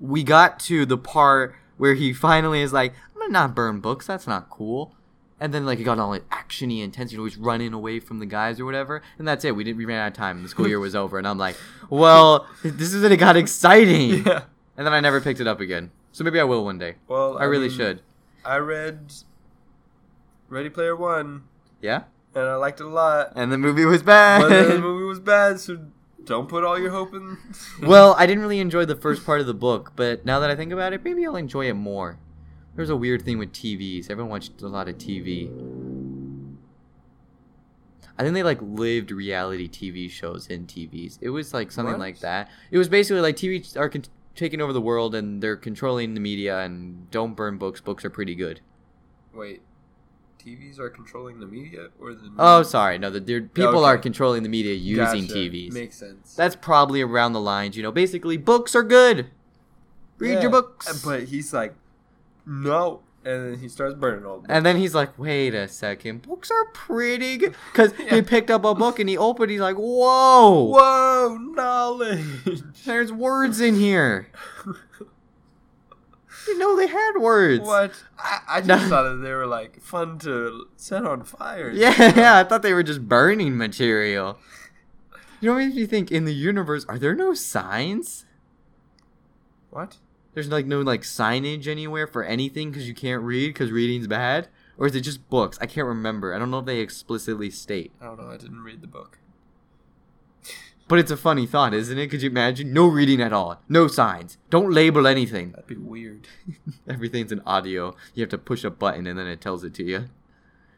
we 0.00 0.22
got 0.22 0.58
to 0.60 0.84
the 0.86 0.96
part 0.98 1.54
where 1.76 1.94
he 1.94 2.12
finally 2.12 2.60
is 2.60 2.72
like, 2.72 2.94
"I'm 3.14 3.20
gonna 3.20 3.32
not 3.32 3.54
burn 3.54 3.80
books. 3.80 4.06
That's 4.06 4.26
not 4.26 4.50
cool." 4.50 4.94
And 5.40 5.52
then 5.52 5.66
like 5.66 5.78
it 5.80 5.84
got 5.84 5.98
all 5.98 6.08
like 6.10 6.28
actiony, 6.30 6.82
intense. 6.82 7.10
You 7.12 7.18
know, 7.18 7.24
he's 7.24 7.36
running 7.36 7.72
away 7.72 8.00
from 8.00 8.18
the 8.20 8.26
guys 8.26 8.60
or 8.60 8.64
whatever. 8.64 9.02
And 9.18 9.26
that's 9.26 9.44
it. 9.44 9.54
We 9.56 9.64
didn't. 9.64 9.78
We 9.78 9.84
ran 9.84 9.98
out 9.98 10.08
of 10.08 10.12
time. 10.14 10.42
The 10.42 10.48
school 10.48 10.68
year 10.68 10.78
was 10.78 10.94
over. 10.94 11.18
And 11.18 11.26
I'm 11.26 11.38
like, 11.38 11.56
"Well, 11.90 12.46
this 12.62 12.94
is 12.94 13.02
when 13.02 13.12
it 13.12 13.16
got 13.16 13.36
exciting." 13.36 14.24
Yeah. 14.26 14.42
And 14.76 14.86
then 14.86 14.92
I 14.92 15.00
never 15.00 15.20
picked 15.20 15.40
it 15.40 15.46
up 15.46 15.60
again. 15.60 15.90
So 16.12 16.24
maybe 16.24 16.40
I 16.40 16.44
will 16.44 16.64
one 16.64 16.78
day. 16.78 16.96
Well, 17.08 17.38
I 17.38 17.44
really 17.44 17.68
mean, 17.68 17.76
should. 17.76 18.02
I 18.44 18.56
read 18.56 19.12
Ready 20.48 20.68
Player 20.68 20.96
One, 20.96 21.44
Yeah. 21.80 22.04
and 22.34 22.44
I 22.44 22.56
liked 22.56 22.80
it 22.80 22.86
a 22.86 22.88
lot. 22.88 23.32
And 23.36 23.52
the 23.52 23.58
movie 23.58 23.84
was 23.84 24.02
bad. 24.02 24.42
But 24.42 24.68
the 24.68 24.78
movie 24.80 25.04
was 25.04 25.20
bad, 25.20 25.60
so 25.60 25.78
don't 26.24 26.48
put 26.48 26.64
all 26.64 26.78
your 26.78 26.90
hope 26.90 27.14
in. 27.14 27.38
well, 27.82 28.14
I 28.18 28.26
didn't 28.26 28.42
really 28.42 28.58
enjoy 28.60 28.84
the 28.84 28.96
first 28.96 29.24
part 29.24 29.40
of 29.40 29.46
the 29.46 29.54
book, 29.54 29.92
but 29.96 30.24
now 30.24 30.40
that 30.40 30.50
I 30.50 30.56
think 30.56 30.72
about 30.72 30.92
it, 30.92 31.04
maybe 31.04 31.24
I'll 31.26 31.36
enjoy 31.36 31.66
it 31.68 31.74
more. 31.74 32.18
There's 32.76 32.90
a 32.90 32.96
weird 32.96 33.22
thing 33.22 33.38
with 33.38 33.52
TVs. 33.52 34.10
Everyone 34.10 34.30
watched 34.30 34.60
a 34.62 34.68
lot 34.68 34.88
of 34.88 34.98
TV. 34.98 35.48
I 38.18 38.22
think 38.22 38.34
they 38.34 38.42
like 38.42 38.58
lived 38.62 39.10
reality 39.10 39.68
TV 39.68 40.08
shows 40.10 40.46
in 40.46 40.66
TVs. 40.66 41.18
It 41.20 41.30
was 41.30 41.52
like 41.52 41.70
something 41.72 41.94
What? 41.94 42.00
like 42.00 42.20
that. 42.20 42.48
It 42.70 42.78
was 42.78 42.88
basically 42.88 43.20
like 43.20 43.36
TV 43.36 43.76
are 43.76 43.88
con- 43.88 44.04
taking 44.36 44.60
over 44.60 44.72
the 44.72 44.80
world 44.80 45.14
and 45.14 45.42
they're 45.42 45.56
controlling 45.56 46.14
the 46.14 46.20
media 46.20 46.60
and 46.60 47.10
don't 47.10 47.34
burn 47.34 47.58
books. 47.58 47.80
Books 47.80 48.04
are 48.04 48.10
pretty 48.10 48.34
good. 48.36 48.60
Wait, 49.32 49.62
TVs 50.38 50.78
are 50.78 50.90
controlling 50.90 51.40
the 51.40 51.46
media 51.46 51.88
or 52.00 52.10
the? 52.14 52.22
media? 52.22 52.36
Oh, 52.38 52.62
sorry. 52.62 52.98
No, 52.98 53.10
the 53.10 53.18
they're- 53.20 53.42
people 53.42 53.84
are 53.84 53.98
controlling 53.98 54.44
the 54.44 54.48
media 54.48 54.74
using 54.74 55.26
Gotcha. 55.26 55.34
TVs. 55.34 55.72
Makes 55.72 55.96
sense. 55.96 56.34
That's 56.36 56.54
probably 56.54 57.02
around 57.02 57.32
the 57.32 57.40
lines, 57.40 57.76
you 57.76 57.82
know. 57.82 57.90
Basically, 57.92 58.36
books 58.36 58.76
are 58.76 58.84
good. 58.84 59.26
Read 60.18 60.34
Yeah, 60.34 60.42
your 60.42 60.50
books. 60.52 61.02
But 61.04 61.24
he's 61.24 61.52
like, 61.52 61.74
no, 62.46 63.00
and 63.24 63.52
then 63.54 63.58
he 63.60 63.68
starts 63.68 63.94
burning 63.94 64.24
all. 64.26 64.40
The 64.40 64.52
and 64.52 64.64
then 64.66 64.76
he's 64.76 64.94
like, 64.94 65.18
"Wait 65.18 65.54
a 65.54 65.66
second, 65.68 66.22
books 66.22 66.50
are 66.50 66.64
pretty 66.72 67.36
good." 67.38 67.54
Because 67.72 67.92
Yeah. 67.98 68.16
he 68.16 68.22
picked 68.22 68.50
up 68.50 68.64
a 68.64 68.74
book 68.74 68.98
and 68.98 69.08
he 69.08 69.16
opened. 69.16 69.50
He's 69.50 69.60
like, 69.60 69.76
"Whoa, 69.76 70.64
Whoa, 70.72 71.36
knowledge! 71.38 72.62
there's 72.84 73.12
words 73.12 73.60
in 73.60 73.74
here." 73.76 74.28
Didn't 76.46 76.58
know 76.58 76.76
they 76.76 76.88
had 76.88 77.12
words. 77.18 77.64
what? 77.66 77.92
I, 78.18 78.40
I 78.48 78.60
just 78.60 78.68
No. 78.68 78.88
thought 78.90 79.04
that 79.04 79.16
they 79.22 79.32
were 79.32 79.46
like 79.46 79.80
fun 79.80 80.18
to 80.20 80.66
set 80.76 81.04
on 81.06 81.22
fire. 81.24 81.70
Yeah, 81.70 82.12
yeah. 82.14 82.38
I 82.38 82.44
thought 82.44 82.60
they 82.60 82.74
were 82.74 82.82
just 82.82 83.08
burning 83.08 83.56
material. 83.56 84.38
You 85.40 85.48
know, 85.48 85.54
what 85.54 85.64
makes 85.64 85.74
me 85.76 85.86
think 85.86 86.12
in 86.12 86.26
the 86.26 86.34
universe, 86.34 86.84
are 86.86 86.98
there 86.98 87.14
no 87.14 87.32
signs? 87.32 88.26
What? 89.70 89.96
There's 90.34 90.48
like 90.48 90.66
no 90.66 90.80
like 90.80 91.02
signage 91.02 91.66
anywhere 91.66 92.06
for 92.06 92.24
anything 92.24 92.70
because 92.70 92.88
you 92.88 92.94
can't 92.94 93.22
read 93.22 93.48
because 93.48 93.70
reading's 93.70 94.06
bad, 94.06 94.48
or 94.76 94.86
is 94.86 94.94
it 94.94 95.02
just 95.02 95.28
books? 95.30 95.58
I 95.60 95.66
can't 95.66 95.86
remember. 95.86 96.34
I 96.34 96.38
don't 96.38 96.50
know 96.50 96.58
if 96.58 96.66
they 96.66 96.80
explicitly 96.80 97.50
state. 97.50 97.92
I 98.00 98.06
don't 98.06 98.20
know. 98.20 98.30
I 98.30 98.36
didn't 98.36 98.62
read 98.62 98.80
the 98.80 98.88
book. 98.88 99.18
But 100.86 100.98
it's 100.98 101.10
a 101.10 101.16
funny 101.16 101.46
thought, 101.46 101.72
isn't 101.72 101.98
it? 101.98 102.08
Could 102.08 102.20
you 102.20 102.28
imagine? 102.28 102.72
No 102.72 102.86
reading 102.86 103.22
at 103.22 103.32
all. 103.32 103.62
No 103.68 103.86
signs. 103.86 104.36
Don't 104.50 104.70
label 104.70 105.06
anything. 105.06 105.52
That'd 105.52 105.66
be 105.66 105.76
weird. 105.76 106.26
Everything's 106.88 107.32
in 107.32 107.40
audio. 107.46 107.96
You 108.12 108.22
have 108.22 108.30
to 108.30 108.38
push 108.38 108.64
a 108.64 108.70
button 108.70 109.06
and 109.06 109.18
then 109.18 109.26
it 109.26 109.40
tells 109.40 109.64
it 109.64 109.72
to 109.74 109.82
you. 109.82 110.10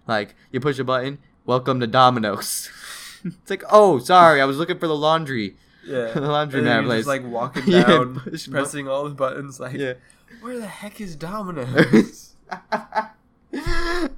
Like, 0.07 0.37
you 0.53 0.61
push 0.61 0.79
a 0.79 0.85
button, 0.85 1.19
welcome 1.45 1.81
to 1.81 1.89
Domino's. 1.89 2.71
it's 3.25 3.51
like, 3.51 3.65
oh, 3.69 3.99
sorry, 3.99 4.41
I 4.41 4.45
was 4.45 4.59
looking 4.59 4.79
for 4.79 4.87
the 4.87 4.95
laundry. 4.95 5.57
Yeah. 5.87 6.13
The 6.13 6.21
laundry 6.23 6.59
and 6.61 6.67
then 6.69 6.77
man 6.79 6.85
place. 6.87 6.99
just 7.01 7.09
like 7.09 7.25
walking 7.25 7.63
Yeah, 7.67 7.85
down, 7.85 8.21
push 8.21 8.49
pressing 8.51 8.89
all 8.89 9.05
the 9.05 9.15
buttons. 9.15 9.61
Like, 9.61 9.75
Yeah. 9.77 9.95
where 10.41 10.59
the 10.59 10.67
heck 10.67 11.01
is 11.01 11.17
Domino's? 11.17 12.35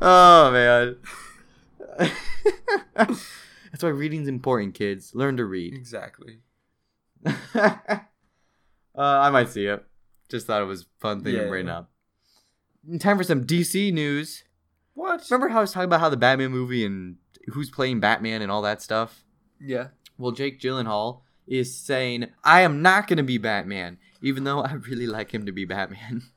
oh, 0.00 0.50
man. 0.52 0.96
That's 2.96 3.82
why 3.82 3.88
reading's 3.90 4.28
important, 4.28 4.74
kids. 4.74 5.14
Learn 5.14 5.36
to 5.36 5.44
read. 5.44 5.74
exactly. 5.74 6.38
uh, 7.54 7.70
I 8.96 9.30
might 9.30 9.48
see 9.50 9.66
it. 9.66 9.84
Just 10.28 10.46
thought 10.46 10.62
it 10.62 10.66
was 10.66 10.86
fun 11.00 11.22
thing 11.22 11.34
to 11.34 11.42
Yeah. 11.42 11.48
bring 11.48 11.68
up. 11.68 11.90
Time 13.00 13.16
for 13.18 13.24
some 13.24 13.44
DC 13.44 13.92
news. 13.92 14.44
What? 14.94 15.22
Remember 15.30 15.48
how 15.48 15.58
I 15.58 15.60
was 15.62 15.72
talking 15.72 15.84
about 15.86 16.00
how 16.00 16.08
the 16.08 16.16
Batman 16.16 16.50
movie 16.50 16.84
and 16.84 17.16
who's 17.52 17.70
playing 17.70 18.00
Batman 18.00 18.42
and 18.42 18.50
all 18.50 18.62
that 18.62 18.82
stuff? 18.82 19.24
Yeah. 19.60 19.88
Well, 20.16 20.32
Jake 20.32 20.60
Gyllenhaal 20.60 21.20
is 21.48 21.74
saying, 21.76 22.26
I 22.44 22.60
am 22.62 22.82
not 22.82 23.06
going 23.08 23.16
to 23.18 23.22
be 23.22 23.38
Batman, 23.38 23.98
even 24.22 24.44
though 24.44 24.60
I 24.60 24.72
really 24.72 25.06
like 25.06 25.32
him 25.32 25.46
to 25.46 25.52
be 25.52 25.64
Batman. 25.64 26.22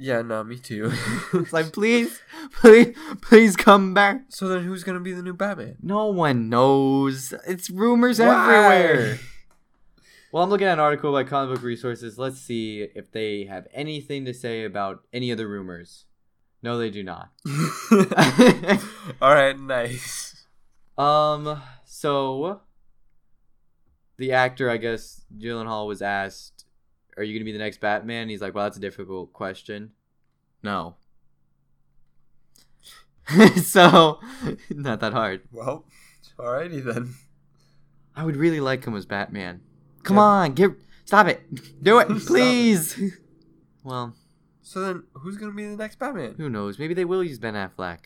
Yeah. 0.00 0.22
No, 0.22 0.44
me 0.44 0.58
too. 0.58 0.92
it's 1.34 1.52
like, 1.52 1.72
please, 1.72 2.20
please, 2.52 2.96
please 3.20 3.56
come 3.56 3.94
back. 3.94 4.20
so 4.28 4.46
then, 4.46 4.62
who's 4.62 4.84
gonna 4.84 5.00
be 5.00 5.12
the 5.12 5.22
new 5.24 5.34
Batman? 5.34 5.76
No 5.82 6.06
one 6.06 6.48
knows. 6.48 7.34
It's 7.48 7.68
rumors 7.68 8.20
Why? 8.20 8.26
everywhere. 8.26 9.18
Well, 10.30 10.44
I'm 10.44 10.50
looking 10.50 10.66
at 10.66 10.74
an 10.74 10.78
article 10.78 11.10
by 11.10 11.24
Comic 11.24 11.56
Book 11.56 11.64
Resources. 11.64 12.18
Let's 12.18 12.38
see 12.38 12.86
if 12.94 13.10
they 13.10 13.46
have 13.46 13.66
anything 13.72 14.26
to 14.26 14.34
say 14.34 14.62
about 14.64 15.02
any 15.10 15.30
of 15.30 15.38
the 15.38 15.48
rumors. 15.48 16.04
No, 16.62 16.76
they 16.76 16.90
do 16.90 17.02
not. 17.02 17.30
all 19.22 19.34
right. 19.34 19.58
Nice. 19.58 20.44
um, 20.98 21.62
so 21.86 22.60
the 24.18 24.32
actor, 24.32 24.68
I 24.70 24.76
guess, 24.76 25.22
Gyllenhaal 25.38 25.86
was 25.88 26.02
asked, 26.02 26.64
"Are 27.16 27.22
you 27.22 27.32
going 27.34 27.40
to 27.40 27.44
be 27.44 27.52
the 27.52 27.58
next 27.64 27.80
Batman?" 27.80 28.28
He's 28.28 28.40
like, 28.42 28.54
"Well, 28.54 28.64
that's 28.64 28.76
a 28.76 28.80
difficult 28.80 29.32
question." 29.32 29.92
No. 30.62 30.96
so, 33.62 34.20
not 34.70 35.00
that 35.00 35.12
hard. 35.12 35.42
Well, 35.52 35.84
alrighty 36.38 36.82
then. 36.82 37.14
I 38.16 38.24
would 38.24 38.36
really 38.36 38.60
like 38.60 38.84
him 38.84 38.96
as 38.96 39.06
Batman. 39.06 39.60
Come 40.02 40.16
Yeah. 40.16 40.22
on, 40.22 40.52
get 40.54 40.70
stop 41.04 41.28
it. 41.28 41.42
Do 41.82 41.98
it, 41.98 42.04
Stop 42.06 42.16
it. 42.16 42.26
please. 42.26 43.12
well, 43.84 44.14
So 44.62 44.80
then, 44.80 45.02
who's 45.12 45.36
gonna 45.36 45.52
be 45.52 45.66
the 45.68 45.76
next 45.76 45.98
Batman? 45.98 46.34
who 46.38 46.48
knows? 46.48 46.78
Maybe 46.78 46.94
they 46.94 47.04
will 47.04 47.22
use 47.22 47.38
Ben 47.38 47.54
Affleck. 47.54 48.00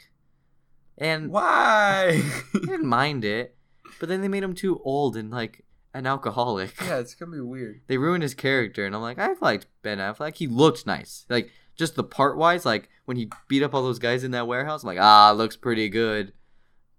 And 0.98 1.30
Why? 1.30 2.20
I 2.54 2.58
didn't 2.58 2.86
mind 2.86 3.24
it, 3.24 3.56
but 4.00 4.08
then 4.08 4.20
they 4.20 4.28
made 4.28 4.42
him 4.42 4.54
too 4.54 4.80
old 4.84 5.16
and 5.16 5.30
like 5.30 5.64
an 5.94 6.06
alcoholic. 6.06 6.74
yeah, 6.80 6.98
it's 6.98 7.14
gonna 7.14 7.32
be 7.32 7.40
weird. 7.40 7.82
They 7.86 7.98
ruined 7.98 8.22
his 8.22 8.34
character, 8.34 8.86
and 8.86 8.94
I'm 8.94 9.02
like, 9.02 9.18
I've 9.18 9.42
liked 9.42 9.66
Ben 9.82 9.98
Affleck. 9.98 10.36
He 10.36 10.46
looked 10.46 10.86
nice, 10.86 11.26
like 11.28 11.50
just 11.76 11.94
the 11.94 12.04
part 12.04 12.36
wise, 12.36 12.64
like 12.64 12.88
when 13.04 13.16
he 13.16 13.30
beat 13.48 13.62
up 13.62 13.74
all 13.74 13.82
those 13.82 13.98
guys 13.98 14.24
in 14.24 14.30
that 14.32 14.46
warehouse. 14.46 14.82
I'm 14.82 14.88
like, 14.88 15.00
ah, 15.00 15.32
looks 15.32 15.56
pretty 15.56 15.88
good. 15.88 16.32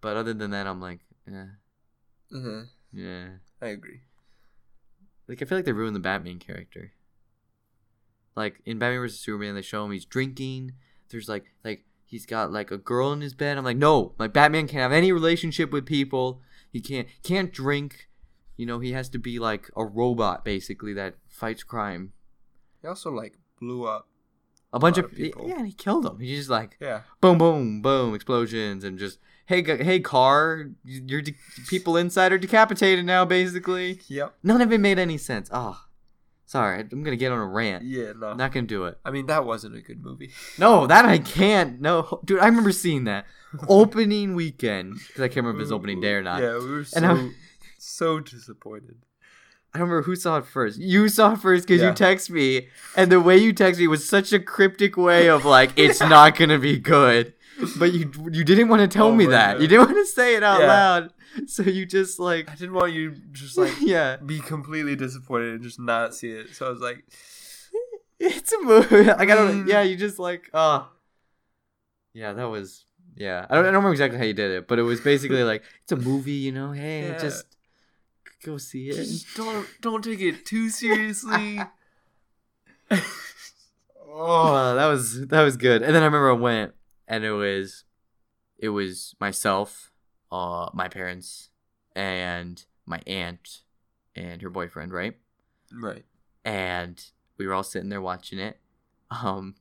But 0.01 0.17
other 0.17 0.33
than 0.33 0.51
that, 0.51 0.67
I'm 0.67 0.81
like, 0.81 0.99
eh, 1.27 1.45
hmm 2.31 2.61
yeah. 2.91 3.29
I 3.61 3.67
agree. 3.67 4.01
Like 5.27 5.41
I 5.41 5.45
feel 5.45 5.57
like 5.57 5.65
they 5.65 5.71
ruined 5.71 5.95
the 5.95 5.99
Batman 6.01 6.39
character. 6.39 6.91
Like 8.35 8.61
in 8.65 8.79
Batman 8.79 9.01
vs 9.01 9.19
Superman, 9.19 9.55
they 9.55 9.61
show 9.61 9.85
him 9.85 9.91
he's 9.91 10.05
drinking. 10.05 10.73
There's 11.09 11.29
like 11.29 11.45
like 11.63 11.85
he's 12.05 12.25
got 12.25 12.51
like 12.51 12.71
a 12.71 12.77
girl 12.77 13.11
in 13.13 13.21
his 13.21 13.33
bed. 13.33 13.57
I'm 13.57 13.63
like, 13.63 13.77
no, 13.77 14.13
like 14.19 14.33
Batman 14.33 14.67
can't 14.67 14.81
have 14.81 14.91
any 14.91 15.11
relationship 15.11 15.71
with 15.71 15.85
people. 15.85 16.41
He 16.71 16.81
can't 16.81 17.07
can't 17.23 17.53
drink. 17.53 18.09
You 18.57 18.65
know, 18.65 18.79
he 18.79 18.91
has 18.93 19.09
to 19.09 19.17
be 19.19 19.39
like 19.39 19.69
a 19.75 19.83
robot 19.85 20.45
basically 20.45 20.93
that 20.93 21.15
fights 21.27 21.63
crime. 21.63 22.13
He 22.81 22.87
also 22.87 23.09
like 23.11 23.37
blew 23.59 23.85
up. 23.85 24.07
A 24.71 24.79
bunch 24.79 24.97
lot 24.97 25.05
of, 25.05 25.11
of 25.11 25.17
people. 25.17 25.47
yeah, 25.47 25.57
and 25.57 25.67
he 25.67 25.73
killed 25.73 26.03
them. 26.03 26.19
He's 26.19 26.39
just 26.39 26.49
like 26.49 26.77
Yeah. 26.79 27.01
boom, 27.21 27.37
boom, 27.37 27.81
boom, 27.81 28.15
explosions, 28.15 28.83
and 28.83 28.97
just 28.97 29.19
hey, 29.45 29.61
gu- 29.61 29.83
hey, 29.83 29.99
car, 29.99 30.69
your 30.83 31.21
de- 31.21 31.35
people 31.67 31.95
inside 31.97 32.31
are 32.31 32.37
decapitated 32.39 33.05
now. 33.05 33.23
Basically, 33.25 34.01
Yep. 34.07 34.35
none 34.41 34.61
of 34.61 34.71
it 34.71 34.79
made 34.79 34.97
any 34.99 35.17
sense. 35.17 35.49
Oh, 35.51 35.79
Sorry, 36.45 36.81
I'm 36.91 37.03
gonna 37.03 37.15
get 37.15 37.31
on 37.31 37.39
a 37.39 37.45
rant. 37.47 37.83
Yeah, 37.83 38.11
no. 38.15 38.33
Not 38.33 38.51
gonna 38.51 38.67
do 38.67 38.85
it. 38.85 38.99
I 39.03 39.09
mean, 39.11 39.25
that 39.27 39.43
wasn't 39.45 39.75
a 39.75 39.81
good 39.81 40.03
movie. 40.03 40.31
No, 40.59 40.85
that 40.85 41.03
I 41.05 41.17
can't. 41.17 41.81
No, 41.81 42.19
dude, 42.25 42.39
I 42.39 42.45
remember 42.47 42.71
seeing 42.71 43.05
that 43.05 43.25
opening 43.67 44.35
weekend 44.35 44.95
because 45.07 45.21
I 45.21 45.27
can't 45.29 45.37
remember 45.37 45.59
if 45.61 45.61
it 45.61 45.65
was 45.65 45.71
opening 45.71 45.99
day 46.01 46.13
or 46.13 46.21
not. 46.21 46.41
Yeah, 46.41 46.59
we 46.59 46.69
were 46.69 46.83
so 46.83 46.97
And 46.97 47.05
I'm- 47.07 47.35
so 47.83 48.19
disappointed. 48.19 48.97
I 49.73 49.79
don't 49.79 49.87
remember 49.89 50.05
who 50.05 50.15
saw 50.15 50.37
it 50.37 50.45
first. 50.45 50.77
You 50.79 51.09
saw 51.09 51.33
it 51.33 51.39
first 51.39 51.67
because 51.67 51.81
Yeah. 51.81 51.89
you 51.89 51.95
text 51.95 52.29
me, 52.29 52.67
and 52.95 53.11
the 53.11 53.19
way 53.19 53.37
you 53.37 53.53
text 53.53 53.79
me 53.79 53.87
was 53.87 54.07
such 54.07 54.31
a 54.31 54.39
cryptic 54.39 54.97
way 54.97 55.27
of 55.29 55.45
like, 55.45 55.71
it's 55.77 55.99
not 55.99 56.37
gonna 56.37 56.59
be 56.59 56.77
good. 56.79 57.33
But 57.77 57.93
you 57.93 58.11
you 58.31 58.43
didn't 58.43 58.67
want 58.67 58.81
to 58.81 58.87
tell 58.87 59.07
Oh 59.07 59.15
me 59.15 59.25
that. 59.27 59.59
You 59.61 59.67
didn't 59.67 59.85
want 59.91 59.97
to 59.97 60.11
say 60.11 60.35
it 60.35 60.43
out 60.43 60.59
Yeah. 60.61 60.67
loud. 60.67 61.13
So 61.47 61.63
you 61.63 61.85
just 61.87 62.19
like, 62.19 62.49
I 62.51 62.55
didn't 62.55 62.73
want 62.73 62.93
you 62.93 63.15
just 63.31 63.57
like 63.57 63.73
yeah, 63.81 64.17
be 64.17 64.39
completely 64.39 64.95
disappointed 64.95 65.53
and 65.55 65.63
just 65.63 65.79
not 65.79 66.13
see 66.13 66.29
it. 66.31 66.53
So 66.55 66.67
I 66.67 66.69
was 66.69 66.81
like, 66.81 67.03
it's 68.19 68.53
a 68.53 68.61
movie. 68.61 69.09
I 69.09 69.25
gotta, 69.25 69.51
Mm. 69.53 69.67
yeah. 69.67 69.81
You 69.81 69.95
just 69.95 70.19
like, 70.19 70.49
oh, 70.53 70.87
yeah. 72.13 72.33
That 72.33 72.45
was, 72.49 72.85
yeah. 73.15 73.45
I 73.49 73.55
don't, 73.55 73.63
I 73.65 73.67
don't 73.67 73.75
remember 73.75 73.91
exactly 73.91 74.19
how 74.19 74.25
you 74.25 74.33
did 74.33 74.51
it, 74.51 74.67
but 74.67 74.77
it 74.79 74.83
was 74.83 75.01
basically 75.01 75.43
like, 75.43 75.63
it's 75.83 75.91
a 75.91 75.95
movie, 75.97 76.33
you 76.33 76.51
know. 76.51 76.71
Hey, 76.71 77.15
just 77.19 77.45
go 78.43 78.57
see 78.57 78.89
it. 78.89 78.95
just 78.95 79.35
don't 79.35 79.67
don't 79.81 80.03
take 80.03 80.21
it 80.21 80.45
too 80.45 80.69
seriously. 80.69 81.61
Oh, 84.15 84.75
that 84.75 84.85
was 84.85 85.27
that 85.27 85.41
was 85.41 85.57
good. 85.57 85.81
And 85.81 85.95
then 85.95 86.03
I 86.03 86.05
remember 86.05 86.29
I 86.29 86.33
went, 86.33 86.73
and 87.07 87.23
it 87.23 87.31
was, 87.31 87.83
it 88.59 88.69
was 88.69 89.15
myself, 89.19 89.91
uh, 90.31 90.69
my 90.73 90.87
parents, 90.87 91.49
and 91.95 92.63
my 92.85 93.01
aunt, 93.07 93.61
and 94.15 94.41
her 94.43 94.49
boyfriend, 94.51 94.93
right? 94.93 95.15
right. 95.71 96.05
And 96.45 97.03
we 97.37 97.47
were 97.47 97.53
all 97.55 97.63
sitting 97.63 97.89
there 97.89 98.01
watching 98.01 98.37
it. 98.37 98.59
Um, 99.09 99.55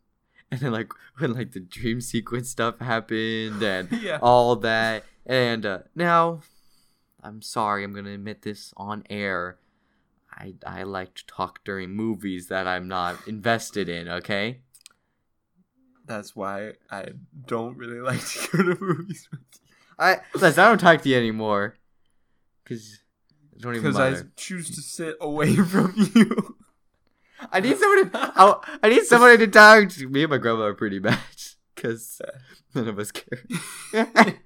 and 0.51 0.61
then 0.61 0.73
like 0.73 0.93
when 1.17 1.33
like 1.33 1.53
the 1.53 1.61
dream 1.61 2.01
sequence 2.03 2.51
stuff 2.51 2.79
happened 2.79 3.63
and 3.63 3.89
Yeah. 4.03 4.19
all 4.21 4.57
that, 4.57 5.05
and 5.25 5.65
uh, 5.65 5.79
now, 5.95 6.41
I'm 7.23 7.43
sorry, 7.43 7.85
I'm 7.85 7.95
gonna 7.95 8.11
admit 8.11 8.43
this 8.43 8.75
on 8.77 9.05
air. 9.09 9.59
I, 10.33 10.55
I 10.67 10.83
like 10.83 11.15
to 11.15 11.27
talk 11.27 11.63
during 11.63 11.91
movies 11.91 12.49
that 12.49 12.67
I'm 12.67 12.89
not 12.89 13.17
invested 13.29 13.89
in, 13.89 14.09
okay? 14.09 14.61
That's 16.07 16.35
why 16.35 16.73
I 16.91 17.09
don't 17.47 17.77
really 17.77 18.01
like 18.01 18.25
to 18.27 18.49
go 18.57 18.63
to 18.75 18.81
movies 18.81 19.29
with 19.31 19.41
you. 19.55 19.59
I 19.99 20.19
Les, 20.35 20.59
I 20.59 20.69
don't 20.69 20.79
talk 20.79 21.03
to 21.03 21.09
you 21.09 21.17
anymore. 21.17 21.77
Cause 22.65 23.01
it 23.53 23.61
don't 23.61 23.77
even 23.77 23.93
Because 23.93 24.23
I 24.23 24.25
choose 24.37 24.71
to 24.75 24.81
sit 24.81 25.17
away 25.21 25.55
from 25.73 25.95
you. 25.97 26.57
I, 27.51 27.61
need 27.61 27.77
somebody. 27.77 28.11
I, 28.15 28.79
I 28.83 28.89
need 28.89 29.05
somebody 29.05 29.37
to 29.39 29.47
talk 29.49 29.89
to. 29.91 30.09
Me 30.09 30.23
and 30.23 30.31
my 30.31 30.39
grandma 30.39 30.63
are 30.63 30.75
pretty 30.75 31.01
matched 31.01 31.57
because 31.75 32.21
none 32.75 32.89
of 32.89 32.99
us 32.99 33.11
care. 33.13 33.45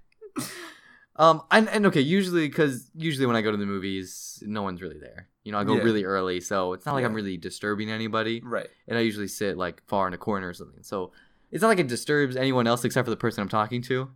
um, 1.19 1.43
and, 1.51 1.69
and 1.69 1.87
okay, 1.87 2.01
usually 2.01 2.49
because 2.49 2.91
usually 2.95 3.27
when 3.27 3.37
I 3.37 3.41
go 3.43 3.51
to 3.51 3.57
the 3.57 3.67
movies, 3.67 4.43
no 4.47 4.62
one's 4.62 4.81
really 4.83 4.99
there. 4.99 5.29
You 5.45 5.53
know, 5.53 5.59
I 5.59 5.64
go 5.64 5.77
Yeah. 5.77 5.83
really 5.83 6.05
early, 6.05 6.41
so 6.41 6.73
it's 6.73 6.85
not 6.87 6.95
like 6.95 7.05
I'm 7.05 7.14
really 7.14 7.37
disturbing 7.37 7.91
anybody. 7.91 8.41
right. 8.45 8.69
And 8.89 8.99
I 8.99 9.03
usually 9.03 9.29
sit 9.29 9.57
like 9.57 9.83
far 9.87 10.07
in 10.09 10.14
a 10.14 10.19
corner 10.19 10.49
or 10.49 10.55
something. 10.55 10.83
So 10.83 11.12
it's 11.53 11.62
not 11.62 11.69
like 11.69 11.79
it 11.79 11.87
disturbs 11.89 12.37
anyone 12.37 12.67
else 12.67 12.85
except 12.85 13.07
for 13.07 13.11
the 13.11 13.17
person 13.17 13.43
I'm 13.43 13.49
talking 13.49 13.83
to. 13.83 14.11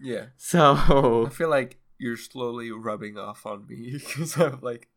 Yeah. 0.00 0.26
So 0.36 1.26
I 1.26 1.30
feel 1.30 1.48
like 1.48 1.78
you're 1.98 2.16
slowly 2.16 2.70
rubbing 2.72 3.16
off 3.16 3.46
on 3.46 3.66
me 3.68 3.92
because 3.92 4.36
I'm 4.36 4.58
like 4.60 4.88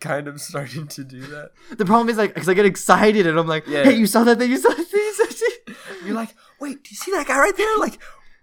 kind 0.00 0.28
of 0.28 0.40
starting 0.40 0.86
to 0.88 1.02
do 1.04 1.20
that. 1.28 1.52
The 1.78 1.86
problem 1.86 2.08
is 2.10 2.18
like 2.18 2.34
because 2.34 2.48
I 2.48 2.54
get 2.54 2.66
excited 2.66 3.26
and 3.26 3.38
I'm 3.38 3.46
like, 3.48 3.66
Yeah. 3.66 3.84
hey, 3.84 3.94
you 3.94 4.06
saw 4.06 4.24
that 4.24 4.38
thing? 4.38 4.50
You 4.50 4.58
saw 4.58 4.68
that 4.68 4.86
thing? 4.86 5.00
You 5.00 5.14
saw 5.14 5.24
that 5.24 5.34
thing?" 5.34 5.74
You're 6.06 6.14
like, 6.14 6.34
wait, 6.60 6.84
do 6.84 6.90
you 6.90 6.96
see 6.96 7.10
that 7.12 7.26
guy 7.26 7.38
right 7.38 7.56
there? 7.56 7.78
Like, 7.78 7.98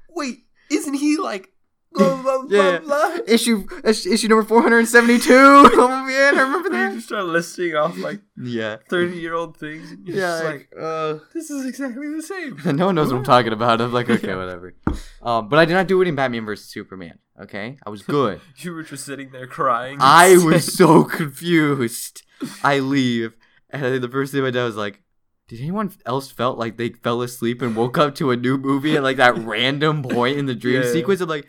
wait, 0.09 0.45
isn't 0.71 0.95
he 0.95 1.17
like 1.17 1.49
blah 1.93 2.15
blah 2.21 2.41
blah 2.43 2.47
Yeah. 2.49 2.79
blah? 2.79 3.17
issue 3.27 3.65
issue 3.83 4.27
number 4.27 4.43
four 4.43 4.61
hundred 4.61 4.79
and 4.79 4.87
seventy 4.87 5.19
two. 5.19 5.31
oh 5.35 6.05
man, 6.07 6.37
I 6.37 6.41
remember 6.41 6.69
You 6.71 6.75
that. 6.75 6.93
just 6.95 7.07
start 7.07 7.25
listing 7.25 7.75
off 7.75 7.97
like 7.97 8.21
Yeah, 8.37 8.77
thirty 8.89 9.17
year 9.17 9.33
old 9.33 9.57
things. 9.57 9.93
Yeah. 10.03 10.15
just 10.15 10.43
Like, 10.43 10.53
like, 10.53 10.69
uh, 10.83 11.17
this 11.33 11.49
is 11.49 11.65
exactly 11.65 12.07
the 12.09 12.21
same. 12.21 12.57
no 12.77 12.87
one 12.87 12.95
knows 12.95 13.11
what 13.11 13.19
I'm 13.19 13.23
talking 13.25 13.53
about. 13.53 13.81
I'm 13.81 13.91
like, 13.93 14.09
okay, 14.09 14.35
whatever. 14.35 14.73
Um, 15.21 15.49
but 15.49 15.59
I 15.59 15.65
did 15.65 15.73
not 15.73 15.87
do 15.87 16.01
it 16.01 16.07
in 16.07 16.15
Batman 16.15 16.45
versus 16.45 16.67
Superman. 16.69 17.19
Okay, 17.41 17.77
I 17.85 17.89
was 17.89 18.01
good. 18.03 18.39
You 18.57 18.73
were 18.73 18.83
just 18.83 19.03
sitting 19.05 19.31
there 19.31 19.47
crying. 19.47 19.97
I 19.99 20.37
was 20.37 20.73
so 20.75 21.03
confused. 21.05 22.23
I 22.63 22.79
leave, 22.79 23.35
and 23.69 23.85
I 23.85 23.89
think 23.89 24.01
the 24.01 24.09
first 24.09 24.31
thing 24.31 24.41
my 24.43 24.51
dad 24.51 24.63
was 24.65 24.75
like, 24.75 25.01
"Did 25.47 25.59
anyone 25.61 25.91
else 26.05 26.29
felt 26.31 26.57
like 26.59 26.77
they 26.77 26.89
fell 26.89 27.21
asleep 27.21 27.61
and 27.61 27.75
woke 27.75 27.97
up 27.97 28.13
to 28.15 28.31
a 28.31 28.35
new 28.37 28.57
movie 28.57 28.95
at 28.95 29.03
like 29.03 29.17
that 29.17 29.37
random 29.37 30.03
point 30.03 30.37
in 30.37 30.45
the 30.45 30.53
dream 30.55 30.81
Yeah. 30.83 30.91
sequence?" 30.91 31.21
I'm 31.21 31.29
like, 31.29 31.47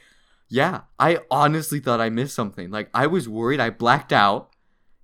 "Yeah, 0.52 0.82
I 0.98 1.20
honestly 1.30 1.80
thought 1.80 2.00
I 2.00 2.10
missed 2.10 2.34
something. 2.34 2.70
Like 2.70 2.90
I 2.92 3.06
was 3.06 3.26
worried. 3.26 3.58
I 3.58 3.70
blacked 3.70 4.12
out, 4.12 4.50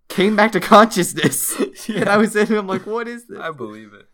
came 0.08 0.36
back 0.36 0.52
to 0.52 0.60
consciousness, 0.74 1.58
and 1.88 2.06
I 2.08 2.18
was 2.18 2.36
in. 2.36 2.52
I'm 2.54 2.66
like, 2.66 2.86
what 2.86 3.08
is 3.08 3.26
this? 3.26 3.38
I 3.38 3.50
believe 3.50 3.94
it. 3.94 4.06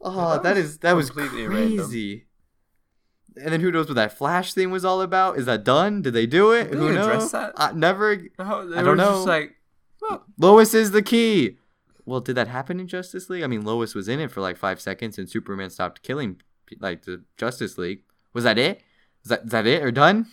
Oh, 0.00 0.32
that 0.34 0.42
that 0.42 0.56
was 0.56 0.78
that 0.78 0.96
was 0.96 1.10
completely 1.10 1.46
random. 1.46 1.78
crazy." 1.78 2.26
And 3.36 3.52
then 3.52 3.60
who 3.60 3.70
knows 3.70 3.88
what 3.88 3.96
that 3.96 4.16
flash 4.16 4.54
thing 4.54 4.70
was 4.70 4.84
all 4.84 5.02
about? 5.02 5.38
Is 5.38 5.46
that 5.46 5.64
done? 5.64 6.02
Did 6.02 6.14
they 6.14 6.24
do 6.24 6.52
it? 6.52 6.70
Did 6.70 6.78
who 6.78 6.92
knows? 6.92 7.32
that? 7.32 7.52
I 7.56 7.72
never. 7.72 8.16
No, 8.38 8.72
I 8.74 8.82
don't 8.82 8.96
know. 8.96 9.16
Just 9.16 9.26
like, 9.26 9.56
well, 10.00 10.24
Lois 10.38 10.72
is 10.72 10.92
the 10.92 11.02
key. 11.02 11.58
Well, 12.06 12.20
did 12.20 12.36
that 12.36 12.48
happen 12.48 12.80
in 12.80 12.86
Justice 12.86 13.28
League? 13.28 13.42
I 13.42 13.48
mean, 13.48 13.64
Lois 13.64 13.94
was 13.94 14.08
in 14.08 14.20
it 14.20 14.30
for 14.30 14.40
like 14.40 14.56
five 14.56 14.80
seconds, 14.80 15.18
and 15.18 15.28
Superman 15.28 15.68
stopped 15.68 16.02
killing 16.02 16.40
like 16.78 17.04
the 17.04 17.24
Justice 17.36 17.76
League. 17.76 18.02
Was 18.32 18.44
that 18.44 18.56
it? 18.56 18.82
Is 19.24 19.30
that 19.30 19.44
is 19.44 19.50
that 19.50 19.66
it 19.66 19.82
or 19.82 19.90
done? 19.90 20.26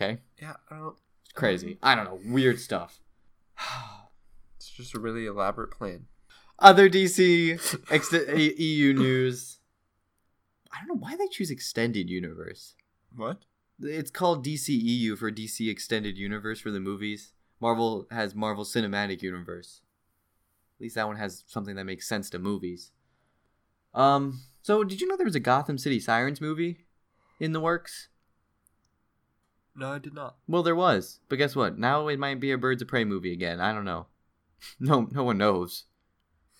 Okay, 0.00 0.18
yeah, 0.40 0.54
I 0.70 0.76
don't. 0.76 0.96
crazy. 1.34 1.76
I 1.82 1.96
don't 1.96 2.04
know. 2.04 2.20
Weird 2.32 2.60
stuff. 2.60 3.00
It's 4.56 4.70
just 4.70 4.94
a 4.94 4.98
really 4.98 5.26
elaborate 5.26 5.70
plan. 5.70 6.06
Other 6.58 6.90
DC 6.90 7.80
ex- 7.90 8.12
EU 8.12 8.92
news. 8.92 9.60
I 10.72 10.78
don't 10.80 10.88
know 10.88 11.00
why 11.00 11.14
they 11.16 11.28
choose 11.28 11.50
extended 11.50 12.10
universe. 12.10 12.74
What? 13.14 13.38
It's 13.80 14.10
called 14.10 14.44
DCEU 14.44 15.16
for 15.16 15.30
DC 15.30 15.70
Extended 15.70 16.18
Universe 16.18 16.58
for 16.60 16.72
the 16.72 16.80
movies. 16.80 17.32
Marvel 17.60 18.08
has 18.10 18.34
Marvel 18.34 18.64
Cinematic 18.64 19.22
Universe. 19.22 19.80
At 20.76 20.82
least 20.82 20.96
that 20.96 21.06
one 21.06 21.16
has 21.16 21.44
something 21.46 21.76
that 21.76 21.84
makes 21.84 22.08
sense 22.08 22.28
to 22.30 22.40
movies. 22.40 22.90
Um, 23.94 24.40
so 24.62 24.82
did 24.82 25.00
you 25.00 25.06
know 25.06 25.16
there 25.16 25.24
was 25.24 25.36
a 25.36 25.40
Gotham 25.40 25.78
City 25.78 26.00
Sirens 26.00 26.40
movie 26.40 26.86
in 27.38 27.52
the 27.52 27.60
works? 27.60 28.08
No, 29.78 29.92
I 29.92 29.98
did 29.98 30.12
not. 30.14 30.36
Well, 30.48 30.62
there 30.64 30.74
was, 30.74 31.20
but 31.28 31.36
guess 31.36 31.54
what? 31.54 31.78
Now 31.78 32.08
it 32.08 32.18
might 32.18 32.40
be 32.40 32.50
a 32.50 32.58
Birds 32.58 32.82
of 32.82 32.88
Prey 32.88 33.04
movie 33.04 33.32
again. 33.32 33.60
I 33.60 33.72
don't 33.72 33.84
know. 33.84 34.06
No, 34.80 35.06
no 35.12 35.22
one 35.22 35.38
knows. 35.38 35.84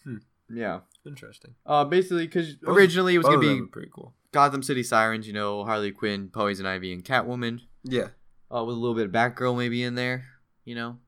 Hmm. 0.05 0.19
Yeah. 0.49 0.81
Interesting. 1.05 1.57
Uh, 1.67 1.85
basically, 1.85 2.27
because 2.29 2.55
originally 2.65 3.17
it 3.17 3.19
was 3.19 3.27
gonna 3.27 3.41
be 3.41 3.67
pretty 3.67 3.91
cool. 3.93 4.15
Gotham 4.31 4.63
City 4.63 4.85
Sirens. 4.85 5.27
You 5.27 5.33
know, 5.33 5.65
Harley 5.65 5.91
Quinn, 5.91 6.29
Poison 6.29 6.65
Ivy, 6.65 6.93
and 6.93 7.05
Catwoman. 7.05 7.63
Yeah. 7.83 8.09
uh, 8.55 8.63
with 8.65 8.77
a 8.77 8.79
little 8.79 8.95
bit 8.95 9.07
of 9.07 9.11
Batgirl 9.13 9.59
maybe 9.59 9.83
in 9.83 9.97
there, 9.97 10.27
you 10.65 10.77
know. 10.77 10.99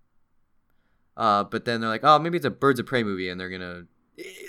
Uh, 1.17 1.45
but 1.45 1.65
then 1.65 1.81
they're 1.81 1.91
like, 1.91 2.03
oh, 2.03 2.19
maybe 2.19 2.37
it's 2.37 2.47
a 2.47 2.51
Birds 2.51 2.81
of 2.81 2.87
Prey 2.87 3.03
movie, 3.05 3.29
and 3.29 3.39
they're 3.39 3.51
gonna, 3.51 3.85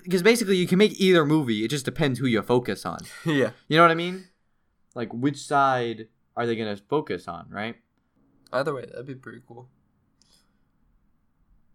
because 0.04 0.24
basically 0.24 0.58
you 0.58 0.66
can 0.68 0.78
make 0.80 1.00
either 1.00 1.26
movie. 1.26 1.64
It 1.64 1.68
just 1.70 1.86
depends 1.86 2.18
who 2.20 2.26
you 2.26 2.42
focus 2.42 2.86
on. 2.88 3.00
yeah. 3.26 3.52
You 3.68 3.78
know 3.78 3.84
what 3.84 3.92
I 3.92 3.96
mean? 3.96 4.30
Like 4.96 5.14
which 5.14 5.38
side 5.38 6.08
are 6.36 6.46
they 6.46 6.56
gonna 6.56 6.78
focus 6.78 7.28
on, 7.28 7.48
right? 7.50 7.76
Either 8.54 8.74
way, 8.74 8.86
that'd 8.86 9.06
be 9.06 9.16
pretty 9.16 9.42
cool. 9.48 9.70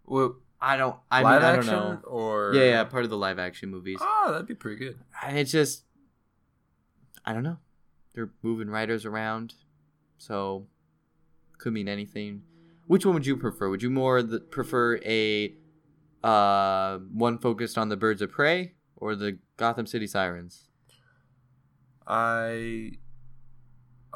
Well, 0.04 0.36
I 0.60 0.76
don't. 0.76 0.96
I 1.10 1.22
live 1.22 1.42
mean, 1.42 1.48
I 1.50 1.52
don't 1.52 1.58
action 1.60 1.74
know. 1.74 2.00
or 2.06 2.52
Yeah, 2.54 2.64
yeah, 2.64 2.84
part 2.84 3.04
of 3.04 3.10
the 3.10 3.16
live 3.16 3.38
action 3.38 3.70
movies. 3.70 3.98
Oh, 4.00 4.28
that'd 4.30 4.46
be 4.46 4.54
pretty 4.54 4.76
good. 4.76 4.98
It's 5.28 5.50
just, 5.52 5.84
I 7.24 7.32
don't 7.32 7.42
know. 7.42 7.58
They're 8.14 8.30
moving 8.42 8.68
writers 8.70 9.04
around, 9.04 9.54
so 10.18 10.66
could 11.58 11.72
mean 11.72 11.88
anything. 11.88 12.42
Which 12.86 13.04
one 13.04 13.14
would 13.14 13.26
you 13.26 13.36
prefer? 13.36 13.68
Would 13.68 13.82
you 13.82 13.90
more 13.90 14.22
the, 14.22 14.40
prefer 14.40 14.98
a 15.04 15.54
uh 16.24 16.98
one 17.12 17.38
focused 17.38 17.76
on 17.76 17.88
the 17.88 17.96
birds 17.96 18.22
of 18.22 18.30
prey 18.30 18.72
or 18.96 19.14
the 19.14 19.38
Gotham 19.56 19.86
City 19.86 20.06
Sirens? 20.06 20.68
I 22.06 22.92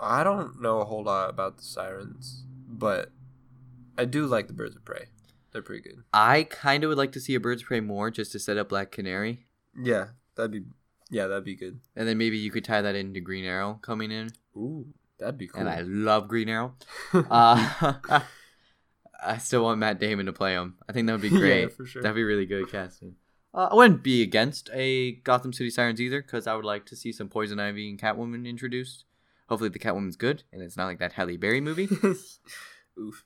I 0.00 0.24
don't 0.24 0.60
know 0.62 0.80
a 0.80 0.84
whole 0.84 1.04
lot 1.04 1.30
about 1.30 1.56
the 1.58 1.62
sirens, 1.62 2.44
but 2.68 3.12
I 3.98 4.04
do 4.06 4.26
like 4.26 4.46
the 4.46 4.52
birds 4.54 4.76
of 4.76 4.84
prey. 4.84 5.06
They're 5.52 5.62
pretty 5.62 5.82
good. 5.82 6.02
I 6.12 6.44
kind 6.44 6.84
of 6.84 6.88
would 6.88 6.98
like 6.98 7.12
to 7.12 7.20
see 7.20 7.34
a 7.34 7.40
birds 7.40 7.62
of 7.62 7.68
prey 7.68 7.80
more 7.80 8.10
just 8.10 8.32
to 8.32 8.38
set 8.38 8.56
up 8.56 8.68
Black 8.70 8.90
Canary, 8.92 9.46
Yeah, 9.76 10.08
that'd 10.36 10.50
be 10.52 10.62
yeah, 11.10 11.26
that'd 11.26 11.44
be 11.44 11.56
good. 11.56 11.80
and 11.96 12.06
then 12.08 12.16
maybe 12.18 12.38
you 12.38 12.50
could 12.52 12.64
tie 12.64 12.82
that 12.82 12.94
into 12.94 13.20
Green 13.20 13.44
Arrow 13.44 13.78
coming 13.82 14.10
in. 14.12 14.30
Ooh, 14.56 14.86
that'd 15.18 15.36
be 15.38 15.48
cool. 15.48 15.60
And 15.60 15.68
I 15.68 15.80
love 15.80 16.28
Green 16.28 16.48
Arrow. 16.48 16.74
Uh, 17.12 17.94
I 19.22 19.36
still 19.38 19.64
want 19.64 19.78
Matt 19.80 19.98
Damon 20.00 20.26
to 20.26 20.32
play 20.32 20.54
him. 20.54 20.76
I 20.88 20.92
think 20.92 21.06
that 21.06 21.12
would 21.12 21.20
be 21.20 21.28
great. 21.42 21.62
Yeah, 21.62 21.68
for 21.68 21.84
sure. 21.84 22.00
That'd 22.02 22.14
be 22.16 22.22
really 22.24 22.46
good 22.46 22.70
casting. 22.70 23.16
Uh, 23.52 23.68
I 23.70 23.74
wouldn't 23.74 24.02
be 24.02 24.22
against 24.22 24.70
a 24.72 25.12
Gotham 25.24 25.52
City 25.52 25.68
Sirens 25.70 26.00
either, 26.00 26.22
because 26.22 26.46
I 26.46 26.54
would 26.54 26.64
like 26.64 26.86
to 26.86 26.96
see 26.96 27.12
some 27.12 27.28
Poison 27.28 27.58
Ivy 27.60 27.90
and 27.90 27.98
Catwoman 28.00 28.46
introduced. 28.48 29.04
Hopefully, 29.50 29.68
the 29.68 29.78
Catwoman's 29.78 30.16
good, 30.16 30.44
and 30.52 30.62
it's 30.62 30.76
not 30.78 30.86
like 30.86 31.00
that 31.00 31.12
Halle 31.12 31.36
Berry 31.36 31.60
movie. 31.60 31.88
Oof. 32.98 33.24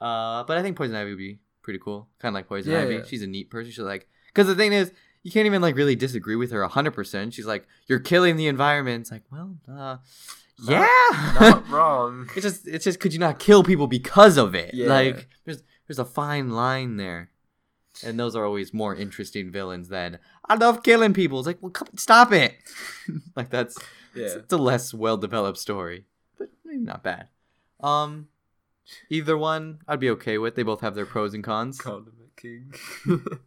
Uh, 0.00 0.42
but 0.44 0.58
I 0.58 0.62
think 0.62 0.76
Poison 0.76 0.94
Ivy 0.96 1.10
would 1.10 1.18
be 1.18 1.38
pretty 1.62 1.78
cool. 1.78 2.08
Kind 2.18 2.30
of 2.30 2.34
like 2.34 2.48
Poison 2.48 2.72
Yeah, 2.72 2.80
Ivy. 2.80 2.94
yeah. 2.96 3.02
She's 3.06 3.22
a 3.22 3.26
neat 3.26 3.48
person. 3.50 3.70
She's 3.70 3.78
like, 3.78 4.08
because 4.26 4.48
the 4.48 4.54
thing 4.56 4.72
is, 4.72 4.92
you 5.22 5.30
can't 5.30 5.46
even 5.46 5.62
like 5.62 5.76
really 5.76 5.94
disagree 5.94 6.34
with 6.36 6.50
her 6.50 6.66
hundred 6.66 6.90
percent. 6.92 7.32
She's 7.34 7.46
like, 7.46 7.66
you're 7.86 8.00
killing 8.00 8.36
the 8.36 8.48
environment. 8.48 9.02
It's 9.02 9.12
like, 9.12 9.22
well, 9.30 9.54
uh, 9.72 9.98
yeah, 10.64 10.88
Not 11.40 11.68
wrong. 11.70 12.28
it's 12.34 12.42
just, 12.44 12.66
it's 12.66 12.84
just, 12.84 12.98
could 13.00 13.12
you 13.12 13.20
not 13.20 13.38
kill 13.38 13.62
people 13.62 13.86
because 13.86 14.36
of 14.36 14.54
it? 14.56 14.74
Yeah. 14.74 14.88
Like, 14.88 15.28
there's, 15.44 15.62
there's 15.86 15.98
a 16.00 16.04
fine 16.04 16.50
line 16.50 16.96
there. 16.96 17.30
And 18.04 18.18
those 18.18 18.34
are 18.34 18.44
always 18.44 18.72
more 18.74 18.96
interesting 18.96 19.52
villains 19.52 19.88
than 19.88 20.18
I 20.48 20.54
love 20.56 20.82
killing 20.82 21.12
people. 21.14 21.38
It's 21.38 21.46
like, 21.46 21.58
well, 21.60 21.70
come, 21.70 21.88
stop 21.96 22.32
it. 22.32 22.56
like 23.36 23.50
that's 23.50 23.78
Yeah. 24.14 24.26
it's 24.36 24.52
a 24.52 24.56
less 24.58 24.92
well 24.94 25.16
developed 25.16 25.58
story, 25.58 26.04
but 26.38 26.48
maybe 26.64 26.80
not 26.82 27.02
bad. 27.02 27.28
Um, 27.80 28.28
either 29.10 29.36
one 29.38 29.80
I'd 29.88 30.00
be 30.00 30.10
okay 30.10 30.38
with. 30.38 30.54
They 30.54 30.62
both 30.62 30.80
have 30.82 30.94
their 30.94 31.06
pros 31.06 31.34
and 31.34 31.42
cons. 31.42 31.78
Condiment 31.78 32.36
King. 32.36 32.74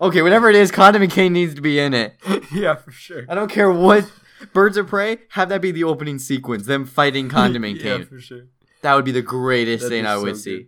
Okay, 0.00 0.22
whatever 0.22 0.50
it 0.50 0.56
is, 0.56 0.72
Condiment 0.72 1.12
King 1.12 1.32
needs 1.34 1.54
to 1.54 1.60
be 1.60 1.78
in 1.78 1.94
it. 1.94 2.16
yeah, 2.52 2.74
for 2.74 2.90
sure. 2.90 3.24
I 3.28 3.34
don't 3.34 3.50
care 3.50 3.70
what. 3.70 4.10
Birds 4.52 4.76
of 4.76 4.88
Prey, 4.88 5.18
have 5.30 5.48
that 5.50 5.62
be 5.62 5.70
the 5.70 5.84
opening 5.84 6.18
sequence. 6.18 6.66
Them 6.66 6.84
fighting 6.84 7.28
Condiment 7.30 7.76
yeah, 7.76 7.98
King. 7.98 8.06
for 8.06 8.20
sure. 8.20 8.46
That 8.82 8.94
would 8.94 9.04
be 9.04 9.12
the 9.12 9.22
greatest 9.22 9.84
That'd 9.84 9.98
thing 9.98 10.06
I 10.06 10.14
so 10.16 10.22
would 10.22 10.32
good. 10.34 10.40
see. 10.40 10.66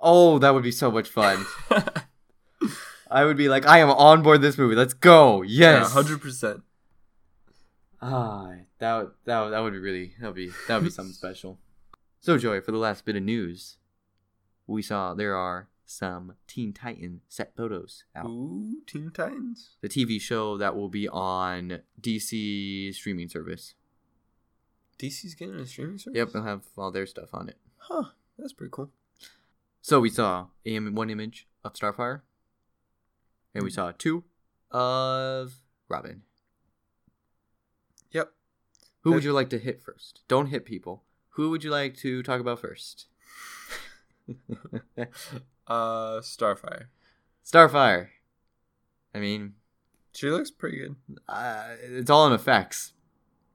Oh, 0.00 0.38
that 0.38 0.54
would 0.54 0.62
be 0.62 0.72
so 0.72 0.90
much 0.90 1.08
fun. 1.08 1.44
I 3.10 3.24
would 3.24 3.36
be 3.36 3.48
like, 3.48 3.66
I 3.66 3.78
am 3.78 3.90
on 3.90 4.22
board 4.22 4.40
this 4.40 4.56
movie. 4.58 4.74
Let's 4.74 4.94
go. 4.94 5.42
Yes. 5.42 5.92
hundred 5.92 6.20
percent. 6.20 6.62
Ah, 8.00 8.52
that 8.78 8.96
would, 8.96 9.10
that 9.24 9.40
would, 9.40 9.50
that 9.50 9.60
would 9.60 9.72
be 9.72 9.78
really 9.78 10.14
that 10.20 10.26
would 10.28 10.36
be 10.36 10.50
that 10.66 10.76
would 10.76 10.84
be 10.84 10.90
something 10.90 11.12
special. 11.24 11.58
So 12.20 12.38
Joy, 12.38 12.60
for 12.60 12.72
the 12.72 12.78
last 12.78 13.04
bit 13.04 13.16
of 13.16 13.22
news, 13.22 13.76
we 14.66 14.82
saw 14.82 15.14
there 15.14 15.36
are 15.36 15.68
some 15.84 16.34
Teen 16.46 16.72
Titan 16.72 17.22
set 17.28 17.56
photos 17.56 18.04
out. 18.14 18.26
Ooh, 18.26 18.82
Teen 18.86 19.10
Titans. 19.10 19.76
The 19.80 19.88
TV 19.88 20.20
show 20.20 20.58
that 20.58 20.76
will 20.76 20.88
be 20.88 21.08
on 21.08 21.80
DC 22.00 22.94
streaming 22.94 23.28
service. 23.28 23.74
DC's 24.98 25.34
getting 25.34 25.54
a 25.54 25.66
streaming 25.66 25.98
service. 25.98 26.16
Yep, 26.16 26.32
they'll 26.32 26.42
have 26.42 26.62
all 26.76 26.90
their 26.90 27.06
stuff 27.06 27.30
on 27.32 27.48
it. 27.48 27.56
Huh. 27.78 28.04
That's 28.38 28.52
pretty 28.52 28.70
cool. 28.70 28.90
So 29.80 30.00
we 30.00 30.10
saw 30.10 30.46
a 30.64 30.78
one 30.78 31.10
image 31.10 31.48
of 31.64 31.72
Starfire, 31.72 32.20
and 33.54 33.64
we 33.64 33.70
saw 33.70 33.92
two 33.96 34.24
of 34.70 35.54
Robin. 35.88 36.22
Who 39.08 39.14
would 39.14 39.24
you 39.24 39.32
like 39.32 39.50
to 39.50 39.58
hit 39.58 39.80
first? 39.80 40.20
Don't 40.28 40.46
hit 40.46 40.64
people. 40.64 41.02
Who 41.30 41.50
would 41.50 41.64
you 41.64 41.70
like 41.70 41.96
to 41.98 42.22
talk 42.22 42.40
about 42.40 42.58
first? 42.60 43.06
Uh, 45.66 46.20
Starfire. 46.20 46.84
Starfire. 47.44 48.08
I 49.14 49.18
mean, 49.18 49.52
She 50.14 50.30
looks 50.30 50.50
pretty 50.50 50.78
good. 50.78 50.96
uh, 51.28 51.64
it's 51.82 52.08
all 52.10 52.26
in 52.26 52.32
effects. 52.32 52.94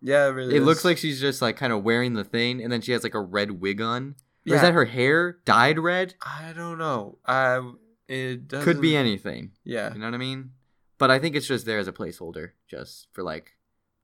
Yeah, 0.02 0.28
it 0.28 0.32
really. 0.32 0.56
It 0.56 0.60
is. 0.60 0.66
looks 0.66 0.86
like 0.86 0.98
she's 0.98 1.20
just 1.20 1.42
like 1.42 1.58
kind 1.58 1.74
of 1.74 1.84
wearing 1.84 2.14
the 2.14 2.24
thing, 2.24 2.62
and 2.62 2.72
then 2.72 2.82
she 2.82 2.92
has 2.92 3.04
like 3.04 3.16
a 3.16 3.20
red 3.22 3.62
wig 3.62 3.82
on. 3.82 4.10
Or 4.10 4.16
Yeah. 4.46 4.56
is 4.58 4.62
that 4.62 4.74
her 4.74 4.86
hair 4.86 5.40
dyed 5.46 5.80
red? 5.80 6.14
I 6.22 6.54
don't 6.56 6.78
know. 6.78 7.18
I. 7.26 7.72
It 8.08 8.48
doesn't. 8.48 8.66
Could 8.66 8.82
be 8.82 8.96
anything. 8.96 9.52
Yeah. 9.64 9.92
You 9.94 10.00
know 10.00 10.06
what 10.06 10.14
I 10.14 10.18
mean? 10.18 10.52
But 11.00 11.10
I 11.10 11.18
think 11.20 11.36
it's 11.36 11.48
just 11.48 11.66
there 11.66 11.80
as 11.80 11.88
a 11.88 11.94
placeholder, 11.94 12.52
just 12.68 13.08
for 13.12 13.24
like, 13.24 13.54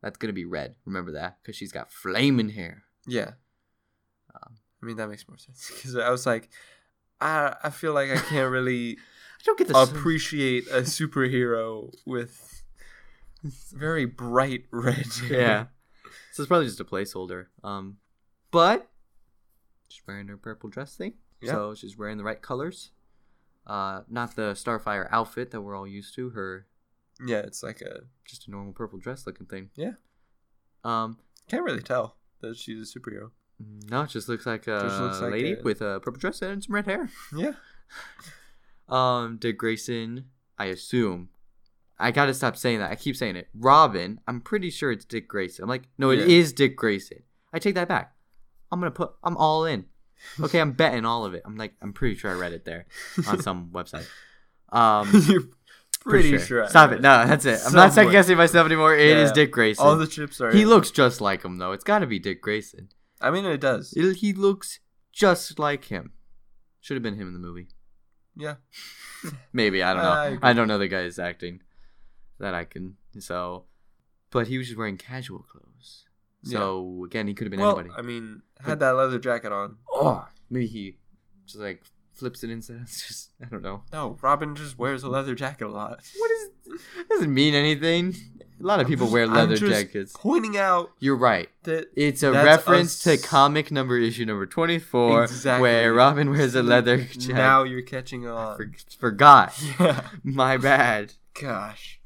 that's 0.01 0.17
gonna 0.17 0.33
be 0.33 0.45
red. 0.45 0.75
Remember 0.85 1.11
that 1.13 1.37
because 1.41 1.55
she's 1.55 1.71
got 1.71 1.91
flaming 1.91 2.49
hair. 2.49 2.83
Yeah. 3.07 3.31
Um, 4.35 4.55
I 4.81 4.85
mean 4.85 4.97
that 4.97 5.07
makes 5.09 5.27
more 5.27 5.37
sense 5.37 5.71
because 5.73 5.95
I 5.95 6.09
was 6.09 6.25
like, 6.25 6.49
I 7.19 7.55
I 7.63 7.69
feel 7.69 7.93
like 7.93 8.09
I 8.11 8.17
can't 8.17 8.51
really 8.57 8.97
I 8.97 9.43
don't 9.45 9.57
get 9.57 9.67
the 9.67 9.77
appreciate 9.77 10.67
a 10.67 10.81
superhero 10.81 11.93
with 12.05 12.63
very 13.43 14.05
bright 14.05 14.65
red. 14.71 15.05
hair. 15.27 15.39
yeah. 15.41 15.65
So 16.33 16.43
it's 16.43 16.47
probably 16.47 16.67
just 16.67 16.79
a 16.79 16.85
placeholder. 16.85 17.47
Um, 17.63 17.97
but 18.51 18.89
she's 19.89 20.01
wearing 20.07 20.27
her 20.27 20.37
purple 20.37 20.69
dress 20.69 20.95
thing, 20.95 21.13
Yeah. 21.41 21.51
so 21.53 21.75
she's 21.75 21.97
wearing 21.97 22.17
the 22.17 22.23
right 22.23 22.41
colors. 22.41 22.91
Uh, 23.65 24.01
not 24.09 24.35
the 24.35 24.53
Starfire 24.53 25.07
outfit 25.11 25.51
that 25.51 25.61
we're 25.61 25.75
all 25.75 25.87
used 25.87 26.15
to. 26.15 26.29
Her 26.31 26.65
Yeah, 27.25 27.39
it's 27.39 27.63
like 27.63 27.81
a 27.81 28.01
just 28.25 28.47
a 28.47 28.51
normal 28.51 28.73
purple 28.73 28.99
dress 28.99 29.25
looking 29.27 29.45
thing. 29.47 29.69
Yeah. 29.75 29.93
Um, 30.83 31.17
can't 31.49 31.63
really 31.63 31.81
tell 31.81 32.15
that 32.41 32.55
she's 32.57 32.95
a 32.95 32.99
superhero. 32.99 33.31
no, 33.89 34.03
it 34.03 34.09
just 34.09 34.29
looks 34.29 34.45
like 34.45 34.67
a 34.67 34.79
Just 34.81 35.01
looks 35.01 35.19
like 35.19 35.31
lady 35.33 35.53
a- 35.53 35.61
with 35.63 35.81
a 35.81 35.99
purple 36.01 36.19
dress 36.19 36.41
and 36.41 36.63
some 36.63 36.73
red 36.75 36.85
hair. 36.85 37.09
Yeah. 37.35 37.53
Um, 38.87 39.37
Dick 39.37 39.57
Grayson, 39.59 40.25
I 40.57 40.65
assume. 40.65 41.29
I 41.99 42.11
gotta 42.11 42.33
stop 42.33 42.57
saying 42.57 42.79
that. 42.79 42.91
I 42.91 42.95
keep 42.95 43.15
saying 43.15 43.35
it. 43.35 43.47
Robin, 43.53 44.19
I'm 44.27 44.41
pretty 44.41 44.69
sure 44.69 44.91
it's 44.91 45.05
Dick 45.05 45.27
Grayson. 45.27 45.63
I'm 45.63 45.69
like, 45.69 45.83
no, 45.97 46.09
it 46.09 46.19
is 46.19 46.49
Yeah. 46.51 46.55
Dick 46.57 46.75
Grayson. 46.77 47.19
I 47.53 47.59
take 47.59 47.75
that 47.75 47.87
back. 47.87 48.15
I'm 48.71 48.79
gonna 48.79 48.89
put. 48.91 49.11
I'm 49.23 49.37
all 49.37 49.65
in. 49.65 49.85
Okay, 50.39 50.59
I'm 50.59 50.71
betting 50.71 51.05
all 51.05 51.23
of 51.25 51.33
it. 51.33 51.43
I'm 51.45 51.55
like, 51.55 51.73
I'm 51.81 51.93
pretty 51.93 52.15
sure 52.15 52.31
I 52.31 52.33
read 52.33 52.53
it 52.53 52.65
there 52.65 52.85
on 53.27 53.41
some 53.43 53.69
website. 53.73 54.07
Um, 54.69 55.51
You're 56.05 56.11
pretty 56.13 56.37
sure. 56.39 56.63
I 56.63 56.67
Stop 56.67 56.91
it. 56.91 57.01
No, 57.01 57.25
that's 57.27 57.45
it. 57.45 57.59
I'm 57.65 57.73
not 57.73 57.93
second 57.93 58.11
guessing 58.11 58.37
myself 58.37 58.65
anymore. 58.65 58.95
It 58.95 59.17
is 59.17 59.29
Yeah. 59.29 59.33
Dick 59.33 59.51
Grayson. 59.51 59.85
All 59.85 59.95
the 59.97 60.07
chips 60.07 60.39
are. 60.39 60.51
he 60.51 60.61
in. 60.61 60.69
looks 60.69 60.91
just 60.91 61.19
like 61.21 61.43
him 61.43 61.57
though. 61.57 61.73
It's 61.73 61.83
got 61.83 61.99
to 61.99 62.07
be 62.07 62.19
Dick 62.19 62.41
Grayson. 62.41 62.89
I 63.21 63.31
mean, 63.31 63.45
it 63.45 63.59
does. 63.59 63.93
It, 63.95 64.17
he 64.17 64.33
looks 64.33 64.79
just 65.11 65.59
like 65.59 65.85
him. 65.85 66.13
Should 66.79 66.95
have 66.95 67.03
been 67.03 67.15
him 67.15 67.27
in 67.27 67.33
the 67.33 67.39
movie. 67.39 67.67
Yeah. 68.35 68.55
Maybe 69.53 69.83
I 69.83 69.93
don't 69.93 70.03
know. 70.03 70.39
I 70.41 70.49
I, 70.51 70.53
don't 70.53 70.69
know 70.69 70.77
the 70.77 70.87
guy's 70.87 71.19
acting 71.19 71.61
that 72.39 72.53
I 72.53 72.63
can. 72.63 72.95
So, 73.19 73.65
but 74.31 74.47
he 74.47 74.57
was 74.57 74.67
just 74.67 74.77
wearing 74.77 74.97
casual 74.97 75.39
clothes. 75.39 76.05
So 76.43 77.03
again, 77.05 77.27
he 77.27 77.33
could 77.33 77.45
have 77.47 77.51
been 77.51 77.59
well, 77.59 77.77
anybody. 77.77 77.99
I 77.99 78.01
mean, 78.01 78.41
had 78.61 78.79
that 78.79 78.91
leather 78.91 79.19
jacket 79.19 79.51
on. 79.51 79.75
oh, 79.91 80.25
maybe 80.49 80.67
he 80.67 80.97
just 81.45 81.59
like 81.59 81.83
flips 82.19 82.43
it 82.43 82.49
inside. 82.49 82.79
It's 82.83 83.07
just 83.07 83.31
I 83.41 83.45
don't 83.45 83.61
know. 83.63 83.83
No, 83.91 84.17
Robin 84.21 84.55
just 84.55 84.77
wears 84.77 85.03
a 85.03 85.09
leather 85.09 85.35
jacket 85.35 85.65
a 85.65 85.69
lot. 85.69 86.01
What 86.17 86.31
is? 86.31 86.49
It 86.99 87.09
doesn't 87.09 87.33
mean 87.33 87.53
anything. 87.55 88.15
A 88.61 88.65
lot 88.65 88.81
of 88.81 88.87
people 88.87 89.07
wear 89.09 89.23
I'm 89.23 89.33
leather 89.33 89.55
just 89.55 89.71
jackets. 89.71 90.13
Pointing 90.17 90.57
out 90.57 90.91
You're 90.99 91.15
right. 91.15 91.47
that 91.63 91.87
It's 91.95 92.23
a 92.23 92.31
reference 92.33 93.07
us- 93.07 93.21
to 93.21 93.25
comic 93.25 93.71
number 93.71 93.97
issue 93.97 94.25
number 94.25 94.45
24 94.45 95.23
Exactly. 95.23 95.61
where 95.61 95.93
Robin 95.93 96.29
wears 96.29 96.55
a 96.55 96.61
leather 96.61 96.97
jacket. 96.97 97.29
now 97.29 97.63
you're 97.63 97.81
catching 97.81 98.27
on. 98.27 98.57
for- 98.57 98.69
forgot. 98.99 99.57
Yeah. 99.79 100.01
My 100.23 100.57
bad. 100.57 101.13
Gosh. 101.39 102.01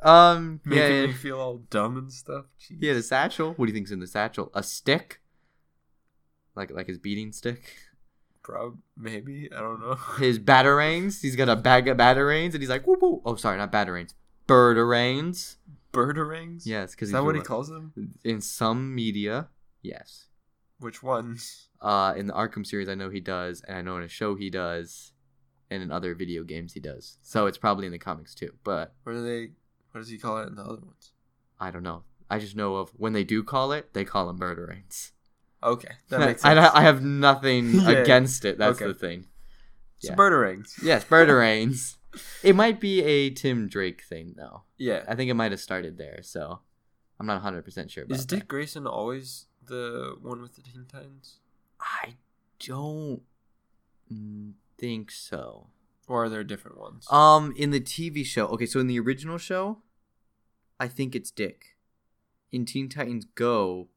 Um, 0.00 0.60
Making 0.64 0.82
yeah, 0.94 1.06
me 1.08 1.12
feel 1.12 1.40
all 1.40 1.56
dumb 1.70 1.96
and 1.96 2.12
stuff. 2.12 2.44
Jeez. 2.60 2.80
he 2.80 2.86
had 2.86 2.96
a 2.96 3.02
satchel. 3.02 3.54
What 3.54 3.66
do 3.66 3.70
you 3.72 3.74
think's 3.74 3.90
in 3.90 3.98
the 3.98 4.06
satchel? 4.06 4.52
A 4.54 4.62
stick? 4.62 5.20
Like 6.54 6.70
like 6.70 6.86
his 6.86 6.98
beating 6.98 7.32
stick? 7.32 7.74
Prob 8.46 8.78
maybe. 8.96 9.48
I 9.52 9.58
don't 9.58 9.80
know. 9.80 9.94
His 10.18 10.38
batarangs. 10.38 11.20
He's 11.20 11.34
got 11.34 11.48
a 11.48 11.56
bag 11.56 11.88
of 11.88 11.96
batarangs, 11.96 12.52
and 12.52 12.60
he's 12.62 12.68
like, 12.68 12.86
whoop 12.86 13.02
whoop. 13.02 13.22
Oh, 13.24 13.34
sorry, 13.34 13.58
not 13.58 13.72
batarangs. 13.72 14.14
Birdarangs. 14.46 15.56
Birdarangs? 15.92 16.62
Yes, 16.64 16.92
because 16.92 17.08
Is 17.08 17.12
that 17.12 17.24
what 17.24 17.34
he 17.34 17.40
calls 17.40 17.68
them? 17.68 18.14
In 18.22 18.40
some 18.40 18.94
media, 18.94 19.48
yes. 19.82 20.28
Which 20.78 21.02
ones? 21.02 21.70
Uh, 21.80 22.14
in 22.16 22.28
the 22.28 22.34
Arkham 22.34 22.64
series, 22.64 22.88
I 22.88 22.94
know 22.94 23.10
he 23.10 23.18
does, 23.18 23.62
and 23.66 23.76
I 23.76 23.82
know 23.82 23.96
in 23.96 24.04
a 24.04 24.08
show 24.08 24.36
he 24.36 24.48
does, 24.48 25.12
and 25.68 25.82
in 25.82 25.90
other 25.90 26.14
video 26.14 26.44
games 26.44 26.74
he 26.74 26.80
does. 26.80 27.18
So 27.22 27.46
it's 27.46 27.58
probably 27.58 27.86
in 27.86 27.92
the 27.92 27.98
comics 27.98 28.32
too, 28.32 28.52
but 28.62 28.94
What 29.02 29.14
do 29.14 29.24
they? 29.24 29.50
What 29.90 30.02
does 30.02 30.08
he 30.08 30.18
call 30.18 30.38
it 30.38 30.46
in 30.46 30.54
the 30.54 30.62
other 30.62 30.82
ones? 30.82 31.10
I 31.58 31.72
don't 31.72 31.82
know. 31.82 32.04
I 32.30 32.38
just 32.38 32.54
know 32.54 32.76
of 32.76 32.90
when 32.90 33.12
they 33.12 33.24
do 33.24 33.42
call 33.42 33.72
it, 33.72 33.92
they 33.92 34.04
call 34.04 34.28
them 34.28 34.38
birdarangs. 34.38 35.10
Okay, 35.66 35.88
that 36.08 36.20
makes 36.26 36.44
I, 36.44 36.54
sense. 36.54 36.70
I 36.74 36.82
have 36.82 37.02
nothing 37.04 37.70
Yeah. 37.74 37.90
against 37.90 38.44
it. 38.44 38.56
That's 38.58 38.76
Okay. 38.80 38.86
the 38.86 38.94
thing. 38.94 39.26
Yeah. 40.00 40.14
birdarangs. 40.14 40.74
Yes, 40.82 41.04
birdarangs. 41.04 41.96
it 42.42 42.54
might 42.54 42.80
be 42.80 43.02
a 43.02 43.30
Tim 43.30 43.68
Drake 43.68 44.02
thing 44.02 44.34
though. 44.36 44.62
Yeah. 44.78 45.04
I 45.08 45.14
think 45.14 45.30
it 45.30 45.34
might 45.34 45.50
have 45.52 45.60
started 45.60 45.98
there, 45.98 46.20
so 46.22 46.60
I'm 47.18 47.26
not 47.26 47.34
100 47.42 47.64
percent 47.64 47.90
sure 47.90 48.04
about 48.04 48.14
Is 48.16 48.26
that. 48.26 48.36
Dick 48.36 48.48
Grayson 48.48 48.86
always 48.86 49.46
the 49.64 50.16
one 50.22 50.40
with 50.40 50.54
the 50.54 50.62
Teen 50.62 50.86
Titans, 50.90 51.40
I 51.80 52.14
don't 52.64 53.22
think 54.78 55.10
so. 55.10 55.68
or 56.06 56.24
are 56.24 56.28
there 56.28 56.44
different 56.44 56.78
ones? 56.78 57.06
Um, 57.10 57.52
in 57.56 57.70
the 57.70 57.80
TV 57.80 58.24
show, 58.24 58.46
okay, 58.48 58.66
so 58.66 58.78
in 58.78 58.86
the 58.86 59.00
original 59.00 59.38
show, 59.38 59.82
I 60.78 60.86
think 60.88 61.16
it's 61.16 61.30
Dick. 61.32 61.76
In 62.52 62.64
Teen 62.64 62.88
Titans 62.88 63.24
Go, 63.34 63.88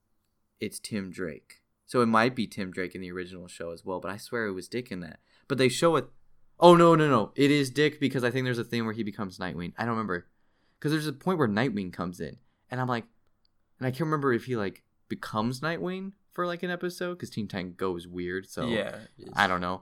it's 0.59 0.79
Tim 0.79 1.11
Drake. 1.11 1.58
So 1.89 2.01
it 2.01 2.05
might 2.05 2.35
be 2.35 2.45
Tim 2.45 2.69
Drake 2.69 2.93
in 2.93 3.01
the 3.01 3.11
original 3.11 3.47
show 3.47 3.71
as 3.71 3.83
well, 3.83 3.99
but 3.99 4.11
I 4.11 4.17
swear 4.17 4.45
it 4.45 4.53
was 4.53 4.67
Dick 4.67 4.91
in 4.91 4.99
that. 4.99 5.21
But 5.47 5.57
they 5.57 5.69
show 5.69 5.95
it. 5.95 6.05
Oh 6.59 6.75
no 6.75 6.93
no 6.93 7.09
no! 7.09 7.31
It 7.35 7.49
is 7.49 7.71
Dick 7.71 7.99
because 7.99 8.23
I 8.23 8.29
think 8.29 8.45
there's 8.45 8.59
a 8.59 8.63
thing 8.63 8.85
where 8.85 8.93
he 8.93 9.01
becomes 9.01 9.39
Nightwing. 9.39 9.73
I 9.75 9.85
don't 9.85 9.95
remember 9.95 10.27
because 10.77 10.91
there's 10.91 11.07
a 11.07 11.13
point 11.13 11.39
where 11.39 11.47
Nightwing 11.47 11.91
comes 11.91 12.19
in, 12.19 12.37
and 12.69 12.79
I'm 12.79 12.85
like, 12.85 13.05
and 13.79 13.87
I 13.87 13.89
can't 13.89 14.01
remember 14.01 14.31
if 14.33 14.45
he 14.45 14.55
like 14.55 14.83
becomes 15.07 15.61
Nightwing 15.61 16.11
for 16.31 16.45
like 16.45 16.61
an 16.61 16.69
episode 16.69 17.15
because 17.15 17.31
Teen 17.31 17.47
Titan 17.47 17.73
Go 17.75 17.95
is 17.95 18.07
weird. 18.07 18.47
So 18.47 18.67
yeah. 18.67 18.95
I 19.33 19.47
don't 19.47 19.61
know, 19.61 19.81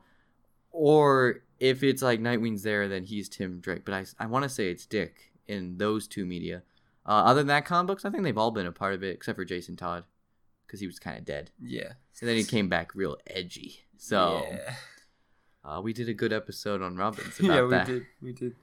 or 0.72 1.42
if 1.60 1.84
it's 1.84 2.02
like 2.02 2.22
Nightwing's 2.22 2.64
there, 2.64 2.88
then 2.88 3.04
he's 3.04 3.28
Tim 3.28 3.60
Drake. 3.60 3.84
But 3.84 3.96
I 3.96 4.06
I 4.18 4.28
want 4.28 4.44
to 4.44 4.50
say 4.50 4.72
it's 4.72 4.86
Dick 4.86 5.34
in 5.46 5.78
those 5.78 6.08
two 6.08 6.26
media. 6.26 6.64
Uh, 7.06 7.24
other 7.26 7.42
than 7.42 7.48
that, 7.48 7.66
comic 7.66 7.88
books, 7.88 8.06
I 8.06 8.12
think 8.12 8.24
they've 8.24 8.38
all 8.38 8.52
been 8.52 8.66
a 8.66 8.72
part 8.72 8.94
of 8.94 9.04
it 9.04 9.14
except 9.14 9.36
for 9.36 9.44
Jason 9.44 9.76
Todd 9.76 10.06
because 10.68 10.80
he 10.82 10.86
was 10.88 11.00
kind 11.00 11.18
of 11.18 11.24
dead, 11.26 11.50
Yeah. 11.62 11.94
and 12.20 12.30
then 12.30 12.36
he 12.36 12.44
came 12.44 12.68
back 12.70 12.94
real 12.94 13.18
edgy. 13.26 13.86
So. 13.98 14.46
yeah, 14.52 14.76
Uh, 15.64 15.82
we 15.82 15.92
did 15.94 16.08
a 16.08 16.14
good 16.14 16.32
episode 16.32 16.82
on 16.82 16.96
Robins 16.96 17.40
about 17.40 17.56
yeah 17.56 17.62
we 17.64 17.70
that. 17.72 17.88
did. 17.88 18.06
We 18.22 18.34
did. 18.34 18.56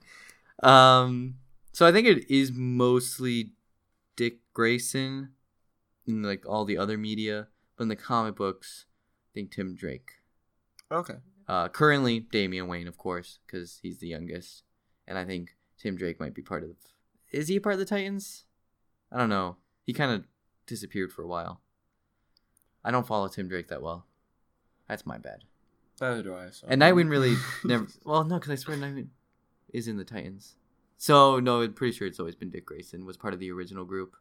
Um, 0.63 1.35
so 1.73 1.85
I 1.85 1.91
think 1.91 2.07
it 2.07 2.29
is 2.31 2.51
mostly 2.53 3.51
Dick 4.15 4.39
Grayson 4.53 5.31
in 6.07 6.23
like 6.23 6.45
all 6.47 6.65
the 6.65 6.77
other 6.77 6.97
media, 6.97 7.47
but 7.75 7.83
in 7.83 7.89
the 7.89 7.95
comic 7.95 8.35
books, 8.35 8.85
I 8.87 9.29
think 9.33 9.51
Tim 9.51 9.75
Drake. 9.75 10.09
Okay. 10.91 11.15
Uh, 11.47 11.67
currently 11.67 12.21
Damian 12.21 12.67
Wayne, 12.67 12.87
of 12.87 12.97
course, 12.97 13.39
because 13.45 13.79
he's 13.83 13.99
the 13.99 14.07
youngest, 14.07 14.63
and 15.07 15.17
I 15.17 15.25
think 15.25 15.55
Tim 15.77 15.95
Drake 15.97 16.19
might 16.19 16.33
be 16.33 16.41
part 16.41 16.63
of. 16.63 16.71
Is 17.31 17.49
he 17.49 17.57
a 17.57 17.61
part 17.61 17.73
of 17.73 17.79
the 17.79 17.85
Titans? 17.85 18.45
I 19.11 19.17
don't 19.19 19.29
know. 19.29 19.57
He 19.83 19.93
kind 19.93 20.11
of 20.11 20.25
disappeared 20.65 21.11
for 21.11 21.21
a 21.21 21.27
while. 21.27 21.61
I 22.85 22.91
don't 22.91 23.05
follow 23.07 23.27
Tim 23.27 23.47
Drake 23.49 23.67
that 23.69 23.81
well. 23.81 24.05
That's 24.87 25.05
my 25.05 25.17
bad. 25.17 25.43
Neither 25.99 26.21
do 26.23 26.35
I. 26.35 26.51
So. 26.51 26.67
And 26.69 26.81
Nightwing 26.81 27.09
really 27.09 27.35
never. 27.65 27.87
Well, 28.05 28.23
no, 28.23 28.35
because 28.35 28.51
I 28.51 28.55
swear 28.55 28.77
Nightwing 28.77 29.07
is 29.73 29.87
in 29.87 29.97
the 29.97 30.03
Titans. 30.05 30.55
So 30.97 31.39
no, 31.39 31.61
I'm 31.61 31.73
pretty 31.73 31.97
sure 31.97 32.07
it's 32.07 32.19
always 32.19 32.35
been 32.35 32.49
Dick 32.51 32.65
Grayson 32.67 33.05
was 33.05 33.17
part 33.17 33.33
of 33.33 33.39
the 33.39 33.51
original 33.51 33.83
group. 33.85 34.15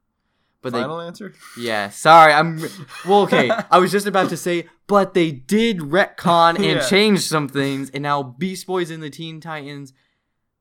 But 0.62 0.72
Final 0.72 0.98
answer. 1.02 1.34
they, 1.58 1.62
yeah, 1.64 1.90
sorry, 1.90 2.32
I'm. 2.32 2.58
Well, 3.06 3.22
okay, 3.24 3.50
I 3.70 3.78
was 3.78 3.92
just 3.92 4.06
about 4.06 4.30
to 4.30 4.36
say, 4.38 4.66
but 4.86 5.12
they 5.12 5.30
did 5.30 5.80
retcon 5.80 6.54
and 6.56 6.64
Yeah. 6.64 6.88
change 6.88 7.20
some 7.20 7.48
things, 7.48 7.90
and 7.90 8.02
now 8.02 8.22
Beast 8.22 8.66
Boy's 8.66 8.90
in 8.90 9.00
the 9.00 9.10
Teen 9.10 9.42
Titans. 9.42 9.92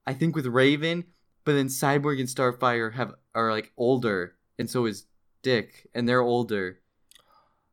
I 0.05 0.13
think 0.13 0.35
with 0.35 0.45
Raven, 0.45 1.05
but 1.45 1.53
then 1.53 1.67
Cyborg 1.67 2.19
and 2.19 2.27
Starfire 2.27 2.93
have 2.95 3.13
are 3.33 3.51
like 3.53 3.71
older, 3.77 4.35
and 4.59 4.69
so 4.69 4.85
is 4.87 5.05
Dick, 5.41 5.87
and 5.95 6.07
they're 6.09 6.19
older. 6.21 6.79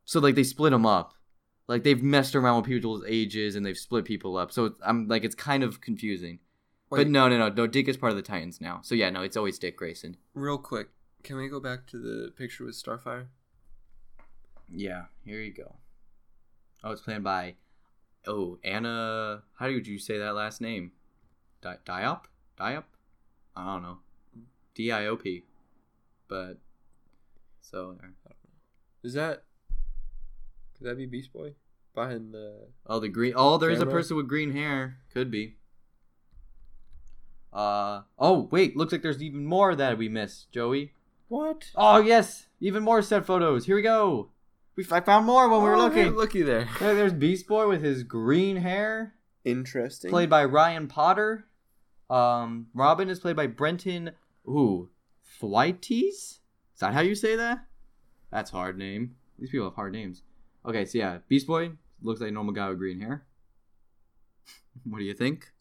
So 0.05 0.19
like 0.19 0.35
they 0.35 0.43
split 0.43 0.71
them 0.71 0.85
up, 0.85 1.13
like 1.67 1.83
they've 1.83 2.01
messed 2.01 2.35
around 2.35 2.57
with 2.57 2.65
people's 2.65 3.03
ages 3.07 3.55
and 3.55 3.65
they've 3.65 3.77
split 3.77 4.05
people 4.05 4.37
up. 4.37 4.51
So 4.51 4.75
I'm 4.85 5.07
like 5.07 5.23
it's 5.23 5.35
kind 5.35 5.63
of 5.63 5.81
confusing. 5.81 6.39
Wait, 6.89 6.97
But 6.99 7.07
no, 7.07 7.29
no, 7.29 7.37
no, 7.37 7.49
no. 7.49 7.67
Dick 7.67 7.87
is 7.87 7.95
part 7.97 8.11
of 8.11 8.17
the 8.17 8.21
Titans 8.21 8.59
now. 8.59 8.81
So 8.83 8.95
yeah, 8.95 9.09
no, 9.09 9.21
it's 9.21 9.37
always 9.37 9.57
Dick 9.59 9.77
Grayson. 9.77 10.17
real 10.33 10.57
quick, 10.57 10.89
can 11.23 11.37
we 11.37 11.47
go 11.47 11.59
back 11.59 11.87
to 11.87 11.97
the 11.97 12.31
picture 12.31 12.65
with 12.65 12.75
Starfire? 12.75 13.27
Yeah, 14.73 15.03
here 15.25 15.39
you 15.41 15.53
go. 15.53 15.75
Oh, 16.83 16.91
it's 16.91 17.01
played 17.01 17.23
by 17.23 17.55
oh 18.27 18.57
Anna. 18.63 19.43
How 19.57 19.67
did 19.67 19.87
you 19.87 19.99
say 19.99 20.17
that 20.17 20.35
last 20.35 20.61
name? 20.61 20.91
Di- 21.61 21.77
Diop? 21.85 22.21
Diop? 22.59 22.83
I 23.55 23.65
don't 23.65 23.83
know. 23.83 23.99
D 24.73 24.91
I 24.91 25.05
O 25.05 25.15
P. 25.15 25.43
But 26.27 26.57
so 27.61 27.97
is 29.03 29.13
that? 29.13 29.43
Could 30.81 30.89
that 30.89 30.97
be 30.97 31.05
Beast 31.05 31.31
Boy 31.31 31.53
behind 31.93 32.33
the? 32.33 32.67
Oh, 32.87 32.99
the 32.99 33.07
green. 33.07 33.33
Oh, 33.35 33.57
there 33.59 33.69
is 33.69 33.81
a 33.81 33.85
person 33.85 34.17
with 34.17 34.27
green 34.27 34.51
hair. 34.51 34.97
Could 35.13 35.29
be. 35.29 35.57
Uh 37.53 38.01
oh, 38.17 38.47
wait. 38.51 38.75
Looks 38.75 38.91
like 38.91 39.01
there's 39.03 39.21
even 39.21 39.45
more 39.45 39.75
that 39.75 39.97
we 39.97 40.09
missed, 40.09 40.51
Joey. 40.51 40.93
What? 41.27 41.69
Oh 41.75 41.99
yes, 42.01 42.47
even 42.59 42.81
more 42.81 43.01
set 43.01 43.25
photos. 43.25 43.65
Here 43.65 43.75
we 43.75 43.81
go. 43.81 44.29
We 44.75 44.85
I 44.91 45.01
found 45.01 45.25
more 45.25 45.47
when 45.49 45.61
we 45.61 45.69
were 45.69 45.75
Oh, 45.75 45.79
looking. 45.83 46.05
hey, 46.05 46.09
looky 46.09 46.41
there. 46.41 46.67
There- 46.79 46.95
There's 46.95 47.13
Beast 47.13 47.45
Boy 47.47 47.67
with 47.67 47.83
his 47.83 48.03
green 48.03 48.55
hair, 48.57 49.13
Interesting. 49.43 50.09
played 50.09 50.29
by 50.29 50.45
Ryan 50.45 50.87
Potter. 50.87 51.45
Um, 52.09 52.67
Robin 52.73 53.09
is 53.09 53.19
played 53.19 53.35
by 53.35 53.47
Brenton. 53.47 54.11
Ooh, 54.47 54.89
Thwaites? 55.39 55.91
Is 55.91 56.39
that 56.79 56.93
how 56.93 57.01
you 57.01 57.15
say 57.15 57.35
that? 57.35 57.65
That's 58.31 58.51
a 58.51 58.55
hard 58.55 58.77
name. 58.77 59.15
These 59.37 59.49
people 59.51 59.67
have 59.67 59.75
hard 59.75 59.91
names. 59.93 60.23
Okay, 60.65 60.85
so 60.85 60.97
yeah, 60.97 61.17
Beast 61.27 61.47
Boy 61.47 61.71
looks 62.01 62.21
like 62.21 62.29
a 62.29 62.33
normal 62.33 62.53
guy 62.53 62.69
with 62.69 62.77
green 62.77 62.99
hair. 62.99 63.25
what 64.83 64.99
do 64.99 65.05
you 65.05 65.13
think? 65.13 65.51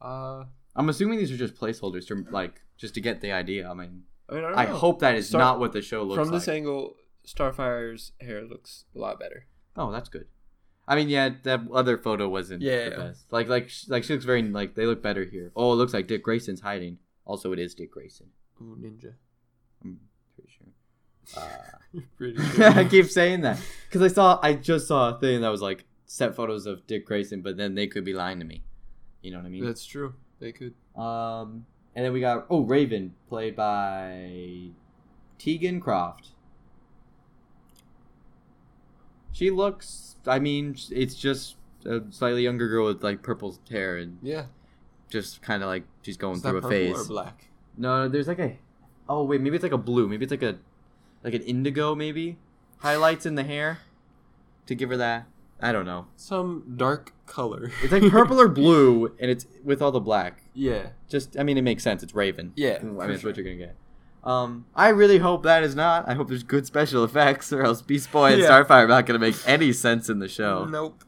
Uh, 0.00 0.44
I'm 0.76 0.88
assuming 0.88 1.18
these 1.18 1.32
are 1.32 1.36
just 1.36 1.54
placeholders 1.54 2.06
to 2.08 2.24
like 2.30 2.60
just 2.76 2.94
to 2.94 3.00
get 3.00 3.20
the 3.20 3.32
idea. 3.32 3.68
I 3.68 3.74
mean, 3.74 4.02
I 4.28 4.34
mean, 4.34 4.44
I, 4.44 4.62
I 4.62 4.66
hope 4.66 5.00
that 5.00 5.14
is 5.16 5.28
Star- 5.28 5.40
not 5.40 5.58
what 5.60 5.72
the 5.72 5.82
show 5.82 6.02
looks 6.02 6.18
like. 6.18 6.26
from 6.26 6.32
like. 6.32 6.40
this 6.42 6.48
angle, 6.48 6.94
Starfire's 7.26 8.12
hair 8.20 8.44
looks 8.44 8.84
a 8.94 8.98
lot 8.98 9.18
better. 9.18 9.46
Oh, 9.76 9.90
that's 9.90 10.08
good. 10.08 10.26
I 10.86 10.96
mean, 10.96 11.08
yeah, 11.10 11.30
that 11.42 11.60
other 11.72 11.98
photo 11.98 12.28
wasn't 12.28 12.62
Yeah. 12.62 12.88
the 12.88 12.96
best. 12.96 13.30
Like, 13.30 13.46
like, 13.48 13.70
like 13.88 14.04
she 14.04 14.12
looks 14.14 14.24
very 14.24 14.42
like 14.42 14.74
they 14.74 14.86
look 14.86 15.02
better 15.02 15.24
here. 15.24 15.52
Oh, 15.54 15.72
it 15.72 15.76
looks 15.76 15.92
like 15.92 16.06
Dick 16.06 16.22
Grayson's 16.22 16.60
hiding. 16.62 16.98
Also, 17.26 17.52
it 17.52 17.58
is 17.58 17.74
Dick 17.74 17.90
Grayson. 17.92 18.28
Ooh, 18.62 18.76
ninja. 18.80 19.12
I'm 19.84 20.00
pretty 20.34 20.50
sure. 20.56 20.68
Uh, 21.36 21.40
Pretty 22.16 22.38
I 22.64 22.84
keep 22.84 23.06
saying 23.06 23.40
that 23.42 23.58
because 23.88 24.02
I 24.02 24.08
saw, 24.14 24.38
I 24.42 24.52
just 24.54 24.86
saw 24.88 25.16
a 25.16 25.18
thing 25.18 25.40
that 25.40 25.48
was 25.48 25.62
like 25.62 25.84
set 26.06 26.34
photos 26.36 26.66
of 26.66 26.86
Dick 26.86 27.06
Grayson, 27.06 27.40
but 27.42 27.56
then 27.56 27.74
they 27.74 27.86
could 27.86 28.04
be 28.04 28.12
lying 28.12 28.38
to 28.40 28.44
me. 28.44 28.62
You 29.22 29.30
know 29.32 29.38
what 29.38 29.46
I 29.46 29.50
mean? 29.50 29.64
That's 29.64 29.84
true. 29.84 30.14
They 30.38 30.52
could. 30.52 30.74
Um, 30.96 31.64
and 31.96 32.04
then 32.04 32.12
we 32.12 32.20
got 32.20 32.46
oh 32.50 32.60
Raven 32.62 33.14
played 33.28 33.56
by 33.56 34.68
Teagan 35.38 35.80
Croft. 35.80 36.28
She 39.32 39.50
looks. 39.50 40.16
I 40.26 40.38
mean, 40.38 40.76
it's 40.90 41.14
just 41.14 41.56
a 41.86 42.00
slightly 42.10 42.42
younger 42.42 42.68
girl 42.68 42.86
with 42.86 43.02
like 43.02 43.22
purple 43.22 43.56
hair 43.70 43.96
and 43.96 44.18
Yeah. 44.22 44.46
just 45.10 45.42
kind 45.42 45.62
of 45.62 45.68
like 45.68 45.84
she's 46.02 46.16
going 46.16 46.40
through 46.40 46.58
a 46.58 46.68
phase. 46.68 46.96
or 46.98 47.04
black? 47.04 47.48
No, 47.76 48.08
there's 48.08 48.28
like 48.28 48.38
a. 48.40 48.56
Oh 49.08 49.24
wait, 49.24 49.40
maybe 49.40 49.56
it's 49.56 49.62
like 49.62 49.72
a 49.72 49.78
blue. 49.78 50.08
Maybe 50.08 50.24
it's 50.24 50.30
like 50.32 50.42
a, 50.42 50.58
like 51.32 51.40
an 51.40 51.46
indigo. 51.46 51.94
Maybe 51.94 52.36
highlights 52.78 53.26
in 53.26 53.34
the 53.34 53.44
hair, 53.44 53.78
to 54.66 54.74
give 54.74 54.90
her 54.90 54.96
that. 54.96 55.26
I 55.60 55.72
don't 55.72 55.86
know. 55.86 56.06
Some 56.16 56.74
dark 56.76 57.12
color. 57.26 57.72
It's 57.82 57.92
like 57.92 58.08
purple 58.10 58.40
or 58.40 58.48
blue, 58.62 59.06
and 59.18 59.30
it's 59.30 59.46
with 59.64 59.82
all 59.82 59.90
the 59.90 60.00
black. 60.00 60.42
yeah. 60.54 60.90
Just, 61.08 61.36
I 61.38 61.42
mean, 61.42 61.58
it 61.58 61.62
makes 61.62 61.82
sense. 61.82 62.02
It's 62.02 62.14
Raven. 62.14 62.52
Yeah, 62.54 62.78
I 62.80 62.84
mean, 62.84 62.96
that's 62.98 63.20
sure. 63.22 63.30
what 63.30 63.36
you're 63.36 63.44
gonna 63.44 63.56
get. 63.56 63.76
Um, 64.22 64.66
I 64.74 64.88
really 64.90 65.18
hope 65.18 65.42
that 65.44 65.62
is 65.64 65.74
not. 65.74 66.08
I 66.08 66.14
hope 66.14 66.28
there's 66.28 66.42
good 66.42 66.66
special 66.66 67.02
effects, 67.02 67.52
or 67.52 67.62
else 67.62 67.82
Beast 67.82 68.12
Boy 68.12 68.32
and 68.34 68.42
Yeah. 68.42 68.50
Starfire 68.50 68.84
are 68.84 68.88
not 68.88 69.06
gonna 69.06 69.18
make 69.18 69.36
any 69.46 69.72
sense 69.72 70.08
in 70.08 70.18
the 70.18 70.28
show. 70.28 70.64
Nope. 70.64 71.02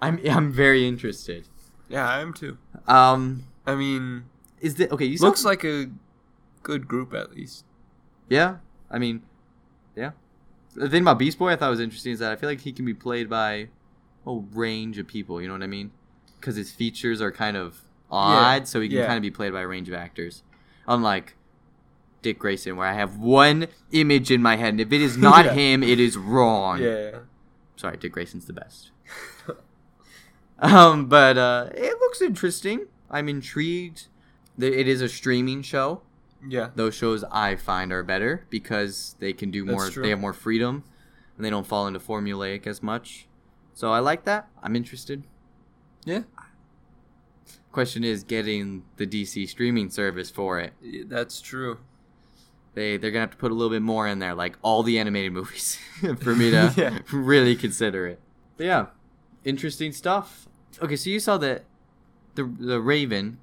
I'm, 0.00 0.20
I'm 0.30 0.52
very 0.52 0.86
interested. 0.86 1.48
Yeah, 1.88 2.08
I 2.08 2.20
am 2.20 2.32
too. 2.32 2.56
Um, 2.86 3.44
I 3.66 3.74
mean, 3.74 4.24
is 4.60 4.76
the 4.76 4.90
okay? 4.94 5.04
You 5.06 5.18
looks 5.18 5.44
like 5.44 5.64
a 5.64 5.90
good 6.62 6.86
group 6.88 7.12
at 7.12 7.32
least. 7.32 7.64
Yeah, 8.28 8.58
I 8.90 8.98
mean, 8.98 9.22
yeah. 9.96 10.12
The 10.74 10.88
thing 10.88 11.02
about 11.02 11.18
Beast 11.18 11.38
Boy 11.38 11.52
I 11.52 11.56
thought 11.56 11.70
was 11.70 11.80
interesting 11.80 12.12
is 12.12 12.18
that 12.20 12.32
I 12.32 12.36
feel 12.36 12.48
like 12.48 12.60
he 12.60 12.72
can 12.72 12.84
be 12.84 12.94
played 12.94 13.28
by 13.28 13.68
a 14.26 14.32
range 14.32 14.98
of 14.98 15.06
people. 15.06 15.40
You 15.40 15.48
know 15.48 15.54
what 15.54 15.62
I 15.62 15.66
mean? 15.66 15.90
Because 16.38 16.56
his 16.56 16.70
features 16.70 17.20
are 17.20 17.32
kind 17.32 17.56
of 17.56 17.82
odd, 18.10 18.68
so 18.68 18.80
he 18.80 18.88
can 18.88 18.98
yeah. 18.98 19.06
kind 19.06 19.16
of 19.16 19.22
be 19.22 19.30
played 19.30 19.52
by 19.52 19.62
a 19.62 19.66
range 19.66 19.88
of 19.88 19.94
actors. 19.94 20.42
Unlike 20.86 21.34
Dick 22.22 22.38
Grayson, 22.38 22.76
where 22.76 22.86
I 22.86 22.94
have 22.94 23.18
one 23.18 23.66
image 23.92 24.30
in 24.30 24.40
my 24.40 24.56
head, 24.56 24.70
and 24.70 24.80
if 24.80 24.92
it 24.92 25.00
is 25.00 25.16
not 25.18 25.46
Yeah. 25.46 25.54
him, 25.54 25.82
it 25.82 26.00
is 26.00 26.16
wrong. 26.16 26.82
Yeah. 26.82 27.18
Sorry, 27.76 27.96
Dick 27.96 28.12
Grayson's 28.12 28.46
the 28.46 28.52
best. 28.52 28.90
um, 30.58 31.06
but 31.06 31.36
uh, 31.38 31.68
it 31.74 31.98
looks 32.00 32.20
interesting. 32.20 32.86
I'm 33.10 33.28
intrigued. 33.28 34.06
It 34.58 34.88
is 34.88 35.00
a 35.00 35.08
streaming 35.08 35.62
show 35.62 36.02
Yeah. 36.46 36.70
those 36.74 36.94
shows 36.94 37.24
I 37.30 37.56
find 37.56 37.92
are 37.92 38.02
better 38.02 38.46
because 38.50 39.16
they 39.18 39.32
can 39.32 39.50
do 39.50 39.64
more. 39.64 39.88
They 39.90 40.10
have 40.10 40.20
more 40.20 40.32
freedom, 40.32 40.84
and 41.36 41.44
they 41.44 41.50
don't 41.50 41.66
fall 41.66 41.86
into 41.86 41.98
formulaic 42.00 42.66
as 42.66 42.82
much. 42.82 43.26
So 43.74 43.92
I 43.92 43.98
like 44.00 44.24
that. 44.24 44.48
I'm 44.62 44.74
interested. 44.76 45.24
Yeah. 46.04 46.22
Question 47.72 48.02
is 48.02 48.24
getting 48.24 48.84
the 48.96 49.06
DC 49.06 49.48
streaming 49.48 49.90
service 49.90 50.30
for 50.30 50.58
it. 50.58 50.72
Yeah, 50.82 51.02
That's 51.06 51.40
true. 51.40 51.78
They 52.74 52.96
they're 52.96 53.10
gonna 53.10 53.22
have 53.22 53.30
to 53.32 53.36
put 53.36 53.50
a 53.50 53.54
little 53.54 53.70
bit 53.70 53.82
more 53.82 54.06
in 54.06 54.18
there, 54.20 54.34
like 54.34 54.56
all 54.62 54.82
the 54.82 54.98
animated 54.98 55.32
movies, 55.32 55.78
for 56.20 56.34
me 56.34 56.50
to 56.52 56.72
Yeah. 56.76 56.98
really 57.12 57.56
consider 57.56 58.06
it. 58.06 58.20
But 58.56 58.66
yeah, 58.66 58.86
interesting 59.44 59.92
stuff. 59.92 60.48
Okay, 60.80 60.96
so 60.96 61.10
you 61.10 61.18
saw 61.20 61.38
that 61.38 61.64
the 62.36 62.44
the 62.44 62.80
Raven. 62.80 63.38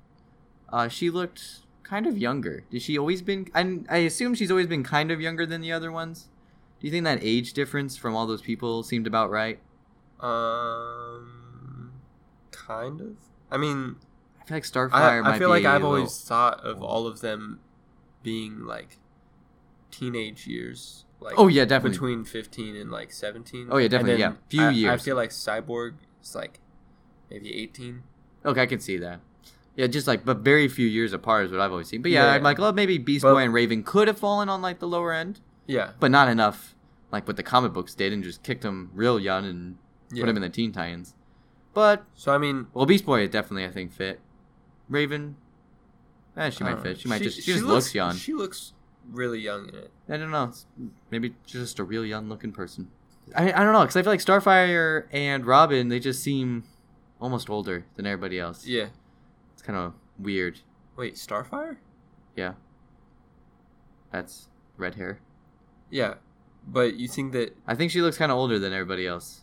Uh, 0.72 0.88
she 0.88 1.10
looked 1.10 1.60
kind 1.86 2.06
of 2.08 2.18
younger. 2.18 2.64
Did 2.70 2.82
she 2.82 2.98
always 2.98 3.22
been? 3.22 3.48
I 3.56 3.80
I 3.90 3.98
assume 4.00 4.34
she's 4.36 4.52
always 4.52 4.68
been 4.68 4.84
kind 4.84 5.12
of 5.12 5.22
younger 5.22 5.46
than 5.46 5.62
the 5.62 5.72
other 5.72 5.92
ones. 5.92 6.28
Do 6.80 6.88
you 6.88 6.92
think 6.92 7.06
that 7.06 7.20
age 7.22 7.54
difference 7.54 7.96
from 7.96 8.16
all 8.16 8.28
those 8.28 8.42
people 8.42 8.84
seemed 8.84 9.08
about 9.08 9.30
right? 9.32 9.60
Um, 10.20 11.92
kind 12.52 13.02
of. 13.02 13.16
I 13.52 13.58
mean, 13.58 13.96
I 14.42 14.46
feel 14.46 14.56
like 14.58 14.64
Starfire 14.64 15.26
I, 15.26 15.36
I 15.36 15.40
feel 15.40 15.50
like 15.50 15.66
I've 15.66 15.84
a 15.84 15.86
always 15.86 16.02
little- 16.02 16.26
thought 16.28 16.60
of 16.66 16.82
all 16.84 17.08
of 17.08 17.22
them 17.22 17.60
being 18.24 18.66
like 18.66 18.98
teenage 19.92 20.48
years. 20.48 21.06
Like 21.22 21.36
Oh 21.38 21.48
yeah, 21.48 21.64
definitely. 21.66 21.92
between 21.98 22.26
15 22.26 22.76
and 22.76 22.92
like 22.92 23.12
17. 23.12 23.68
Oh, 23.72 23.78
yeah, 23.78 23.88
definitely, 23.88 24.20
yeah. 24.20 24.34
Few 24.50 24.90
I, 24.90 24.94
I 24.94 24.98
feel 24.98 25.16
like 25.16 25.30
Cyborg 25.30 25.94
is 26.22 26.36
like 26.36 26.60
maybe 27.32 27.56
18. 27.56 28.04
Okay, 28.46 28.62
I 28.62 28.66
can 28.66 28.80
see 28.80 28.98
that. 28.98 29.22
Yeah, 29.76 29.88
just 29.88 30.08
like 30.08 30.24
but 30.24 30.38
very 30.38 30.68
few 30.68 30.88
years 30.88 31.12
apart 31.14 31.46
is 31.48 31.52
what 31.52 31.60
I've 31.60 31.72
always 31.72 31.88
seen. 31.90 32.02
But 32.02 32.12
yeah, 32.12 32.26
Yeah. 32.26 32.34
I'm 32.34 32.44
like, 32.44 32.58
well, 32.58 32.72
maybe 32.74 32.98
Beast 32.98 33.24
But- 33.24 33.34
Boy 33.34 33.44
and 33.44 33.54
Raven 33.54 33.84
could 33.84 34.08
have 34.08 34.18
fallen 34.18 34.48
on 34.50 34.62
like 34.62 34.80
the 34.80 34.88
lower 34.88 35.12
end, 35.14 35.42
Yeah. 35.68 35.92
but 36.00 36.12
not 36.12 36.28
enough, 36.30 36.76
like 37.12 37.28
what 37.28 37.36
the 37.38 37.44
comic 37.44 37.74
books 37.74 37.94
did, 37.94 38.14
and 38.14 38.24
just 38.24 38.42
kicked 38.44 38.64
him 38.64 38.90
real 38.94 39.20
young 39.20 39.46
and 39.46 39.78
yeah. 40.12 40.24
put 40.24 40.30
him 40.30 40.38
in 40.38 40.42
the 40.42 40.50
Teen 40.50 40.72
Titans. 40.72 41.14
But 41.74 42.06
so 42.14 42.34
I 42.34 42.38
mean, 42.38 42.68
well, 42.74 42.86
Beast 42.86 43.06
Boy 43.06 43.28
definitely 43.28 43.66
I 43.66 43.72
think 43.72 43.92
fit. 43.92 44.22
Raven, 44.88 45.36
eh, 46.38 46.50
she 46.52 46.64
might 46.64 46.72
don't 46.76 46.84
fit. 46.84 46.90
know. 46.92 46.98
She 47.00 47.10
might 47.10 47.22
just 47.22 47.42
she, 47.42 47.52
just 47.54 47.66
looks, 47.66 47.94
young. 47.94 48.16
She 48.16 48.34
looks 48.34 48.74
really 49.12 49.40
young 49.40 49.68
in 49.70 49.76
it. 49.76 49.92
I 50.08 50.16
don't 50.18 50.32
know. 50.32 50.46
It's 50.46 50.66
maybe 51.12 51.36
just 51.46 51.80
a 51.80 51.84
real 51.84 52.06
young 52.06 52.30
looking 52.30 52.52
person. 52.54 52.90
I 53.36 53.52
I 53.52 53.64
don't 53.64 53.74
know 53.74 53.82
because 53.82 53.98
I 53.98 54.04
feel 54.04 54.12
like 54.14 54.20
Starfire 54.22 55.08
and 55.12 55.46
Robin 55.46 55.90
they 55.90 56.00
just 56.00 56.22
seem 56.24 56.64
almost 57.20 57.50
older 57.50 57.86
than 57.96 58.06
everybody 58.06 58.40
else. 58.40 58.66
Yeah. 58.66 58.88
Kind 59.66 59.78
of 59.78 59.94
weird. 60.20 60.60
Wait, 60.96 61.16
Starfire? 61.16 61.78
Yeah. 62.36 62.54
That's 64.12 64.48
red 64.78 64.96
hair. 64.96 65.20
Yeah. 65.90 66.16
But 66.68 66.96
you 66.96 67.08
think 67.08 67.32
that 67.34 67.56
I 67.68 67.76
think 67.76 67.92
she 67.92 68.02
looks 68.02 68.18
kind 68.18 68.32
of 68.32 68.38
older 68.38 68.60
than 68.60 68.74
everybody 68.74 69.08
else. 69.08 69.42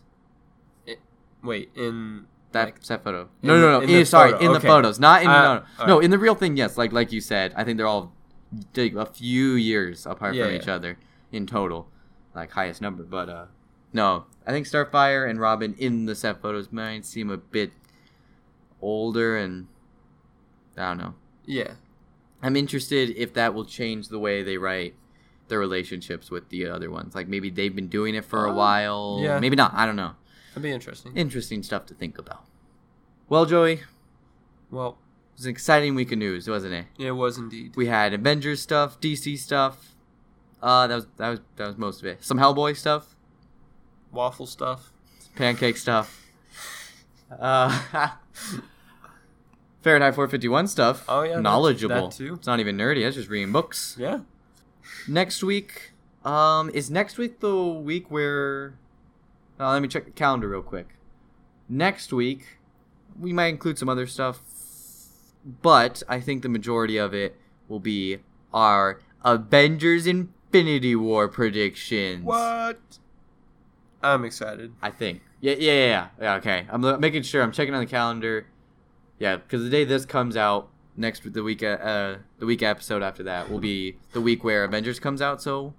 wait, 1.43 1.71
in 1.75 2.25
That 2.53 2.65
Like, 2.65 2.75
set 2.81 3.03
photo. 3.03 3.27
No, 3.41 3.59
no, 3.59 3.71
no. 3.71 3.81
in 3.81 3.89
in- 3.89 3.99
the 3.99 4.05
sorry, 4.05 4.31
photo, 4.31 4.45
in 4.45 4.51
the 4.51 4.57
okay. 4.59 4.67
photos, 4.67 4.99
not 4.99 5.23
in 5.23 5.27
Uh, 5.29 5.33
no, 5.33 5.43
no, 5.79 5.85
no, 5.87 5.95
right. 5.97 6.05
in 6.05 6.11
the 6.11 6.19
real 6.19 6.35
thing. 6.35 6.55
Yes, 6.55 6.77
like 6.77 6.93
like 6.93 7.11
you 7.11 7.19
said, 7.19 7.51
I 7.57 7.63
think 7.63 7.77
they're 7.77 7.87
all 7.87 8.13
like, 8.77 8.93
a 8.93 9.05
few 9.07 9.53
years 9.55 10.05
apart 10.05 10.35
Yeah, 10.35 10.43
from 10.45 10.53
yeah. 10.53 10.59
each 10.61 10.67
other 10.67 10.97
in 11.31 11.47
total, 11.47 11.89
like 12.35 12.51
highest 12.51 12.79
number. 12.81 13.03
But 13.03 13.27
uh, 13.27 13.45
no, 13.91 14.25
I 14.45 14.51
think 14.51 14.67
Starfire 14.67 15.27
and 15.29 15.39
Robin 15.39 15.73
in 15.79 16.05
the 16.05 16.13
set 16.15 16.41
photos 16.41 16.71
might 16.71 17.05
seem 17.05 17.29
a 17.31 17.37
bit 17.37 17.71
older, 18.81 19.35
and 19.35 19.67
I 20.77 20.89
don't 20.89 20.97
know. 20.97 21.13
yeah. 21.45 21.73
I'm 22.41 22.57
interested 22.57 23.11
if 23.15 23.33
that 23.35 23.53
will 23.53 23.63
change 23.63 24.09
the 24.09 24.19
way 24.19 24.43
they 24.43 24.57
write 24.57 24.95
their 25.47 25.59
relationships 25.59 26.29
with 26.29 26.49
the 26.49 26.67
other 26.67 26.91
ones. 26.91 27.15
Like 27.15 27.27
maybe 27.29 27.49
they've 27.49 27.73
been 27.73 27.87
doing 27.87 28.15
it 28.15 28.25
for 28.25 28.45
a 28.45 28.51
Oh, 28.51 28.55
while. 28.55 29.19
yeah. 29.21 29.39
Maybe 29.39 29.55
not. 29.55 29.73
I 29.73 29.85
don't 29.85 29.95
know. 29.95 30.11
That'd 30.49 30.63
be 30.63 30.71
interesting. 30.71 31.15
Interesting 31.15 31.63
stuff 31.63 31.85
to 31.85 31.93
think 31.93 32.17
about. 32.17 32.43
Well, 33.29 33.45
Joey, 33.45 33.81
Well, 34.71 34.97
it 35.33 35.37
was 35.37 35.45
an 35.45 35.51
exciting 35.51 35.95
week 35.95 36.11
of 36.11 36.17
news, 36.17 36.49
wasn't 36.49 36.73
it? 36.73 36.85
it 36.99 37.11
was 37.13 37.37
indeed. 37.37 37.75
We 37.77 37.85
had 37.87 38.13
Avengers 38.13 38.61
stuff, 38.61 38.99
DC 38.99 39.37
stuff. 39.39 39.95
Uh, 40.61 40.87
that 40.87 40.95
was 40.95 41.07
that 41.17 41.29
was 41.29 41.39
that 41.55 41.67
was 41.67 41.77
most 41.77 42.01
of 42.01 42.07
it. 42.07 42.23
Some 42.25 42.37
Hellboy 42.39 42.75
stuff, 42.77 43.15
Waffle 44.11 44.45
stuff. 44.47 44.91
pancake 45.35 45.77
stuff. 45.77 46.25
Uh, 47.31 47.71
Fahrenheit 49.83 50.15
451 50.15 50.67
stuff. 50.67 51.03
Oh, 51.09 51.23
yeah, 51.23 51.39
knowledgeable. 51.39 52.09
that 52.09 52.15
too. 52.15 52.35
It's 52.35 52.47
not 52.47 52.61
even 52.61 52.77
nerdy. 52.77 53.03
That's 53.03 53.17
just 53.17 53.29
reading 53.29 53.51
books. 53.51 53.97
Yeah. 53.99 54.21
Next 55.09 55.43
week, 55.43 55.91
um, 56.23 56.69
is 56.73 56.89
next 56.89 57.17
week 57.17 57.41
the 57.41 57.55
week 57.55 58.09
where? 58.09 58.75
Uh, 59.59 59.71
let 59.73 59.81
me 59.81 59.89
check 59.89 60.05
the 60.05 60.11
calendar 60.11 60.47
real 60.47 60.61
quick. 60.61 60.95
Next 61.67 62.13
week, 62.13 62.59
we 63.19 63.33
might 63.33 63.47
include 63.47 63.77
some 63.77 63.89
other 63.89 64.07
stuff, 64.07 64.41
but 65.61 66.01
I 66.07 66.21
think 66.21 66.43
the 66.43 66.49
majority 66.49 66.97
of 66.97 67.13
it 67.13 67.35
will 67.67 67.79
be 67.81 68.19
our 68.53 69.01
Avengers 69.25 70.07
Infinity 70.07 70.95
War 70.95 71.27
predictions. 71.27 72.23
What? 72.23 72.79
I'm 74.01 74.23
excited. 74.23 74.73
I 74.81 74.91
think. 74.91 75.21
Yeah, 75.41 75.55
yeah, 75.57 75.71
yeah, 75.71 75.87
yeah. 75.87 76.07
yeah 76.21 76.35
okay, 76.35 76.65
I'm 76.69 76.99
making 77.01 77.23
sure. 77.23 77.43
I'm 77.43 77.51
checking 77.51 77.73
on 77.73 77.81
the 77.81 77.85
calendar. 77.85 78.47
Yeah, 79.23 79.37
because 79.37 79.63
the 79.63 79.69
day 79.69 79.85
this 79.85 80.05
comes 80.05 80.35
out, 80.35 80.67
next 80.97 81.31
the 81.31 81.43
week, 81.43 81.63
uh, 81.63 82.15
the 82.39 82.45
week 82.45 82.61
episode 82.61 83.01
after 83.01 83.23
that 83.23 83.49
will 83.49 83.61
be 83.61 83.95
the 84.11 84.19
week 84.19 84.43
where 84.43 84.65
Avengers 84.65 84.99
comes 84.99 85.21
out. 85.21 85.41
So 85.41 85.73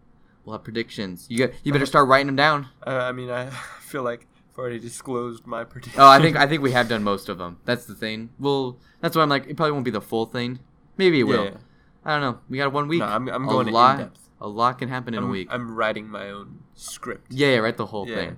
we'll 0.46 0.54
have 0.54 0.64
predictions. 0.64 1.26
You 1.28 1.36
get, 1.36 1.54
you 1.62 1.70
better 1.70 1.84
start 1.84 2.08
writing 2.08 2.28
them 2.28 2.36
down. 2.36 2.68
Uh, 2.86 2.92
I 2.92 3.12
mean, 3.12 3.28
I 3.28 3.50
feel 3.80 4.02
like 4.02 4.26
I've 4.50 4.58
already 4.58 4.78
disclosed 4.78 5.46
my 5.46 5.62
prediction. 5.62 6.00
Oh, 6.00 6.08
I 6.08 6.22
think 6.22 6.38
I 6.38 6.46
think 6.48 6.62
we 6.62 6.72
have 6.72 6.88
done 6.88 7.02
most 7.02 7.28
of 7.28 7.36
them. 7.36 7.58
That's 7.66 7.84
the 7.84 7.94
thing. 7.94 8.30
Well, 8.38 8.78
that's 9.02 9.14
why 9.14 9.20
I'm 9.20 9.28
like, 9.28 9.46
it 9.46 9.58
probably 9.58 9.72
won't 9.72 9.84
be 9.84 9.90
the 9.90 10.00
full 10.00 10.24
thing. 10.24 10.60
Maybe 10.96 11.20
it 11.20 11.24
will. 11.24 11.44
Yeah. 11.44 11.56
I 12.02 12.12
don't 12.12 12.22
know. 12.22 12.40
We 12.48 12.56
got 12.56 12.72
one 12.72 12.88
week. 12.88 13.00
No, 13.00 13.06
I'm, 13.08 13.28
I'm 13.28 13.44
a 13.44 13.50
going 13.50 13.66
lot, 13.66 14.00
in 14.00 14.06
depth. 14.06 14.30
A 14.40 14.48
lot 14.48 14.78
can 14.78 14.88
happen 14.88 15.12
in 15.12 15.18
I'm, 15.22 15.28
a 15.28 15.30
week. 15.30 15.48
I'm 15.50 15.76
writing 15.76 16.08
my 16.08 16.30
own 16.30 16.60
script. 16.72 17.30
Yeah, 17.30 17.48
yeah, 17.48 17.58
write 17.58 17.76
the 17.76 17.86
whole 17.86 18.08
Yeah. 18.08 18.16
thing. 18.16 18.36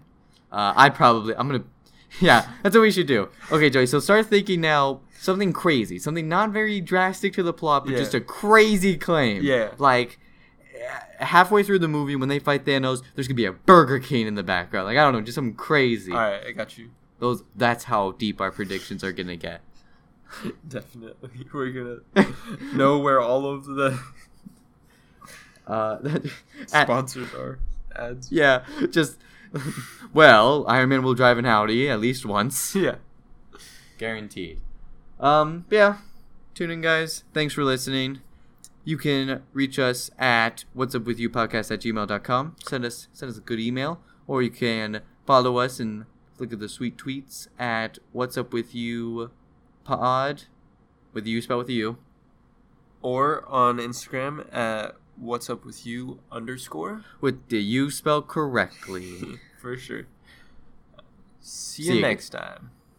Uh, 0.50 0.72
I 0.74 0.90
probably, 0.90 1.36
I'm 1.36 1.46
gonna, 1.46 1.64
yeah, 2.20 2.50
that's 2.62 2.74
what 2.74 2.82
we 2.82 2.90
should 2.90 3.06
do. 3.06 3.28
Okay, 3.50 3.70
Joey, 3.70 3.86
so 3.86 3.98
start 4.00 4.26
thinking 4.26 4.60
now 4.60 5.00
something 5.18 5.52
crazy, 5.52 5.98
something 5.98 6.28
not 6.28 6.50
very 6.50 6.80
drastic 6.80 7.32
to 7.34 7.42
the 7.42 7.52
plot, 7.52 7.84
but 7.84 7.92
Yeah. 7.92 7.98
just 7.98 8.14
a 8.14 8.20
crazy 8.20 8.96
claim. 8.96 9.42
Yeah. 9.42 9.70
Like, 9.78 10.18
eh, 10.74 11.24
halfway 11.24 11.62
through 11.62 11.80
the 11.80 11.88
movie 11.88 12.16
when 12.16 12.28
they 12.28 12.38
fight 12.38 12.64
Thanos, 12.64 13.02
there's 13.14 13.26
gonna 13.26 13.34
be 13.36 13.44
a 13.46 13.52
Burger 13.52 13.98
King 13.98 14.26
in 14.26 14.34
the 14.34 14.42
background. 14.42 14.86
Like, 14.86 14.96
I 14.98 15.02
don't 15.04 15.12
know, 15.14 15.20
just 15.20 15.34
something 15.34 15.54
crazy. 15.54 16.12
All 16.12 16.18
right, 16.18 16.42
I 16.46 16.52
got 16.52 16.76
you. 16.78 16.90
Those, 17.18 17.42
that's 17.56 17.84
how 17.84 18.12
deep 18.12 18.40
our 18.40 18.50
predictions 18.50 19.02
are 19.02 19.12
gonna 19.12 19.36
get. 19.36 19.62
Definitely, 20.68 21.46
we're 21.52 21.70
gonna 22.14 22.26
know 22.74 22.98
where 22.98 23.20
all 23.20 23.46
of 23.46 23.64
the 23.66 23.98
Uh, 25.66 25.98
at- 26.72 26.84
sponsors 26.84 27.32
are. 27.34 27.58
Ads. 27.96 28.30
yeah, 28.30 28.64
just, 28.90 29.18
well, 30.12 30.64
Iron 30.68 30.88
Man 30.90 31.02
will 31.02 31.14
drive 31.14 31.38
an 31.38 31.46
Audi 31.46 31.88
at 31.88 32.00
least 32.00 32.24
once. 32.26 32.74
Yeah. 32.86 32.96
guaranteed. 33.98 34.60
Um, 35.18 35.64
yeah. 35.70 35.98
Tune 36.54 36.70
in, 36.70 36.80
guys. 36.80 37.24
Thanks 37.32 37.54
for 37.54 37.64
listening. 37.64 38.20
You 38.84 38.96
can 38.96 39.42
reach 39.52 39.78
us 39.78 40.10
at 40.18 40.64
what's 40.72 40.94
up 40.94 41.04
with 41.04 41.18
you 41.18 41.28
podcast 41.28 41.70
at 41.72 41.80
gmail.com. 41.80 42.56
Send 42.68 42.84
us 42.84 43.08
send 43.12 43.30
us 43.30 43.38
a 43.38 43.40
good 43.40 43.58
email. 43.58 44.00
Or 44.26 44.42
you 44.42 44.50
can 44.50 45.00
follow 45.26 45.58
us 45.58 45.80
and 45.80 46.04
look 46.38 46.52
at 46.52 46.60
the 46.60 46.68
sweet 46.68 46.96
tweets 46.96 47.48
at 47.58 47.98
what's 48.12 48.36
up 48.36 48.52
with 48.52 48.74
you 48.74 49.30
pod. 49.84 50.44
With 51.12 51.26
you 51.26 51.40
spelled 51.42 51.58
with 51.60 51.70
you. 51.70 51.96
Or 53.02 53.44
on 53.48 53.78
Instagram 53.78 54.52
at 54.54 54.96
what's 55.16 55.48
up 55.50 55.64
with 55.64 55.86
you 55.86 56.20
underscore 56.30 57.04
With 57.20 57.48
the 57.48 57.58
you 57.62 57.90
spelled 57.90 58.28
correctly. 58.28 59.38
for 59.60 59.76
sure. 59.76 60.06
See, 61.40 61.84
See 61.84 61.88
you 61.90 61.94
you. 61.96 62.00
next 62.02 62.30
time. 62.30 62.70